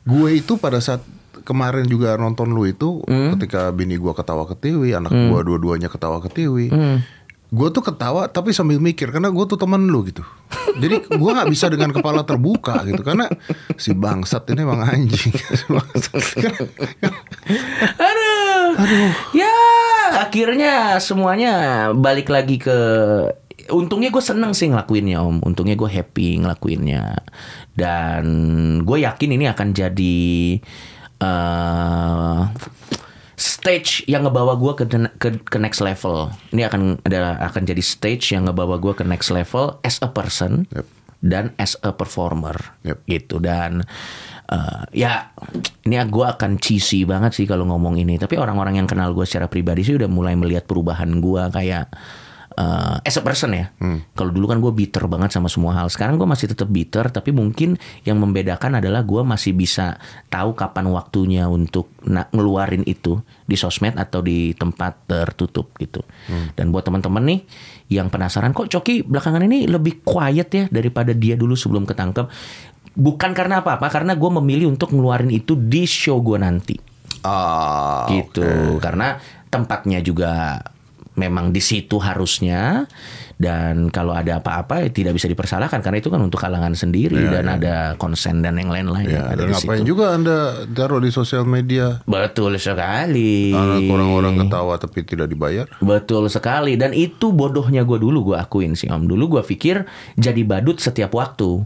Gue 0.05 0.29
itu 0.37 0.53
pada 0.55 0.79
saat 0.79 1.01
kemarin 1.47 1.87
juga 1.87 2.19
nonton 2.19 2.51
lu 2.51 2.67
itu 2.67 3.07
Hmm. 3.07 3.39
ketika 3.39 3.71
bini 3.71 3.95
gua 3.95 4.13
ketawa 4.13 4.45
ketiwi, 4.51 4.93
anak 4.99 5.15
gua 5.15 5.47
dua-duanya 5.47 5.87
ketawa 5.87 6.19
ketiwi. 6.19 6.69
Hmm. 6.69 6.99
Gue 7.47 7.71
tuh 7.71 7.79
ketawa 7.79 8.27
tapi 8.27 8.51
sambil 8.51 8.83
mikir 8.83 9.15
karena 9.15 9.31
gue 9.31 9.45
tuh 9.47 9.55
temen 9.55 9.87
lu 9.87 10.03
gitu. 10.03 10.27
Jadi 10.83 11.07
gue 11.07 11.31
nggak 11.31 11.47
bisa 11.47 11.71
dengan 11.71 11.95
kepala 11.95 12.27
terbuka 12.27 12.83
gitu 12.83 13.07
karena 13.07 13.31
si 13.79 13.95
bangsat 13.95 14.51
ini 14.51 14.67
emang 14.67 14.83
anjing. 14.83 15.31
Bangsat. 15.71 16.43
Aduh. 18.03 18.67
Ya, 19.31 19.55
akhirnya 20.27 20.99
semuanya 20.99 21.55
balik 21.95 22.35
lagi 22.35 22.59
ke 22.59 22.79
Untungnya 23.67 24.15
gue 24.15 24.23
seneng 24.23 24.55
sih 24.55 24.71
ngelakuinnya 24.71 25.27
om 25.27 25.43
Untungnya 25.43 25.75
gue 25.75 25.91
happy 25.91 26.39
ngelakuinnya 26.39 27.19
Dan 27.75 28.25
gue 28.87 28.99
yakin 29.03 29.35
ini 29.35 29.51
akan 29.51 29.75
jadi 29.75 30.63
eh 31.21 32.43
Stage 33.37 34.09
yang 34.09 34.25
ngebawa 34.25 34.57
gue 34.57 34.73
ke, 34.81 34.85
ke 35.21 35.29
ke 35.45 35.59
next 35.61 35.85
level. 35.85 36.33
Ini 36.57 36.73
akan 36.73 37.05
adalah 37.05 37.37
akan 37.53 37.69
jadi 37.69 37.85
stage 37.85 38.33
yang 38.33 38.49
ngebawa 38.49 38.81
gue 38.81 38.97
ke 38.97 39.05
next 39.05 39.29
level 39.29 39.77
As 39.85 40.01
a 40.01 40.09
person 40.09 40.65
Yep. 40.73 40.87
Dan 41.21 41.53
as 41.61 41.77
a 41.85 41.93
performer. 41.93 42.57
Yep. 42.89 42.99
gitu. 43.05 43.37
Dan 43.37 43.85
eh, 44.49 44.83
ya 44.97 45.37
ini 45.85 46.01
gue 46.01 46.25
akan 46.25 46.57
cheesy 46.57 47.05
banget 47.05 47.37
sih 47.37 47.45
kalau 47.45 47.69
ngomong 47.69 48.01
ini. 48.01 48.17
Tapi 48.17 48.41
orang-orang 48.41 48.81
yang 48.81 48.89
kenal 48.89 49.13
gue 49.13 49.29
secara 49.29 49.53
pribadi 49.53 49.85
sih 49.85 50.01
udah 50.01 50.09
mulai 50.09 50.33
melihat 50.33 50.65
perubahan 50.65 51.21
gue 51.21 51.43
kayak 51.53 51.93
eh, 52.57 53.09
as 53.09 53.17
a 53.17 53.23
person 53.23 53.53
ya. 53.53 53.71
Kalau 54.17 54.33
dulu 54.33 54.49
kan 54.49 54.59
gue 54.59 54.73
bitter 54.73 55.05
banget 55.07 55.37
sama 55.37 55.47
semua 55.47 55.77
hal. 55.77 55.93
Sekarang 55.93 56.17
gue 56.17 56.27
masih 56.27 56.51
tetap 56.51 56.69
bitter 56.73 57.09
tapi 57.13 57.31
mungkin 57.31 57.77
yang 58.03 58.17
membedakan 58.19 58.81
adalah 58.81 59.05
gue 59.05 59.23
masih 59.23 59.53
bisa 59.53 60.01
tahu 60.33 60.57
kapan 60.57 60.89
waktunya 60.91 61.45
untuk 61.47 61.93
ngeluarin 62.07 62.83
itu 62.89 63.21
di 63.45 63.55
sosmed 63.55 63.95
atau 64.01 64.25
di 64.25 64.57
tempat 64.57 65.07
tertutup 65.07 65.77
gitu. 65.79 66.03
Dan 66.57 66.73
buat 66.73 66.83
teman-teman 66.83 67.23
nih 67.23 67.41
yang 67.87 68.11
penasaran 68.11 68.51
kok 68.51 68.67
Coki 68.67 69.07
belakangan 69.07 69.47
ini 69.47 69.71
lebih 69.71 70.03
quiet 70.03 70.49
ya 70.51 70.65
daripada 70.73 71.15
dia 71.15 71.39
dulu 71.39 71.55
sebelum 71.55 71.87
ketangkep? 71.87 72.27
Bukan 72.97 73.37
karena 73.37 73.61
apa-apa 73.61 73.93
karena 73.93 74.17
gue 74.17 74.31
memilih 74.41 74.73
untuk 74.73 74.91
ngeluarin 74.97 75.29
itu 75.29 75.53
di 75.55 75.85
show 75.85 76.19
gue 76.25 76.41
nanti. 76.41 76.77
Ah, 77.27 78.07
gitu. 78.07 78.79
karena 78.79 79.19
tempatnya 79.51 79.99
juga 79.99 80.63
memang 81.17 81.49
di 81.49 81.59
situ 81.59 81.97
harusnya 81.97 82.85
dan 83.35 83.89
kalau 83.89 84.13
ada 84.13 84.37
apa-apa 84.37 84.81
ya 84.81 84.89
tidak 84.91 85.13
bisa 85.13 85.27
dipersalahkan 85.27 85.81
karena 85.81 85.99
itu 85.99 86.09
kan 86.09 86.21
untuk 86.21 86.37
kalangan 86.39 86.73
sendiri 86.73 87.17
dan 87.27 87.49
ada 87.51 87.77
konsen 87.95 88.41
dan 88.41 88.55
yang 88.55 88.69
lain-lain 88.69 89.05
Ya, 89.07 89.13
yang 89.15 89.27
ada 89.27 89.35
dan 89.35 89.47
di 89.47 89.53
ngapain 89.55 89.81
situ. 89.81 89.89
juga 89.91 90.05
anda 90.11 90.37
taruh 90.67 90.97
di 90.99 91.11
sosial 91.11 91.45
media 91.45 92.01
Betul 92.03 92.57
sekali. 92.57 93.53
orang-orang 93.87 94.37
ketawa 94.39 94.77
tapi 94.77 95.03
tidak 95.03 95.29
dibayar? 95.29 95.69
Betul 95.79 96.29
sekali 96.29 96.75
dan 96.75 96.93
itu 96.93 97.29
bodohnya 97.31 97.81
gue 97.83 97.97
dulu 97.97 98.33
gue 98.33 98.37
akuin 98.37 98.73
sih 98.73 98.89
om. 98.89 99.03
Dulu 99.03 99.37
gue 99.37 99.43
pikir 99.43 99.85
jadi 100.15 100.43
badut 100.43 100.77
setiap 100.79 101.13
waktu. 101.13 101.65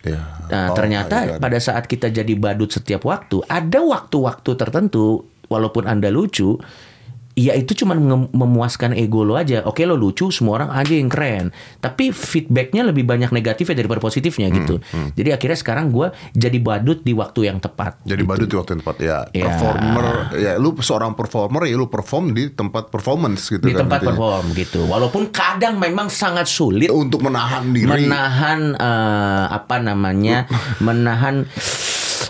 Ya. 0.00 0.18
Nah, 0.46 0.66
Oh, 0.66 0.74
ternyata 0.74 1.36
pada 1.36 1.58
saat 1.58 1.84
kita 1.84 2.08
jadi 2.08 2.32
badut 2.32 2.70
setiap 2.70 3.04
waktu, 3.04 3.42
ada 3.44 3.78
waktu-waktu 3.78 4.50
tertentu 4.54 5.22
walaupun 5.46 5.84
Anda 5.84 6.08
lucu, 6.08 6.56
ya 7.32 7.54
itu 7.54 7.72
cuma 7.74 7.94
memuaskan 8.28 8.92
ego 8.92 9.22
lo 9.22 9.34
aja. 9.34 9.62
Oke 9.62 9.82
lo 9.82 9.94
lucu, 9.94 10.28
semua 10.28 10.60
orang 10.60 10.70
aja 10.72 10.92
yang 10.92 11.06
keren. 11.06 11.50
Tapi 11.78 12.10
feedbacknya 12.10 12.82
lebih 12.82 13.02
banyak 13.02 13.30
negatifnya 13.30 13.76
daripada 13.76 13.98
positifnya 13.98 14.46
Hmm, 14.46 14.56
gitu. 14.56 14.74
Jadi 15.14 15.30
akhirnya 15.30 15.54
sekarang 15.54 15.88
gue 15.88 16.06
jadi 16.32 16.58
badut 16.58 17.00
di 17.00 17.12
waktu 17.12 17.46
yang 17.46 17.58
tepat. 17.58 18.02
Jadi 18.02 18.22
badut 18.22 18.44
di 18.44 18.56
waktu 18.56 18.70
yang 18.72 18.82
tepat 18.82 18.96
ya. 18.98 19.16
Ya. 19.30 19.44
Performer 19.46 20.06
ya 20.36 20.52
lu 20.56 20.74
seorang 20.76 21.12
performer 21.12 21.64
ya 21.64 21.74
lu 21.74 21.86
perform 21.86 22.30
di 22.30 22.50
tempat 22.50 22.88
performance 22.88 23.46
gitu 23.46 23.62
Di 23.62 23.72
kan. 23.72 23.86
tempat 23.86 24.00
intinya. 24.00 24.10
perform 24.12 24.44
gitu. 24.52 24.80
Walaupun 24.84 25.22
kadang 25.30 25.76
memang 25.76 26.08
sangat 26.08 26.44
sulit 26.44 26.90
untuk 26.90 27.22
menahan 27.22 27.64
diri. 27.70 27.86
menahan 27.86 28.74
eh, 28.74 29.44
apa 29.48 29.76
namanya 29.78 30.50
menahan 30.80 31.46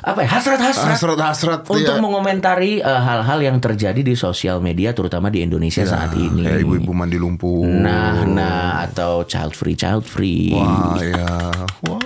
apa 0.00 0.24
ya 0.24 0.28
hasrat-hasrat 0.32 0.96
Hasrat-hasrat, 0.96 1.60
untuk 1.68 1.96
iya. 1.96 2.00
mengomentari 2.00 2.80
eh, 2.80 3.00
hal-hal 3.00 3.38
yang 3.44 3.56
terjadi 3.60 4.00
di 4.00 4.16
sosial 4.16 4.64
media 4.64 4.96
terutama 4.96 5.28
di 5.28 5.44
Indonesia 5.44 5.84
saat 5.84 6.16
ini. 6.16 6.44
Kayak 6.44 6.64
ibu-ibu 6.64 6.92
mandi 6.96 7.20
lumpur. 7.20 7.68
Nah, 7.68 8.24
nah 8.24 8.80
atau 8.84 9.28
child 9.28 9.52
free, 9.52 9.76
child 9.76 10.08
free. 10.08 10.56
Wah, 10.56 10.96
ya. 11.00 11.52
Wah. 11.84 12.00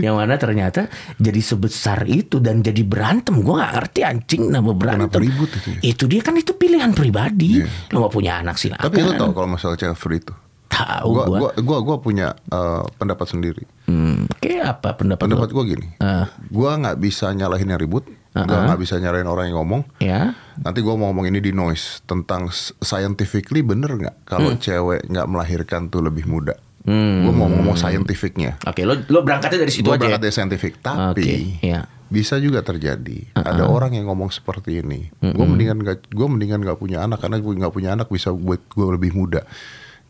Yang 0.00 0.14
mana 0.16 0.34
ternyata 0.40 0.88
jadi 1.20 1.40
sebesar 1.40 2.08
itu 2.08 2.40
dan 2.40 2.64
jadi 2.64 2.80
berantem. 2.82 3.44
Gue 3.44 3.60
gak 3.60 3.72
ngerti 3.76 4.00
anjing 4.04 4.42
nama 4.48 4.72
berantem. 4.72 5.20
ribut 5.20 5.50
itu 5.52 5.68
ya? 5.76 5.80
Itu 5.84 6.04
dia 6.08 6.20
kan 6.24 6.34
itu 6.36 6.56
pilihan 6.56 6.96
pribadi. 6.96 7.60
Lo 7.92 8.08
gak 8.08 8.14
punya 8.14 8.40
anak 8.40 8.56
silakan. 8.56 8.88
Tapi 8.88 8.98
lu 9.04 9.12
tau 9.14 9.30
kalau 9.36 9.48
masalah 9.52 9.76
child 9.76 9.98
free 10.00 10.20
itu. 10.20 10.32
Tahu 10.72 11.08
Gua 11.12 11.24
gua. 11.26 11.38
gua 11.38 11.50
gua, 11.58 11.78
gua 11.84 11.96
punya 11.98 12.32
eh, 12.32 12.82
pendapat 12.96 13.26
sendiri. 13.28 13.64
Hmm, 13.84 14.24
kayak 14.34 14.80
apa 14.80 14.96
pendapat, 14.96 15.22
Pendapat 15.22 15.48
lo? 15.48 15.54
gua 15.54 15.64
gini. 15.66 15.86
Ah. 15.98 16.32
Gua 16.48 16.74
nggak 16.74 16.96
bisa 16.96 17.28
nyalahin 17.30 17.68
yang 17.68 17.76
ribut. 17.76 18.08
Gua 18.32 18.48
Uh-uh. 18.48 18.64
nggak 18.66 18.80
bisa 18.80 18.96
nyalahin 18.96 19.26
orang 19.26 19.44
yang 19.46 19.60
ngomong. 19.60 19.82
Ya. 19.98 20.32
Nanti 20.56 20.80
gua 20.80 20.96
mau 20.96 21.08
ngomong 21.08 21.28
ini 21.28 21.38
di 21.38 21.52
noise 21.52 22.00
tentang 22.02 22.48
scientifically 22.82 23.60
bener 23.60 23.92
nggak 23.92 24.16
Hmm. 24.18 24.26
kalau 24.26 24.50
cewek 24.54 25.04
nggak 25.04 25.26
melahirkan 25.26 25.86
tuh 25.86 26.00
lebih 26.00 26.24
muda. 26.24 26.56
Gua 26.82 27.30
mau 27.30 27.46
ngomong 27.46 27.76
scientificnya. 27.76 28.58
Oke, 28.64 28.82
lo 28.82 28.98
lo 28.98 29.20
berangkatnya 29.20 29.60
dari 29.60 29.70
situ 29.70 29.84
Gua 29.84 29.94
aja. 29.94 30.02
berangkat 30.02 30.18
ya? 30.18 30.24
dari 30.24 30.34
scientific, 30.34 30.72
tapi 30.78 31.22
Oke, 31.22 31.36
iya. 31.62 31.86
bisa 32.08 32.34
juga 32.36 32.58
terjadi. 32.60 33.30
Ada 33.32 33.64
orang 33.64 33.94
yang 33.94 34.08
ngomong 34.08 34.28
seperti 34.28 34.80
ini. 34.80 35.06
Gue 35.14 35.46
mendingan 35.46 35.78
gak, 35.78 36.08
gue 36.08 36.26
mendingan 36.26 36.58
gak 36.60 36.76
punya 36.76 37.00
anak 37.00 37.20
karena 37.20 37.38
gue 37.38 37.52
nggak 37.54 37.70
punya 37.70 37.94
anak 37.94 38.08
bisa 38.08 38.34
buat 38.34 38.58
gue 38.66 38.86
lebih 38.90 39.12
muda. 39.12 39.46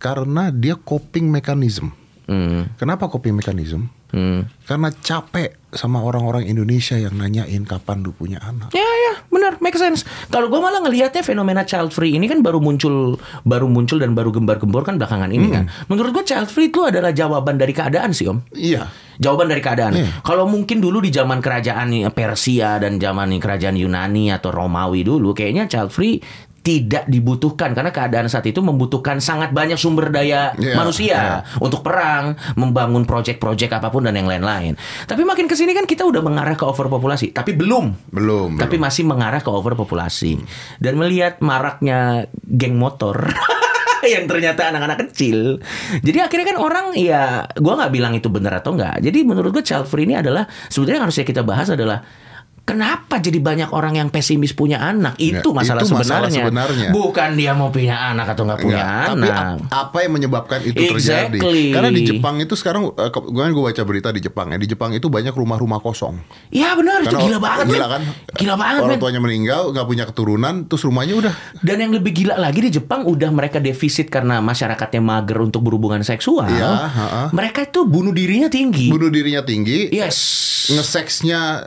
Karena 0.03 0.51
dia 0.51 0.75
coping 0.75 1.31
mechanism. 1.31 1.95
Hmm. 2.27 2.75
Kenapa 2.75 3.07
coping 3.07 3.39
mechanism? 3.39 3.87
Hmm. 4.13 4.45
Karena 4.69 4.93
capek 4.93 5.57
sama 5.73 6.05
orang-orang 6.05 6.45
Indonesia 6.45 7.01
yang 7.01 7.17
nanyain 7.17 7.65
kapan 7.65 8.05
lu 8.05 8.13
punya 8.13 8.37
anak. 8.45 8.69
Ya 8.77 8.85
ya 8.85 9.25
benar 9.33 9.57
make 9.65 9.79
sense. 9.81 10.05
Kalau 10.29 10.53
gue 10.53 10.61
malah 10.61 10.85
ngelihatnya 10.85 11.25
fenomena 11.25 11.65
child 11.65 11.97
free 11.97 12.13
ini 12.13 12.29
kan 12.29 12.45
baru 12.45 12.61
muncul 12.61 13.17
baru 13.49 13.73
muncul 13.73 13.97
dan 13.97 14.13
baru 14.13 14.29
gembar-gembor 14.29 14.85
kan 14.85 15.01
belakangan 15.01 15.33
ini 15.33 15.49
kan. 15.49 15.65
Menurut 15.89 16.13
gue 16.13 16.25
child 16.29 16.53
free 16.53 16.69
itu 16.69 16.85
adalah 16.85 17.15
jawaban 17.15 17.57
dari 17.57 17.73
keadaan 17.73 18.13
sih 18.13 18.29
om. 18.29 18.45
Iya. 18.53 18.93
Jawaban 19.17 19.49
dari 19.49 19.65
keadaan. 19.65 19.97
Iya. 19.97 20.21
Kalau 20.21 20.45
mungkin 20.45 20.85
dulu 20.85 21.01
di 21.01 21.09
zaman 21.09 21.41
kerajaan 21.41 21.95
Persia 22.13 22.77
dan 22.77 23.01
zaman 23.01 23.33
kerajaan 23.41 23.81
Yunani 23.81 24.29
atau 24.29 24.53
Romawi 24.53 25.09
dulu, 25.09 25.33
kayaknya 25.33 25.65
child 25.71 25.89
free 25.89 26.21
tidak 26.63 27.11
dibutuhkan 27.11 27.75
karena 27.75 27.91
keadaan 27.91 28.31
saat 28.31 28.47
itu 28.47 28.63
membutuhkan 28.63 29.19
sangat 29.19 29.51
banyak 29.51 29.75
sumber 29.75 30.15
daya 30.15 30.55
Iya, 30.55 30.79
manusia 30.79 31.21
untuk 31.59 31.83
perang, 31.83 32.39
membangun 32.55 33.03
proyek-proyek 33.03 33.83
apa 33.83 33.91
pun 33.91 34.07
dan 34.07 34.15
yang 34.15 34.31
lain-lain. 34.31 34.79
Tapi 35.11 35.23
makin 35.27 35.51
ke 35.51 35.59
sini 35.59 35.75
kan 35.75 35.85
kita 35.85 36.07
udah 36.07 36.23
mengarah 36.23 36.55
ke 36.55 36.63
overpopulasi, 36.63 37.35
tapi 37.35 37.59
belum. 37.59 38.15
Belum. 38.15 38.51
Tapi 38.57 38.79
belum. 38.79 38.87
masih 38.87 39.05
mengarah 39.05 39.43
ke 39.43 39.51
overpopulasi. 39.51 40.39
Dan 40.79 41.03
melihat 41.03 41.43
maraknya 41.43 42.31
geng 42.47 42.79
motor 42.79 43.19
yang 44.15 44.31
ternyata 44.31 44.71
anak-anak 44.71 45.11
kecil. 45.11 45.59
Jadi 46.03 46.19
akhirnya 46.23 46.55
kan 46.55 46.59
orang 46.59 46.87
ya 46.95 47.47
gua 47.59 47.83
nggak 47.83 47.93
bilang 47.93 48.13
itu 48.15 48.31
benar 48.31 48.63
atau 48.63 48.75
enggak. 48.75 49.03
Jadi 49.03 49.19
menurut 49.27 49.51
gue 49.51 49.65
child 49.67 49.91
free 49.91 50.07
ini 50.07 50.19
adalah 50.19 50.47
sebetulnya 50.71 51.03
yang 51.03 51.07
harusnya 51.11 51.27
kita 51.27 51.43
bahas 51.43 51.71
adalah 51.71 52.03
Kenapa 52.63 53.19
jadi 53.19 53.37
banyak 53.37 53.71
orang 53.71 53.97
yang 53.97 54.09
pesimis 54.09 54.53
punya 54.53 54.79
anak? 54.79 55.19
Itu 55.19 55.51
Ya, 55.51 55.57
masalah, 55.57 55.83
itu 55.83 55.91
masalah 55.91 56.31
sebenarnya. 56.31 56.43
sebenarnya. 56.47 56.89
Bukan 56.95 57.29
dia 57.35 57.53
mau 57.53 57.69
punya 57.69 57.99
anak 58.07 58.27
atau 58.29 58.43
nggak 58.45 58.61
punya 58.61 58.79
Enggak, 58.79 59.07
tapi 59.09 59.27
anak. 59.27 59.35
ap- 59.35 59.67
apa 59.83 59.97
yang 59.99 60.13
menyebabkan 60.13 60.61
itu 60.63 60.79
terjadi? 60.79 61.35
Exactly. 61.35 61.65
Karena 61.69 61.91
di 61.91 62.03
Jepang 62.05 62.39
itu 62.39 62.55
sekarang, 62.55 62.95
eh, 62.95 63.11
ke- 63.11 63.27
gue 63.27 63.45
gue 63.45 63.65
baca 63.65 63.83
berita 63.83 64.09
di 64.09 64.21
Jepang 64.21 64.47
ya, 64.49 64.57
di 64.57 64.69
Jepang 64.69 64.91
itu 64.91 65.07
banyak 65.07 65.33
rumah-rumah 65.33 65.79
kosong. 65.79 66.23
Ya 66.49 66.73
benar 66.73 67.03
itu 67.03 67.11
gila 67.13 67.39
banget. 67.39 67.67
Gila 67.69 67.87
kan? 67.89 68.03
Gila 68.33 68.55
banget. 68.55 68.81
Orang 68.85 68.99
tuanya 69.01 69.19
meninggal, 69.19 69.63
nggak 69.69 69.85
punya 69.85 70.05
keturunan, 70.05 70.55
terus 70.65 70.83
rumahnya 70.83 71.15
udah 71.19 71.35
Dan 71.59 71.77
yang 71.79 71.91
lebih 71.91 72.15
gila 72.15 72.37
lagi 72.37 72.63
di 72.63 72.71
Jepang 72.71 73.03
udah 73.03 73.29
mereka 73.29 73.59
defisit 73.59 74.07
karena 74.07 74.39
masyarakatnya 74.39 75.01
mager 75.01 75.39
untuk 75.41 75.61
berhubungan 75.61 76.01
seksual. 76.01 76.47
Iya, 76.47 76.71
ha-ha. 76.87 77.23
Mereka 77.29 77.67
itu 77.67 77.83
bunuh 77.83 78.11
dirinya 78.11 78.47
tinggi. 78.47 78.87
bunuh 78.87 79.11
dirinya 79.11 79.43
tinggi, 79.43 79.91
Yes. 79.91 80.19
ngeseksnya 80.71 81.67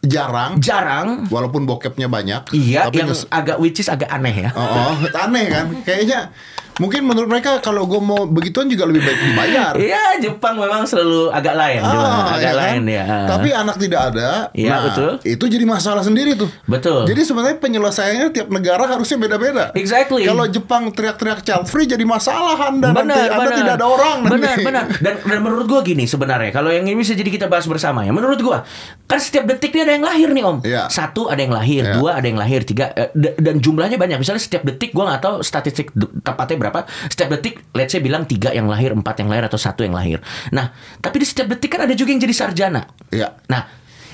jarang, 0.00 0.56
Jarang. 0.60 1.28
walaupun 1.28 1.68
bokepnya 1.68 2.08
banyak. 2.08 2.48
Iya, 2.56 2.88
tapi 2.88 3.04
yang 3.04 3.12
agak 3.28 3.56
which 3.60 3.80
is 3.84 3.88
agak 3.88 4.08
aneh 4.08 4.48
ya. 4.48 4.50
Oh, 4.56 4.64
oh, 4.64 4.94
aneh 5.12 5.46
kan? 5.52 5.66
Kayaknya 5.84 6.32
mungkin 6.80 7.04
menurut 7.04 7.28
mereka 7.28 7.60
kalau 7.60 7.84
gue 7.84 8.00
mau 8.00 8.24
begituan 8.24 8.66
juga 8.66 8.84
lebih 8.84 9.02
baik 9.02 9.18
dibayar. 9.22 9.72
Iya, 9.90 10.18
Jepang 10.18 10.56
memang 10.56 10.82
selalu 10.82 11.28
agak 11.30 11.52
lain, 11.52 11.80
Ah, 11.80 12.32
agak 12.32 12.40
ya 12.40 12.50
kan? 12.50 12.58
lain 12.58 12.82
ya. 12.86 13.04
Tapi 13.26 13.48
anak 13.50 13.76
tidak 13.76 14.00
ada. 14.08 14.28
Iya, 14.52 14.70
nah, 14.70 14.80
betul. 14.86 15.10
Itu 15.22 15.44
jadi 15.46 15.64
masalah 15.64 16.00
sendiri 16.00 16.34
tuh. 16.34 16.48
Betul. 16.64 17.04
Jadi 17.04 17.20
sebenarnya 17.20 17.58
penyelesaiannya 17.58 18.28
tiap 18.30 18.48
negara 18.48 18.86
harusnya 18.86 19.18
beda-beda. 19.18 19.64
Exactly. 19.72 20.24
Kalau 20.24 20.46
Jepang 20.46 20.88
teriak-teriak 20.88 21.42
child 21.42 21.66
free 21.66 21.84
jadi 21.84 22.02
masalah 22.02 22.70
Anda 22.70 22.90
nanti 22.90 23.02
benar, 23.04 23.26
Anda 23.28 23.38
benar. 23.42 23.58
tidak 23.58 23.74
ada 23.74 23.86
orang 23.86 24.16
nanti. 24.20 24.32
Benar, 24.32 24.56
benar. 24.62 24.84
Dan, 24.96 25.14
dan 25.20 25.38
menurut 25.40 25.66
gua 25.66 25.80
gini 25.80 26.04
sebenarnya, 26.04 26.50
kalau 26.50 26.70
yang 26.70 26.84
ini 26.84 26.96
bisa 26.96 27.12
jadi 27.12 27.28
kita 27.28 27.46
bahas 27.46 27.66
bersama 27.66 28.00
ya. 28.00 28.10
Menurut 28.10 28.38
gua, 28.38 28.62
kan 29.04 29.18
setiap 29.18 29.44
detik 29.44 29.72
ini 29.72 29.82
ada 29.82 29.92
yang 29.92 30.04
lahir 30.04 30.28
nih 30.30 30.42
Om. 30.42 30.56
Iya. 30.62 30.82
Satu 30.88 31.26
ada 31.26 31.38
yang 31.38 31.52
lahir, 31.52 31.82
Iya. 31.82 31.94
dua 31.96 32.10
ada 32.14 32.26
yang 32.26 32.38
lahir, 32.38 32.62
tiga 32.62 32.92
eh, 32.92 33.10
dan 33.36 33.58
jumlahnya 33.58 33.96
banyak. 33.96 34.16
Misalnya 34.16 34.38
setiap 34.38 34.62
detik 34.62 34.90
gua 34.90 35.10
nggak 35.10 35.20
tahu 35.20 35.34
statistik 35.40 35.90
tepatnya 36.20 36.56
berapa. 36.58 36.69
Setiap 37.10 37.28
detik, 37.38 37.54
let's 37.74 37.92
say 37.92 38.00
bilang 38.00 38.24
tiga 38.24 38.54
yang 38.54 38.70
lahir, 38.70 38.94
empat 38.94 39.20
yang 39.20 39.28
lahir 39.28 39.50
atau 39.50 39.58
satu 39.58 39.82
yang 39.82 39.94
lahir. 39.94 40.22
Nah, 40.54 40.70
tapi 41.02 41.22
di 41.22 41.26
setiap 41.26 41.50
detik 41.50 41.76
kan 41.76 41.84
ada 41.84 41.94
juga 41.94 42.14
yang 42.14 42.22
jadi 42.22 42.34
sarjana. 42.34 42.82
Iya. 43.10 43.34
Nah, 43.50 43.62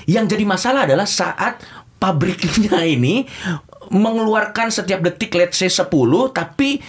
yang 0.09 0.25
jadi 0.25 0.43
masalah 0.43 0.89
adalah 0.89 1.05
saat 1.05 1.61
pabriknya 1.97 2.81
ini 2.95 3.25
mengeluarkan 3.87 4.67
setiap 4.67 4.99
detik 4.99 5.31
let's 5.37 5.55
say 5.55 5.71
10 5.71 5.87
tapi 6.35 6.83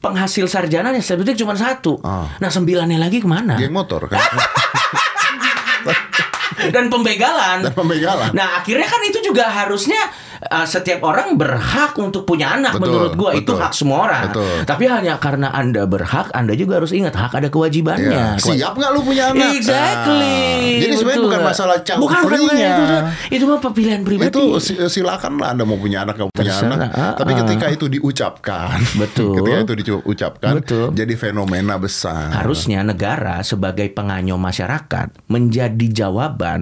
penghasil 0.00 0.48
sarjananya 0.48 1.02
setiap 1.02 1.26
detik 1.26 1.42
cuma 1.42 1.58
satu. 1.58 1.98
Ah. 2.06 2.30
Nah, 2.38 2.48
sembilannya 2.48 2.98
lagi 3.00 3.18
ke 3.18 3.28
mana? 3.28 3.58
Geng 3.58 3.74
motor 3.74 4.06
kan. 4.06 4.22
Dan 6.56 6.88
pembegalan. 6.88 7.62
Dan 7.62 7.72
pembegalan. 7.72 8.30
Nah, 8.32 8.60
akhirnya 8.60 8.86
kan 8.86 9.00
itu 9.04 9.18
juga 9.20 9.46
harusnya 9.46 9.98
uh, 10.46 10.64
setiap 10.64 11.04
orang 11.04 11.36
berhak 11.36 11.92
untuk 11.96 12.24
punya 12.24 12.56
anak 12.56 12.76
Betul, 12.76 12.84
menurut 12.88 13.12
gua 13.14 13.30
itu 13.32 13.52
betul. 13.52 13.60
hak 13.60 13.72
semua 13.72 13.98
orang. 14.08 14.24
Betul. 14.32 14.54
Tapi 14.64 14.84
hanya 14.88 15.14
karena 15.16 15.48
Anda 15.50 15.84
berhak, 15.84 16.32
Anda 16.32 16.56
juga 16.56 16.80
harus 16.80 16.90
ingat 16.90 17.12
hak 17.12 17.32
ada 17.36 17.48
kewajibannya. 17.48 18.36
Ya, 18.36 18.40
siap 18.40 18.72
nggak 18.74 18.90
lu 18.90 19.00
punya 19.04 19.32
anak? 19.32 19.52
Exactly. 19.52 20.16
Nah, 20.16 20.80
jadi 20.82 20.94
sebenarnya 20.96 21.24
bukan 21.24 21.40
masalah 21.44 21.76
child 21.84 22.00
bukan, 22.00 22.20
bukan, 22.24 22.38
bukan, 22.40 22.48
free-nya. 22.56 22.70
itu, 22.70 22.82
itu, 22.82 22.98
itu 23.36 23.44
mah 23.44 23.58
pilihan 23.66 24.00
pribadi. 24.02 24.28
itu 24.32 24.42
si- 24.58 24.78
silakan 24.88 25.32
lah 25.36 25.48
Anda 25.52 25.64
mau 25.68 25.76
punya 25.76 25.98
anak 26.02 26.14
nggak 26.16 26.28
punya 26.32 26.44
Terserah, 26.48 26.76
anak. 26.78 26.90
ah, 26.94 27.12
Tapi 27.14 27.32
ah. 27.32 27.38
ketika 27.44 27.66
itu 27.68 27.86
diucapkan, 27.90 28.78
Betul. 29.02 29.32
ketika 29.40 29.58
itu 29.60 29.74
diucapkan, 29.84 30.52
Betul. 30.62 30.86
jadi 30.92 31.14
fenomena 31.14 31.76
besar. 31.76 32.32
Harusnya 32.32 32.80
negara 32.80 33.42
sebagai 33.42 33.88
penganyom 33.92 34.38
masyarakat 34.38 35.08
menjadi 35.28 35.86
jawaban 35.92 36.55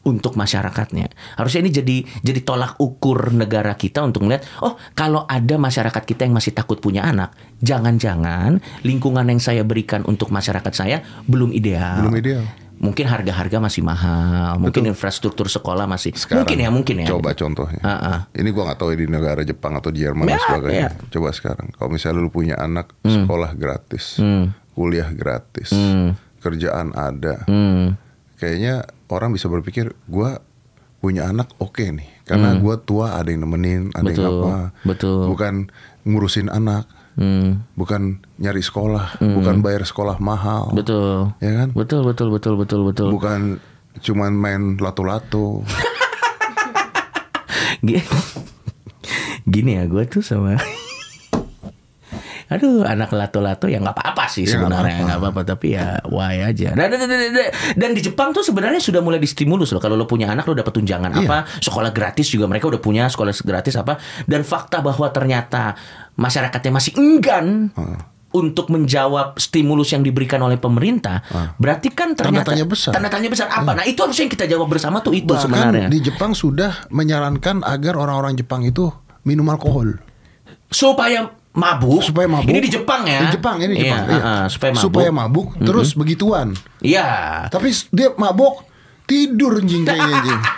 untuk 0.00 0.32
masyarakatnya. 0.32 1.12
Harusnya 1.36 1.60
ini 1.60 1.70
jadi 1.70 1.96
jadi 2.24 2.40
tolak 2.40 2.80
ukur 2.80 3.36
negara 3.36 3.76
kita 3.76 4.00
untuk 4.00 4.24
melihat, 4.24 4.48
oh 4.64 4.80
kalau 4.94 5.28
ada 5.28 5.60
masyarakat 5.60 6.02
kita 6.02 6.24
yang 6.24 6.32
masih 6.32 6.56
takut 6.56 6.80
punya 6.80 7.04
anak, 7.04 7.36
jangan-jangan 7.60 8.60
lingkungan 8.80 9.28
yang 9.28 9.36
saya 9.38 9.60
berikan 9.60 10.00
untuk 10.04 10.32
masyarakat 10.32 10.72
saya 10.72 11.04
belum 11.24 11.52
ideal. 11.52 12.00
Belum 12.00 12.16
ideal. 12.16 12.44
Mungkin 12.80 13.04
harga-harga 13.04 13.60
masih 13.60 13.84
mahal, 13.84 14.56
mungkin 14.56 14.88
infrastruktur 14.88 15.52
sekolah 15.52 15.84
masih 15.84 16.16
Sekarang, 16.16 16.48
mungkin 16.48 16.56
ya 16.64 16.70
mungkin 16.72 16.94
ya. 17.04 17.12
Coba 17.12 17.36
contohnya. 17.36 17.76
Ah, 17.84 17.92
ah. 18.00 18.18
Ini 18.32 18.48
gua 18.56 18.72
nggak 18.72 18.80
tahu 18.80 18.96
di 18.96 19.04
negara 19.04 19.44
Jepang 19.44 19.76
atau 19.76 19.92
di 19.92 20.00
Jerman 20.00 20.24
Ya, 20.24 20.40
dan 20.40 20.40
sebagainya. 20.48 20.88
ya. 20.88 20.90
Coba 21.12 21.28
sekarang, 21.36 21.76
kalau 21.76 21.92
misalnya 21.92 22.24
lu 22.24 22.32
punya 22.32 22.56
anak, 22.56 22.96
sekolah 23.04 23.52
gratis, 23.52 24.16
Hmm. 24.16 24.56
kuliah 24.72 25.12
gratis, 25.12 25.76
Hmm. 25.76 26.16
kerjaan 26.40 26.96
ada, 26.96 27.44
Hmm. 27.44 28.00
Kayaknya 28.40 28.82
orang 29.06 29.30
bisa 29.30 29.46
berpikir, 29.46 29.94
gua 30.06 30.40
punya 30.96 31.26
anak 31.26 31.48
oke 31.56 31.82
nih, 31.82 32.06
karena 32.24 32.56
gua 32.56 32.76
tua 32.76 33.14
ada 33.14 33.28
yang 33.28 33.44
nemenin, 33.44 33.88
ada 33.90 34.00
Hmm. 34.00 34.06
Betul, 34.10 34.18
yang 34.18 34.40
apa, 34.40 34.54
betul. 34.82 35.18
bukan 35.28 35.54
ngurusin 36.02 36.48
anak, 36.48 36.84
Hmm. 37.14 37.62
bukan 37.74 38.18
nyari 38.36 38.60
sekolah, 38.60 39.18
bukan 39.18 39.60
bayar 39.60 39.82
sekolah 39.82 40.16
mahal, 40.18 40.70
Betul. 40.72 41.30
ya 41.38 41.50
kan? 41.54 41.68
Betul 41.72 42.00
betul 42.02 42.28
betul 42.30 42.54
betul 42.56 42.80
betul. 42.82 43.08
Bukan 43.10 43.58
cuman 44.00 44.30
main 44.32 44.62
lato-lato. 44.76 45.62
Gi- 47.80 48.04
Gini 49.46 49.74
ya 49.74 49.84
gue 49.84 50.04
tuh 50.06 50.20
sama 50.20 50.54
Aduh 52.50 52.82
anak 52.82 53.10
lato-lato 53.10 53.64
ya 53.64 53.78
nggak 53.78 53.94
apa-apa 53.94 54.26
sih 54.26 54.42
Ya, 54.42 54.58
sebenarnya 54.58 55.06
nggak 55.06 55.18
apa-apa 55.18 55.40
tapi 55.46 55.72
ya 55.72 56.02
why 56.04 56.42
aja. 56.42 56.74
Dan, 56.74 56.90
dan, 56.90 56.98
dan- 57.00 57.30
dan- 57.30 57.52
dan 57.72 57.90
di 57.94 58.02
Jepang 58.02 58.30
tuh 58.30 58.42
sebenarnya 58.42 58.78
sudah 58.78 58.98
mulai 58.98 59.16
distimulus 59.16 59.70
loh 59.70 59.78
kalau 59.78 59.94
lo 59.94 60.04
punya 60.04 60.26
anak 60.26 60.44
lo 60.44 60.52
dapat 60.52 60.70
tunjangan 60.72 61.14
Iya. 61.14 61.24
apa 61.24 61.36
sekolah 61.56 61.90
gratis 61.90 62.26
juga 62.26 62.44
mereka 62.44 62.66
udah 62.66 62.78
punya 62.78 63.06
sekolah 63.06 63.30
gratis 63.36 63.74
apa 63.74 63.96
dan 64.24 64.42
fakta 64.42 64.78
bahwa 64.80 65.06
ternyata 65.08 65.78
masyarakatnya 66.12 66.72
masih 66.72 66.92
enggan 66.96 67.70
untuk 68.30 68.66
menjawab 68.68 69.34
stimulus 69.36 69.90
yang 69.90 70.02
diberikan 70.02 70.38
oleh 70.38 70.54
pemerintah 70.54 71.22
berarti 71.56 71.90
kan 71.90 72.12
Tanda 72.12 72.42
ternyata 72.42 72.50
tanya 72.50 72.62
besar. 72.64 72.92
tanda 72.92 73.08
tanya 73.08 73.26
besar 73.26 73.46
apa 73.48 73.70
nah 73.72 73.82
itu 73.82 73.98
harusnya 73.98 74.22
yang 74.22 74.32
kita 74.32 74.46
jawab 74.46 74.66
bersama 74.66 74.98
tuh 75.00 75.10
itu 75.12 75.26
Bahkan 75.28 75.42
sebenarnya 75.44 75.86
di 75.86 75.98
Jepang 76.00 76.30
sudah 76.32 76.86
menyarankan 76.88 77.62
agar 77.62 77.94
orang-orang 77.94 78.34
Jepang 78.34 78.62
itu 78.62 78.90
minum 79.22 79.46
alkohol. 79.46 79.98
supaya 80.68 81.30
mabuk. 81.52 82.00
supaya 82.00 82.26
mabuk. 82.26 82.46
Ini 82.46 82.60
di 82.60 82.70
Jepang 82.70 83.02
ya. 83.04 83.20
Di 83.20 83.34
Jepang 83.34 83.56
ini 83.58 83.74
Iya, 83.74 83.82
Jepang. 83.82 84.04
iya. 84.06 84.16
uh-uh, 84.16 84.44
supaya 84.46 84.70
mabuk. 84.72 84.84
Supaya 84.84 85.10
mabuk 85.10 85.48
terus 85.60 85.88
begituan. 85.92 86.48
Iya. 86.78 87.08
Tapi 87.46 87.68
s- 87.68 87.88
dia 87.88 88.14
mabuk 88.14 88.62
tidur 89.04 89.58
anjing 89.58 89.82
kayaknya 89.82 90.14
anjing. 90.16 90.40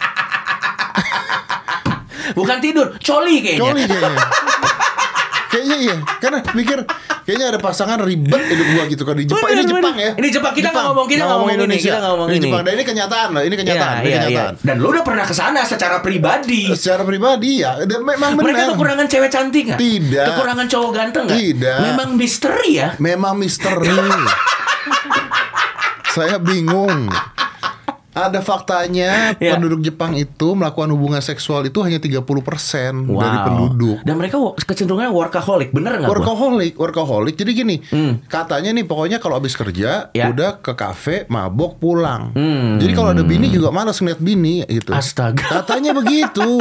Bukan 2.33 2.59
tidur, 2.61 2.97
coli 2.99 3.41
kayaknya. 3.41 3.61
Coli 3.63 3.83
kayaknya. 3.85 4.17
kayaknya 5.53 5.77
iya. 5.79 5.97
Karena 6.19 6.39
mikir 6.57 6.79
Kayaknya 7.23 7.55
ada 7.55 7.61
pasangan 7.63 8.03
ribet 8.03 8.43
hidup 8.51 8.67
gua 8.75 8.83
gitu 8.91 9.07
kan 9.07 9.15
di 9.15 9.31
Jepang. 9.31 9.47
Bener, 9.47 9.55
ini 9.55 9.71
Jepang 9.71 9.95
bener. 9.95 10.03
ya. 10.03 10.11
Ini 10.19 10.29
Jepang, 10.35 10.53
kita 10.59 10.69
nggak 10.75 10.85
ngomong- 10.91 11.07
kita 11.07 11.23
nggak 11.23 11.39
ngomong 11.39 11.51
ini, 11.55 11.77
kita 11.79 11.99
ngomong 12.03 12.29
ini. 12.29 12.41
Jepang. 12.43 12.63
Dan 12.67 12.73
ini 12.75 12.83
kenyataan 12.83 13.29
loh, 13.31 13.43
ini 13.47 13.55
kenyataan, 13.55 13.95
ini 13.95 14.03
Iya, 14.03 14.03
iya, 14.03 14.11
iya. 14.11 14.23
kenyataan. 14.27 14.55
Dan 14.59 14.77
lu 14.83 14.89
udah 14.91 15.05
pernah 15.07 15.23
ke 15.23 15.31
sana 15.31 15.61
secara 15.63 16.03
pribadi. 16.03 16.67
Secara 16.75 17.07
pribadi 17.07 17.63
ya, 17.63 17.79
memang 17.79 18.35
benar. 18.35 18.43
Mereka 18.43 18.63
kekurangan 18.75 19.07
cewek 19.07 19.31
cantik? 19.31 19.65
Tidak. 19.71 20.27
Kekurangan 20.35 20.67
cowok 20.67 20.91
ganteng? 20.91 21.25
Tidak. 21.31 21.79
Memang 21.79 22.09
misteri 22.19 22.71
ya. 22.75 22.89
Memang 22.99 23.39
misteri. 23.39 23.87
Saya 26.13 26.43
bingung. 26.43 27.07
Ada 28.13 28.39
faktanya 28.39 29.33
Ya. 29.35 29.57
penduduk 29.57 29.81
Jepang 29.81 30.13
itu 30.13 30.53
melakukan 30.53 30.85
hubungan 30.91 31.19
seksual 31.19 31.65
itu 31.65 31.81
hanya 31.81 31.97
30% 31.97 32.21
dari 33.09 33.09
Wow. 33.35 33.47
penduduk. 33.47 33.99
Dan 34.05 34.15
mereka 34.15 34.37
kecenderungannya 34.59 35.09
workaholic, 35.09 35.73
bener 35.73 35.97
nggak? 35.97 36.05
gua? 36.05 36.21
Workaholic, 36.21 36.73
workaholic. 36.77 37.35
Jadi 37.35 37.51
gini, 37.55 37.77
katanya 38.27 38.69
nih 38.71 38.85
pokoknya 38.85 39.17
kalau 39.17 39.37
habis 39.37 39.55
kerja 39.55 40.13
Ya. 40.13 40.29
udah 40.29 40.61
ke 40.61 40.73
kafe, 40.73 41.25
mabok, 41.27 41.79
pulang. 41.79 42.31
Hmm. 42.33 42.77
Jadi 42.77 42.93
kalau 42.93 43.11
ada 43.11 43.25
bini 43.25 43.49
juga 43.49 43.73
malas 43.73 43.97
ngeliat 43.97 44.21
bini 44.21 44.61
gitu. 44.63 44.93
Astaga. 44.93 45.65
Katanya 45.65 45.97
begitu. 45.99 46.61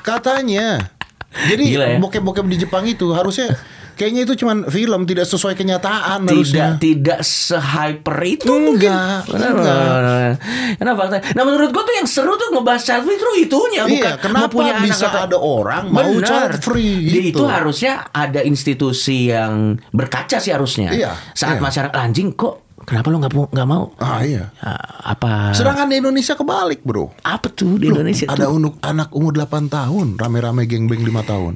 Katanya. 0.00 0.90
Jadi 1.34 1.70
ya. 1.70 1.98
bokep-bokep 1.98 2.46
di 2.46 2.56
Jepang 2.56 2.82
itu 2.84 3.10
harusnya 3.10 3.58
kayaknya 3.94 4.22
itu 4.22 4.34
cuman 4.36 4.66
film, 4.66 5.00
tidak 5.04 5.24
sesuai 5.24 5.54
kenyataan 5.54 6.20
Tidak 6.20 6.30
harusnya. 6.30 6.66
tidak 6.76 7.20
se-hyper 7.20 8.18
itu 8.20 8.46
Enggak, 8.46 9.26
mungkin. 9.26 9.40
Enggak. 9.40 10.30
Karena 10.74 10.92
fakta. 10.92 11.16
Nah 11.32 11.42
menurut 11.42 11.70
gua 11.70 11.82
tuh 11.82 11.94
yang 11.94 12.06
seru 12.06 12.34
tuh 12.34 12.50
ngebahas 12.50 12.82
child 12.82 13.02
free 13.02 13.16
itu 13.16 13.28
itunya 13.40 13.82
bukan 13.84 14.10
Iya, 14.10 14.12
kenapa 14.18 14.44
mau 14.44 14.52
punya 14.52 14.72
anak 14.74 14.84
bisa 14.84 15.06
atau- 15.06 15.24
ada 15.24 15.38
orang 15.38 15.84
mau 15.88 16.02
Benar. 16.12 16.26
child 16.26 16.54
free 16.60 16.96
gitu? 17.30 17.40
Itu 17.40 17.44
harusnya 17.44 17.92
ada 18.10 18.40
institusi 18.40 19.28
yang 19.28 19.54
berkaca 19.88 20.36
sih 20.36 20.50
harusnya. 20.50 20.90
Iya, 20.90 21.14
Saat 21.32 21.58
iya. 21.58 21.62
masyarakat 21.62 21.94
anjing 21.96 22.32
kok 22.32 22.60
kenapa 22.80 23.08
lu 23.08 23.16
nggak 23.16 23.32
nggak 23.48 23.64
mau? 23.66 23.94
Ah 23.96 24.20
iya. 24.20 24.52
Ya, 24.54 24.74
apa? 25.06 25.52
Sedangkan 25.52 25.86
di 25.86 25.98
Indonesia 25.98 26.34
kebalik, 26.34 26.82
Bro. 26.82 27.14
apa 27.20 27.48
tuh 27.48 27.76
di 27.76 27.88
Indonesia 27.88 28.26
Ada 28.26 28.44
tuh? 28.44 28.58
unuk 28.58 28.74
anak 28.80 29.08
umur 29.10 29.32
8 29.32 29.68
tahun, 29.68 30.06
rame-rame 30.14 30.64
gengbeng 30.64 31.00
5 31.00 31.22
tahun. 31.22 31.52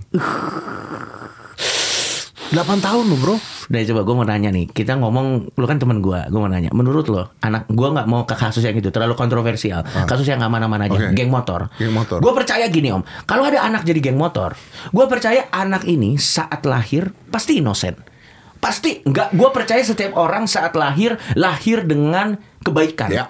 8 2.48 2.80
tahun 2.80 3.04
loh, 3.06 3.18
Bro. 3.20 3.36
Nah 3.68 3.84
coba 3.84 4.00
gue 4.00 4.14
mau 4.16 4.24
nanya 4.24 4.48
nih 4.48 4.64
Kita 4.64 4.96
ngomong 4.96 5.52
Lu 5.52 5.66
kan 5.68 5.76
temen 5.76 6.00
gue 6.00 6.16
Gue 6.32 6.40
mau 6.40 6.48
nanya 6.48 6.72
Menurut 6.72 7.12
lo 7.12 7.36
Anak 7.44 7.68
gue 7.68 7.84
nggak 7.84 8.08
mau 8.08 8.24
ke 8.24 8.32
kasus 8.32 8.64
yang 8.64 8.72
itu 8.72 8.88
Terlalu 8.88 9.12
kontroversial 9.12 9.84
Kasus 9.84 10.24
yang 10.24 10.40
aman-aman 10.40 10.88
aja 10.88 10.96
Ah. 10.96 11.12
Oke. 11.12 11.12
Geng 11.12 11.28
motor 11.28 11.68
Geng 11.76 11.92
motor. 11.92 12.16
Gue 12.16 12.32
percaya 12.32 12.64
gini 12.72 12.88
om 12.88 13.04
Kalau 13.28 13.44
ada 13.44 13.60
anak 13.60 13.84
jadi 13.84 14.00
geng 14.00 14.16
motor 14.16 14.56
Gue 14.88 15.04
percaya 15.04 15.52
anak 15.52 15.84
ini 15.84 16.16
Saat 16.16 16.64
lahir 16.64 17.12
Pasti 17.28 17.60
inosen 17.60 18.00
Pasti 18.56 19.04
nggak 19.04 19.36
Gue 19.36 19.52
percaya 19.52 19.84
setiap 19.84 20.16
orang 20.16 20.48
saat 20.48 20.72
lahir 20.72 21.20
Lahir 21.36 21.84
dengan 21.84 22.40
kebaikan 22.64 23.12
Ya. 23.12 23.28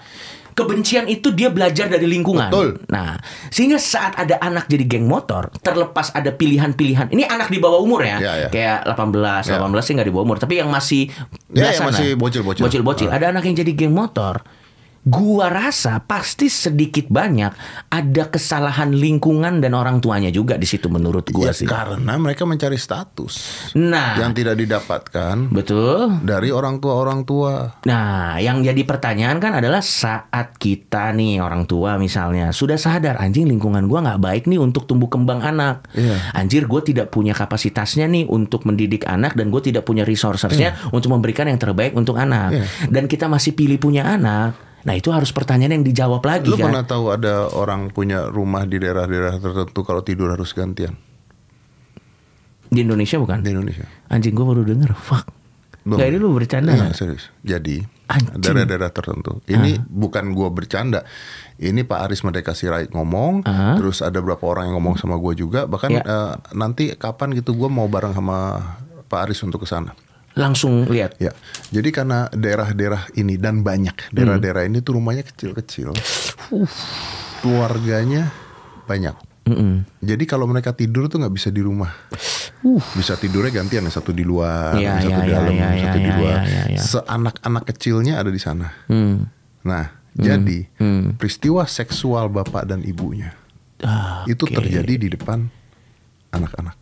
Kebencian 0.58 1.06
itu 1.06 1.30
dia 1.30 1.54
belajar 1.54 1.86
dari 1.86 2.10
lingkungan. 2.10 2.50
Betul. 2.50 2.82
Nah, 2.90 3.14
sehingga 3.46 3.78
saat 3.78 4.18
ada 4.18 4.42
anak 4.42 4.66
jadi 4.66 4.82
geng 4.90 5.06
motor, 5.06 5.54
terlepas 5.62 6.10
ada 6.10 6.34
pilihan-pilihan. 6.34 7.14
Ini 7.14 7.30
anak 7.30 7.46
di 7.46 7.62
bawah 7.62 7.78
umur 7.78 8.02
ya, 8.02 8.18
Ya, 8.18 8.32
ya. 8.42 8.48
kayak 8.50 8.78
18, 8.90 9.46
Ya. 9.46 9.62
18 9.62 9.86
sih 9.86 9.92
nggak 9.94 10.08
di 10.10 10.14
bawah 10.14 10.26
umur, 10.26 10.38
tapi 10.42 10.58
yang 10.58 10.66
masih 10.66 11.06
Ya, 11.54 11.70
belasan 11.70 11.78
yang 11.78 11.86
masih 11.94 12.08
bocil-bocil. 12.18 12.62
Bocil-bocil. 12.66 13.08
Ah. 13.08 13.22
Ada 13.22 13.30
anak 13.30 13.46
yang 13.46 13.56
jadi 13.62 13.72
geng 13.72 13.94
motor. 13.94 14.42
Gua 15.08 15.48
rasa 15.48 15.98
pasti 16.00 16.46
sedikit 16.46 17.08
banyak 17.08 17.52
ada 17.88 18.24
kesalahan 18.28 18.92
lingkungan 18.92 19.58
dan 19.58 19.72
orang 19.72 19.98
tuanya 19.98 20.28
juga 20.28 20.54
di 20.54 20.68
situ 20.68 20.86
menurut 20.86 21.24
gua 21.28 21.48
Ya, 21.48 21.56
sih. 21.56 21.64
karena 21.64 22.12
mereka 22.14 22.44
mencari 22.44 22.76
status 22.76 23.34
Nah, 23.72 24.20
yang 24.20 24.36
tidak 24.36 24.54
didapatkan 24.54 25.48
betul. 25.48 26.20
dari 26.20 26.52
orang 26.52 26.76
tua 26.76 27.00
orang 27.00 27.24
tua. 27.24 27.80
Nah, 27.82 28.36
yang 28.36 28.60
jadi 28.60 28.84
pertanyaan 28.84 29.40
kan 29.40 29.56
adalah 29.56 29.80
saat 29.80 30.54
kita 30.54 31.10
nih 31.10 31.40
orang 31.40 31.64
tua 31.64 31.96
misalnya 31.96 32.52
sudah 32.52 32.76
sadar 32.76 33.16
anjing 33.16 33.48
lingkungan 33.48 33.88
gua 33.88 34.04
nggak 34.04 34.20
baik 34.20 34.44
nih 34.44 34.60
untuk 34.60 34.84
tumbuh 34.84 35.08
kembang 35.08 35.40
anak. 35.40 35.88
Iya. 35.94 36.36
Anjir 36.36 36.68
gue 36.68 36.84
tidak 36.84 37.08
punya 37.08 37.32
kapasitasnya 37.32 38.04
nih 38.04 38.28
untuk 38.28 38.62
mendidik 38.62 39.08
anak 39.08 39.32
dan 39.32 39.48
gue 39.48 39.62
tidak 39.62 39.82
punya 39.82 40.04
resourcesnya 40.04 40.76
untuk 40.90 41.08
memberikan 41.10 41.48
yang 41.48 41.56
terbaik 41.56 41.96
untuk 41.96 42.20
anak. 42.20 42.52
Iya. 42.52 42.64
Dan 42.92 43.08
kita 43.08 43.24
masih 43.24 43.56
pilih 43.56 43.80
punya 43.80 44.04
anak. 44.04 44.67
Nah 44.80 44.94
itu 44.94 45.08
harus 45.08 45.28
pertanyaan 45.28 45.74
yang 45.74 45.84
dijawab 45.84 46.20
lagi 46.20 46.46
Lu 46.46 46.54
kan. 46.54 46.70
pernah 46.70 46.84
tahu 46.84 47.10
ada 47.10 47.50
orang 47.50 47.88
punya 47.88 48.26
rumah 48.26 48.62
di 48.62 48.76
daerah-daerah 48.76 49.36
tertentu 49.36 49.80
kalau 49.80 50.00
tidur 50.00 50.30
harus 50.30 50.50
gantian 50.50 50.94
Di 52.64 52.80
Indonesia 52.80 53.16
bukan? 53.16 53.40
di 53.40 53.50
Indonesia? 53.50 53.88
Anjing 54.06 54.32
gue 54.32 54.44
baru 54.44 54.62
denger. 54.62 54.92
Fuck. 54.94 55.32
Belum. 55.82 55.96
Gak 55.96 56.06
ini 56.06 56.18
lu 56.18 56.28
bercanda 56.30 56.70
Iya, 56.70 56.80
nggak? 56.84 56.94
serius. 56.94 57.24
Jadi 57.40 57.80
daerah-daerah 58.34 58.90
tertentu. 58.90 59.40
Ini 59.46 59.80
bukan 59.82 60.32
gua 60.32 60.48
bercanda. 60.48 61.00
Ini 61.56 61.80
Pak 61.82 61.98
Aris 62.04 62.20
Merdeka 62.20 62.52
Sirait 62.52 62.92
ngomong, 62.92 63.40
Ah. 63.42 63.72
terus 63.74 64.00
ada 64.00 64.20
beberapa 64.20 64.44
orang 64.46 64.68
yang 64.68 64.76
ngomong 64.76 64.96
sama 64.96 65.16
gua 65.16 65.32
juga. 65.32 65.64
Bahkan 65.64 65.90
Ya. 65.90 66.02
eh, 66.02 66.32
nanti 66.52 66.92
kapan 66.92 67.32
gitu 67.32 67.52
gua 67.52 67.68
mau 67.68 67.84
bareng 67.84 68.12
sama 68.12 68.60
Pak 69.06 69.20
Aris 69.24 69.40
untuk 69.40 69.64
ke 69.64 69.68
sana. 69.68 69.96
Langsung 70.38 70.86
lihat. 70.86 71.18
Ya, 71.18 71.34
jadi 71.74 71.90
karena 71.90 72.30
daerah-daerah 72.30 73.10
ini 73.18 73.34
dan 73.34 73.66
banyak 73.66 74.14
daerah-daerah 74.14 74.70
ini 74.70 74.78
tuh 74.78 75.02
rumahnya 75.02 75.26
kecil-kecil, 75.26 75.98
keluarganya 77.42 78.30
banyak. 78.86 79.18
Mm-mm. 79.48 79.82
Jadi 80.04 80.24
kalau 80.28 80.44
mereka 80.44 80.76
tidur 80.76 81.08
tuh 81.10 81.18
nggak 81.18 81.34
bisa 81.34 81.48
di 81.50 81.64
rumah, 81.64 81.90
bisa 82.94 83.18
tidurnya 83.18 83.64
gantian, 83.64 83.82
yang 83.82 83.94
satu 83.94 84.14
di 84.14 84.22
luar, 84.22 84.76
yang 84.78 85.02
satu 85.02 85.10
iya, 85.10 85.24
di 85.24 85.28
iya, 85.28 85.36
dalam, 85.40 85.52
yang 85.56 85.72
satu 85.82 85.98
iya, 85.98 86.06
di 86.06 86.12
luar. 86.14 86.38
iya, 86.44 86.62
iya. 86.70 86.80
Seanak-anak 86.80 87.64
kecilnya 87.74 88.14
ada 88.20 88.30
di 88.30 88.40
sana. 88.40 88.68
Hmm. 88.86 89.26
Nah, 89.64 89.88
jadi 90.14 90.68
hmm. 90.78 91.16
peristiwa 91.16 91.64
seksual 91.64 92.28
bapak 92.30 92.68
dan 92.68 92.84
ibunya 92.84 93.32
Ah, 93.78 94.26
itu 94.26 94.42
terjadi 94.42 94.94
di 94.98 95.08
depan 95.14 95.46
anak-anak, 96.34 96.74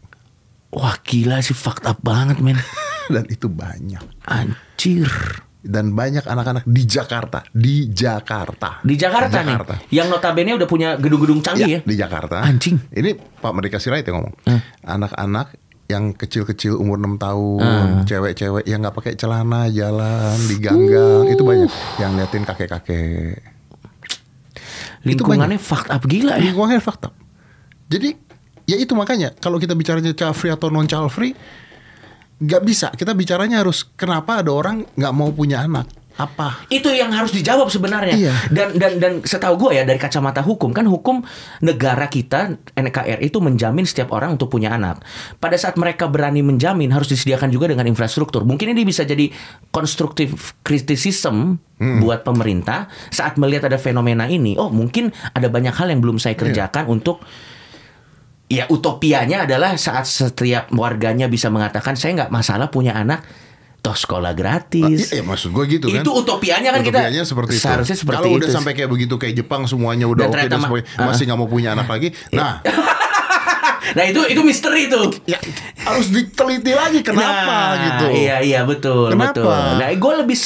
Wah 0.72 0.96
gila 1.04 1.44
sih 1.44 1.52
fucked 1.52 1.84
up 1.84 2.00
banget 2.00 2.40
men. 2.40 2.56
dan 3.14 3.24
itu 3.28 3.46
banyak. 3.46 4.02
Anjir. 4.24 5.10
Dan 5.66 5.98
banyak 5.98 6.22
anak-anak 6.22 6.62
di 6.62 6.86
Jakarta, 6.86 7.42
di 7.50 7.90
Jakarta, 7.90 8.78
Di 8.86 8.94
Jakarta, 8.94 9.42
nih. 9.42 9.58
Yang 9.90 10.06
notabene 10.14 10.54
udah 10.54 10.68
punya 10.70 10.94
gedung-gedung 10.94 11.42
canggih 11.42 11.66
ya. 11.66 11.80
di 11.82 11.94
Jakarta. 11.98 12.38
Anjing. 12.38 12.78
Ini 12.94 13.18
Pak 13.18 13.50
Merdeka 13.50 13.82
Sirait 13.82 14.06
yang 14.06 14.22
ngomong. 14.22 14.34
Eh. 14.46 14.62
Anak-anak 14.86 15.58
yang 15.90 16.14
kecil-kecil 16.14 16.78
umur 16.78 17.02
6 17.02 17.18
tahun, 17.18 17.62
Ah. 17.62 18.06
cewek-cewek 18.06 18.62
yang 18.62 18.78
nggak 18.78 18.94
pakai 18.94 19.18
celana 19.18 19.66
jalan 19.66 20.38
di 20.46 20.54
ganggang, 20.58 21.26
itu 21.30 21.42
banyak. 21.42 21.70
Yang 21.98 22.10
liatin 22.14 22.42
kakek-kakek. 22.46 23.42
Lingkungannya 25.02 25.58
fucked 25.58 25.90
up 25.90 26.02
gila 26.02 26.38
ya. 26.38 26.50
Lingkungannya 26.50 26.82
fakta. 26.82 27.10
Jadi 27.86 28.10
ya 28.66 28.76
itu 28.76 28.94
makanya 28.94 29.30
kalau 29.32 29.62
kita 29.62 29.78
bicaranya 29.78 30.10
child 30.10 30.34
free 30.34 30.50
atau 30.50 30.66
non 30.66 30.90
child 30.90 31.10
free 31.10 31.30
nggak 32.40 32.62
bisa. 32.64 32.88
Kita 32.92 33.16
bicaranya 33.16 33.64
harus 33.64 33.84
kenapa 33.96 34.44
ada 34.44 34.52
orang 34.52 34.84
nggak 34.96 35.14
mau 35.16 35.32
punya 35.32 35.64
anak. 35.64 35.88
Apa? 36.16 36.64
Itu 36.72 36.88
yang 36.96 37.12
harus 37.12 37.28
dijawab 37.28 37.68
sebenarnya. 37.68 38.16
Iya. 38.16 38.34
Dan 38.48 38.80
dan 38.80 38.92
dan 38.96 39.12
setahu 39.20 39.68
gue 39.68 39.76
ya 39.76 39.84
dari 39.84 40.00
kacamata 40.00 40.40
hukum 40.40 40.72
kan 40.72 40.88
hukum 40.88 41.20
negara 41.60 42.08
kita 42.08 42.56
NKRI 42.72 43.20
itu 43.20 43.36
menjamin 43.44 43.84
setiap 43.84 44.16
orang 44.16 44.40
untuk 44.40 44.48
punya 44.48 44.72
anak. 44.72 45.04
Pada 45.36 45.60
saat 45.60 45.76
mereka 45.76 46.08
berani 46.08 46.40
menjamin 46.40 46.88
harus 46.88 47.12
disediakan 47.12 47.52
juga 47.52 47.68
dengan 47.68 47.84
infrastruktur. 47.84 48.48
Mungkin 48.48 48.72
ini 48.72 48.88
bisa 48.88 49.04
jadi 49.04 49.28
konstruktif 49.68 50.56
criticism 50.64 51.60
buat 51.76 52.24
pemerintah 52.24 52.88
saat 53.12 53.36
melihat 53.36 53.68
ada 53.68 53.76
fenomena 53.76 54.24
ini. 54.24 54.56
Oh 54.56 54.72
mungkin 54.72 55.12
ada 55.36 55.52
banyak 55.52 55.76
hal 55.76 55.92
yang 55.92 56.00
belum 56.00 56.16
saya 56.16 56.32
kerjakan 56.32 56.88
untuk 56.88 57.20
ya 58.46 58.64
utopianya 58.66 59.42
adalah 59.42 59.74
saat 59.74 60.04
setiap 60.04 60.70
warganya 60.70 61.26
bisa 61.26 61.50
mengatakan 61.50 61.94
saya 61.94 62.14
nggak 62.16 62.30
masalah 62.30 62.66
punya 62.66 62.94
anak 62.94 63.26
toh 63.78 63.94
sekolah 63.94 64.34
gratis. 64.34 65.14
Iya, 65.14 65.22
maksud 65.22 65.50
gue 65.50 65.64
gitu 65.68 65.86
kan. 65.88 66.02
Itu 66.02 66.10
utopianya 66.12 66.70
kan 66.70 66.82
kita 66.82 66.98
Utopianya 67.00 67.22
seperti 67.22 67.54
itu. 67.54 67.62
seharusnya 67.62 67.94
seperti 67.94 68.18
Kalau 68.20 68.34
udah 68.34 68.48
itu. 68.48 68.54
sampai 68.54 68.72
kayak 68.74 68.90
begitu 68.90 69.14
kayak 69.14 69.34
Jepang 69.36 69.62
semuanya 69.64 70.06
udah 70.06 70.26
Dan 70.26 70.28
oke 70.28 70.34
ternyata 70.36 70.50
dan 70.50 70.60
sebagainya, 70.60 70.90
Ah. 70.96 71.06
masih 71.06 71.22
nggak 71.24 71.38
mau 71.38 71.46
punya 71.46 71.68
anak 71.70 71.86
lagi. 71.86 72.08
Nah, 72.32 72.52
Nah 73.92 74.04
itu 74.04 74.20
itu 74.26 74.40
misteri 74.40 74.86
itu. 74.86 74.98
ya 75.24 75.38
harus 75.78 76.08
diteliti 76.08 76.72
lagi 76.72 76.98
kenapa 77.00 77.46
Nah, 77.46 77.70
gitu. 77.78 78.04
Iya 78.16 78.36
iya 78.40 78.60
betul 78.62 79.08
Kenapa? 79.08 79.30
betul. 79.32 79.60
Nah 79.76 79.88
gue 79.88 80.12
lebih 80.16 80.36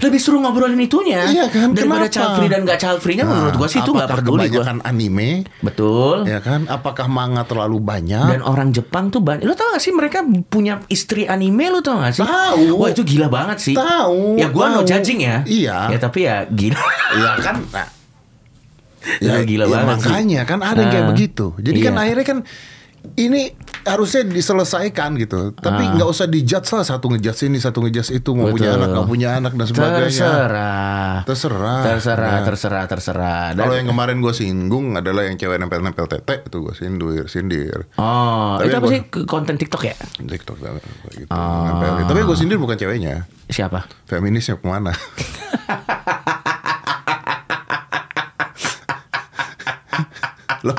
lebih 0.00 0.18
seru 0.18 0.38
ngobrolin 0.38 0.78
itunya. 0.78 1.20
Iya 1.26 1.46
kan, 1.46 1.70
Daripada 1.70 2.06
kenapa? 2.06 2.14
child 2.14 2.32
free 2.34 2.48
dan 2.48 2.60
gak 2.62 2.78
child 2.78 2.98
free-nya 2.98 3.22
Nah, 3.22 3.30
menurut 3.34 3.54
gue 3.56 3.68
sih 3.68 3.78
itu 3.78 3.90
gak 3.90 4.08
peduli 4.08 4.46
gue. 4.46 4.56
kebanyakan 4.56 4.78
anime 4.82 5.30
Betul. 5.60 6.16
ya 6.24 6.38
kan? 6.38 6.64
Apakah 6.66 7.06
manga 7.06 7.42
terlalu 7.42 7.76
banyak? 7.78 8.26
Dan 8.30 8.40
orang 8.40 8.70
Jepang 8.70 9.08
tuh 9.08 9.20
banyak. 9.20 9.42
Lo 9.42 9.52
tau 9.52 9.68
gak 9.70 9.80
sih 9.80 9.90
mereka 9.90 10.20
punya 10.46 10.80
istri 10.86 11.26
anime 11.26 11.68
lo 11.68 11.80
tau 11.80 11.98
gak 11.98 12.14
sih? 12.14 12.22
Tahu. 12.22 12.76
Wah 12.76 12.88
itu 12.88 13.02
gila 13.02 13.26
banget 13.26 13.58
sih. 13.60 13.74
Tahu, 13.74 14.36
Ya 14.36 14.48
gue 14.48 14.64
no 14.66 14.80
judging 14.80 15.20
ya. 15.20 15.42
Iya. 15.42 15.90
Ya 15.90 15.98
tapi 15.98 16.24
ya 16.24 16.46
gila. 16.46 16.80
Iya 17.10 17.30
kan? 17.38 17.56
Nah, 17.68 17.86
Ya, 19.18 19.40
gila 19.42 19.64
ya 19.64 19.70
banget 19.70 19.96
sih. 19.96 20.08
makanya 20.08 20.40
kan 20.44 20.58
ada 20.60 20.76
yang 20.78 20.90
kayak 20.90 21.04
Ah, 21.04 21.10
begitu. 21.10 21.46
Jadi 21.56 21.78
kan 21.80 21.92
iya. 21.92 22.02
akhirnya 22.02 22.26
kan 22.26 22.38
ini 23.16 23.48
harusnya 23.82 24.22
diselesaikan 24.22 25.16
gitu. 25.16 25.52
Tapi 25.54 25.82
Ah. 25.82 25.92
nggak 25.94 26.04
usah 26.06 26.26
dijudge 26.26 26.68
lah 26.70 26.84
satu 26.84 27.08
ngejudge 27.08 27.42
ini, 27.42 27.56
satu 27.56 27.80
ngejudge 27.80 28.12
itu 28.12 28.30
mau 28.30 28.44
punya 28.46 28.70
Betul. 28.70 28.76
anak, 28.76 28.88
nggak 28.90 29.08
punya 29.08 29.28
anak 29.34 29.52
dan 29.54 29.66
sebagainya. 29.66 30.04
Terserah. 30.04 31.14
Terserah. 31.24 31.80
Terserah, 31.82 32.28
Ya. 32.30 32.44
terserah, 32.44 32.84
terserah. 32.86 33.44
Dan- 33.50 33.62
Kalau 33.62 33.74
yang 33.74 33.88
kemarin 33.88 34.20
gue 34.20 34.34
singgung 34.34 34.92
adalah 34.94 35.24
yang 35.24 35.34
cewek 35.34 35.56
nempel-nempel 35.56 36.04
tete 36.06 36.44
itu 36.44 36.56
gue 36.60 36.74
sindir, 36.74 37.24
sindir. 37.26 37.88
Oh, 37.96 38.60
Tapi 38.60 38.68
itu 38.68 38.76
apa 38.76 38.84
gua- 38.84 38.92
sih 38.92 39.00
konten 39.24 39.54
TikTok 39.56 39.82
ya? 39.82 39.96
TikTok 40.20 40.56
gitu. 41.16 41.30
Oh. 41.30 42.04
Tapi 42.04 42.20
gue 42.20 42.36
sindir 42.36 42.58
bukan 42.58 42.76
ceweknya, 42.76 43.24
Siapa? 43.46 43.88
feminisnya 44.04 44.54
ke 44.54 44.66
mana? 44.66 44.92
Loh. 50.66 50.76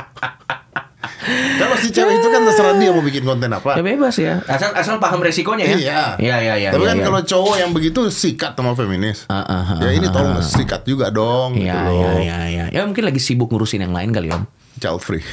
Kalau 1.31 1.77
si 1.77 1.93
cewek 1.93 2.17
itu 2.17 2.27
kan 2.33 2.41
terserah 2.49 2.73
dia 2.81 2.89
mau 2.89 3.05
bikin 3.05 3.21
konten 3.21 3.45
apa. 3.53 3.77
Ya 3.77 3.83
bebas 3.85 4.17
ya. 4.17 4.41
Asal 4.49 4.73
asal 4.73 4.97
paham 4.97 5.21
resikonya 5.21 5.69
ya. 5.69 5.77
Iya. 5.77 6.01
Iya, 6.17 6.35
iya, 6.41 6.53
iya. 6.57 6.69
Tapi 6.73 6.81
iya, 6.81 6.89
kan 6.93 6.97
iya. 6.97 7.05
kalau 7.05 7.21
cowok 7.21 7.55
yang 7.61 7.71
begitu 7.73 8.09
sikat 8.09 8.57
sama 8.57 8.73
feminis. 8.73 9.29
Ah, 9.29 9.45
ah, 9.45 9.63
ah, 9.77 9.79
ya 9.85 9.93
ini 9.93 10.09
tolong 10.09 10.41
ah. 10.41 10.45
sikat 10.45 10.81
juga 10.85 11.13
dong 11.13 11.53
gitu 11.57 11.69
Iya, 11.69 11.77
loh. 11.85 11.93
iya, 11.93 12.11
iya, 12.17 12.37
iya. 12.49 12.65
Ya 12.73 12.81
mungkin 12.89 13.05
lagi 13.05 13.21
sibuk 13.21 13.53
ngurusin 13.53 13.85
yang 13.85 13.93
lain 13.93 14.09
kali 14.09 14.33
Om. 14.33 14.49
Child 14.81 15.01
free. 15.05 15.21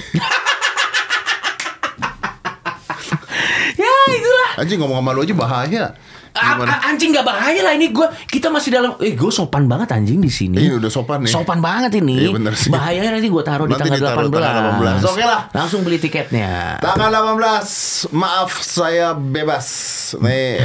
ya, 3.81 3.95
itulah. 4.13 4.51
Anjing 4.61 4.79
ngomong 4.85 5.01
sama 5.01 5.17
lu 5.17 5.25
aja 5.25 5.35
bahaya. 5.35 5.85
A- 6.31 6.55
Gimana? 6.55 6.69
a- 6.71 6.83
anjing 6.89 7.11
nggak 7.11 7.23
bahaya 7.23 7.61
lah 7.61 7.73
ini 7.73 7.89
gue 7.89 8.03
kita 8.27 8.49
masih 8.49 8.71
dalam 8.71 8.91
eh 8.99 9.13
gue 9.13 9.29
sopan 9.29 9.65
banget 9.65 9.89
anjing 9.91 10.19
di 10.19 10.29
sini 10.29 10.57
Iya, 10.59 10.77
udah 10.77 10.89
sopan 10.89 11.23
nih. 11.23 11.31
sopan 11.31 11.59
banget 11.59 11.93
ini 11.97 12.17
Iya, 12.19 12.31
bener 12.31 12.53
sih. 12.53 12.69
bahayanya 12.69 13.11
nanti 13.15 13.29
gue 13.29 13.43
taruh 13.43 13.65
di 13.65 13.73
Nanti 13.73 13.83
tanggal 13.85 13.99
ditaruh 13.99 14.29
18 14.29 14.37
tanggal 14.39 14.65
18. 14.99 15.09
Oke 15.09 15.25
lah. 15.25 15.41
langsung 15.51 15.81
beli 15.81 15.99
tiketnya 15.99 16.51
Tanggal 16.79 17.11
18 17.11 18.13
Maaf 18.13 18.51
saya 18.59 19.13
bebas 19.13 19.67
Nih 20.17 20.61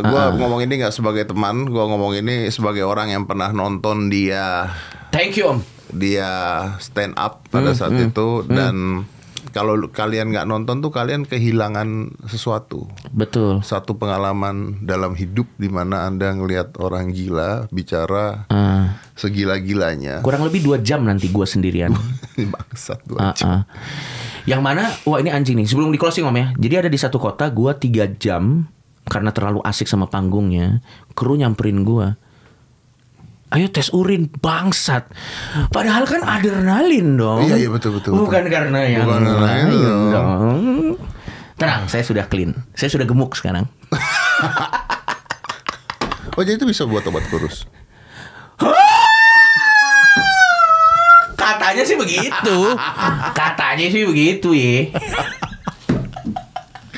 gue 0.00 0.20
Ah. 0.20 0.32
ngomong 0.32 0.60
ini 0.60 0.74
gak 0.78 0.92
sebagai 0.92 1.24
teman 1.24 1.64
Gue 1.64 1.82
ngomong 1.82 2.12
ini 2.14 2.48
sebagai 2.48 2.82
orang 2.82 3.10
yang 3.10 3.24
pernah 3.24 3.50
nonton 3.50 4.08
dia 4.08 4.68
thank 5.10 5.34
you 5.34 5.48
om 5.48 5.58
Dia 5.90 6.30
stand 6.78 7.14
up 7.14 7.42
Hmm, 7.42 7.52
pada 7.56 7.70
saat 7.72 7.92
itu 7.92 8.42
Dan 8.44 9.02
kalau 9.50 9.74
kalian 9.88 10.30
nggak 10.30 10.46
nonton 10.46 10.78
tuh 10.78 10.92
kalian 10.92 11.24
kehilangan 11.24 12.12
sesuatu 12.28 12.86
betul 13.10 13.60
Satu 13.60 13.96
pengalaman 13.96 14.80
dalam 14.84 15.16
hidup 15.16 15.48
di 15.56 15.66
mana 15.66 16.04
anda 16.04 16.30
ngelihat 16.30 16.76
orang 16.78 17.10
gila 17.10 17.66
Bicara 17.68 18.44
Ah. 18.46 19.00
segila-gilanya 19.14 20.20
kurang 20.20 20.44
lebih 20.44 20.62
dua 20.62 20.78
jam 20.78 21.02
nanti 21.02 21.28
gue 21.28 21.46
sendirian 21.46 21.90
Bangsat 22.52 23.00
dua 23.04 23.32
Ah, 23.32 23.34
ah. 23.42 23.62
Yang 24.48 24.62
mana, 24.64 24.88
wah 25.04 25.20
ini 25.20 25.28
anjing 25.28 25.52
nih. 25.60 25.68
Sebelum 25.68 25.92
di 25.92 26.00
closing 26.00 26.24
om 26.24 26.32
ya. 26.32 26.56
Jadi 26.56 26.74
ada 26.80 26.88
di 26.88 26.96
satu 26.96 27.20
kota, 27.20 27.52
gua 27.52 27.76
tiga 27.76 28.08
jam 28.08 28.64
karena 29.04 29.36
terlalu 29.36 29.60
asik 29.60 29.84
sama 29.84 30.08
panggungnya. 30.08 30.80
Kru 31.12 31.36
nyamperin 31.36 31.84
gua. 31.84 32.16
Ayo 33.50 33.66
tes 33.66 33.90
urin 33.90 34.30
bangsat. 34.30 35.10
Padahal 35.74 36.06
kan 36.06 36.22
adrenalin 36.22 37.18
dong. 37.18 37.42
Iya, 37.44 37.66
iya, 37.66 37.68
betul, 37.68 37.98
betul, 37.98 38.14
Bukan 38.14 38.46
betul. 38.46 38.54
karena 38.54 38.80
yang 38.86 39.02
Bukan 39.02 39.22
karena 39.26 39.42
lain 39.42 39.66
itu. 39.68 39.90
dong. 40.14 40.60
Tenang, 41.58 41.82
saya 41.90 42.06
sudah 42.06 42.24
clean. 42.30 42.54
Saya 42.72 42.94
sudah 42.94 43.06
gemuk 43.06 43.34
sekarang. 43.34 43.66
Oh 46.38 46.46
jadi 46.46 46.56
itu 46.56 46.64
bisa 46.64 46.86
buat 46.88 47.04
obat 47.04 47.26
kurus 47.28 47.66
Katanya 51.36 51.82
sih 51.84 51.96
begitu. 51.96 52.58
Katanya 53.32 53.86
sih 53.88 54.04
begitu 54.04 54.52
ya. 54.52 54.88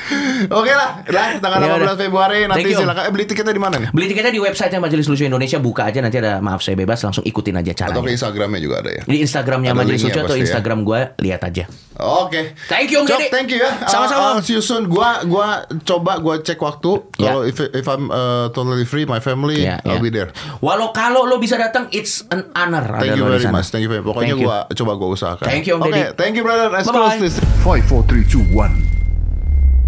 Oke 0.59 0.71
lah, 0.71 0.99
lah 1.07 1.39
tanggal 1.39 1.59
Ya 1.59 1.75
18 1.75 1.83
udah. 1.83 1.95
Februari 1.95 2.37
nanti 2.45 2.69
silakan 2.71 3.03
eh, 3.07 3.11
beli 3.13 3.25
tiketnya 3.25 3.53
di 3.55 3.61
mana 3.63 3.75
nih? 3.79 3.89
Beli 3.91 4.05
tiketnya 4.11 4.33
di 4.35 4.41
websitenya 4.41 4.81
Majelis 4.81 5.07
Lucu 5.07 5.23
Indonesia 5.23 5.57
buka 5.57 5.87
aja 5.87 5.99
nanti 6.03 6.19
ada 6.19 6.43
maaf 6.43 6.59
saya 6.59 6.75
bebas 6.75 6.99
langsung 6.99 7.23
ikutin 7.23 7.55
aja 7.55 7.71
Atau 7.71 8.03
ke 8.03 8.11
caranya. 8.11 8.11
Instagramnya 8.11 8.59
juga 8.59 8.75
ada 8.83 8.91
ya. 8.91 9.01
Di 9.03 9.17
Instagramnya 9.21 9.71
Ada 9.71 9.79
Majelis 9.79 10.01
Lucu 10.03 10.19
atau 10.19 10.35
ya. 10.35 10.41
Instagram 10.43 10.79
gue 10.83 10.99
lihat 11.23 11.41
aja. 11.43 11.63
Oke. 11.93 12.57
Thank 12.65 12.89
you, 12.89 13.01
Om 13.01 13.07
Cok, 13.07 13.19
Deddy. 13.21 13.29
thank 13.29 13.47
you 13.53 13.61
ya. 13.61 13.71
Sama-sama. 13.85 14.23
Uh, 14.23 14.35
uh, 14.35 14.41
see 14.41 14.57
you 14.57 14.65
soon. 14.65 14.89
Gua 14.89 15.21
gua 15.23 15.61
coba 15.85 16.17
gua 16.17 16.41
cek 16.41 16.57
waktu. 16.57 16.91
Ya. 17.21 17.29
Kalau 17.29 17.41
if 17.45 17.61
if 17.61 17.85
I'm 17.85 18.09
uh, 18.09 18.49
totally 18.49 18.81
free, 18.83 19.05
my 19.05 19.21
family, 19.21 19.61
Ya, 19.61 19.77
I'll 19.85 20.01
ya. 20.01 20.03
be 20.03 20.09
there. 20.09 20.33
Walau 20.57 20.89
kalau 20.89 21.29
lo 21.29 21.37
bisa 21.37 21.53
datang, 21.53 21.93
it's 21.93 22.25
an 22.33 22.49
honor. 22.57 22.81
Thank 22.97 23.13
ada 23.13 23.21
you 23.21 23.25
very 23.29 23.45
much. 23.45 23.69
Thank 23.69 23.85
you 23.85 23.91
very 23.93 24.01
much. 24.01 24.09
Pokoknya 24.09 24.33
Thank 24.33 24.41
you. 24.41 24.49
gua 24.49 24.57
coba 24.73 24.91
gua 24.97 25.09
usahakan. 25.13 25.45
Thank 25.45 25.69
you, 25.69 25.77
Om 25.77 25.85
Oke, 25.85 25.93
Deddy. 25.93 26.17
thank 26.17 26.33
you 26.33 26.41
brother. 26.41 26.73
Let's 26.73 26.89
close 26.89 27.21
this. 27.21 27.37
Five, 27.61 27.85
four, 27.85 28.01
three, 28.09 28.25
two, 28.25 28.41
one, 28.49 28.81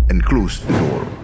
and 0.10 0.24
close 0.24 0.60
the 0.60 0.72
door. 0.74 1.15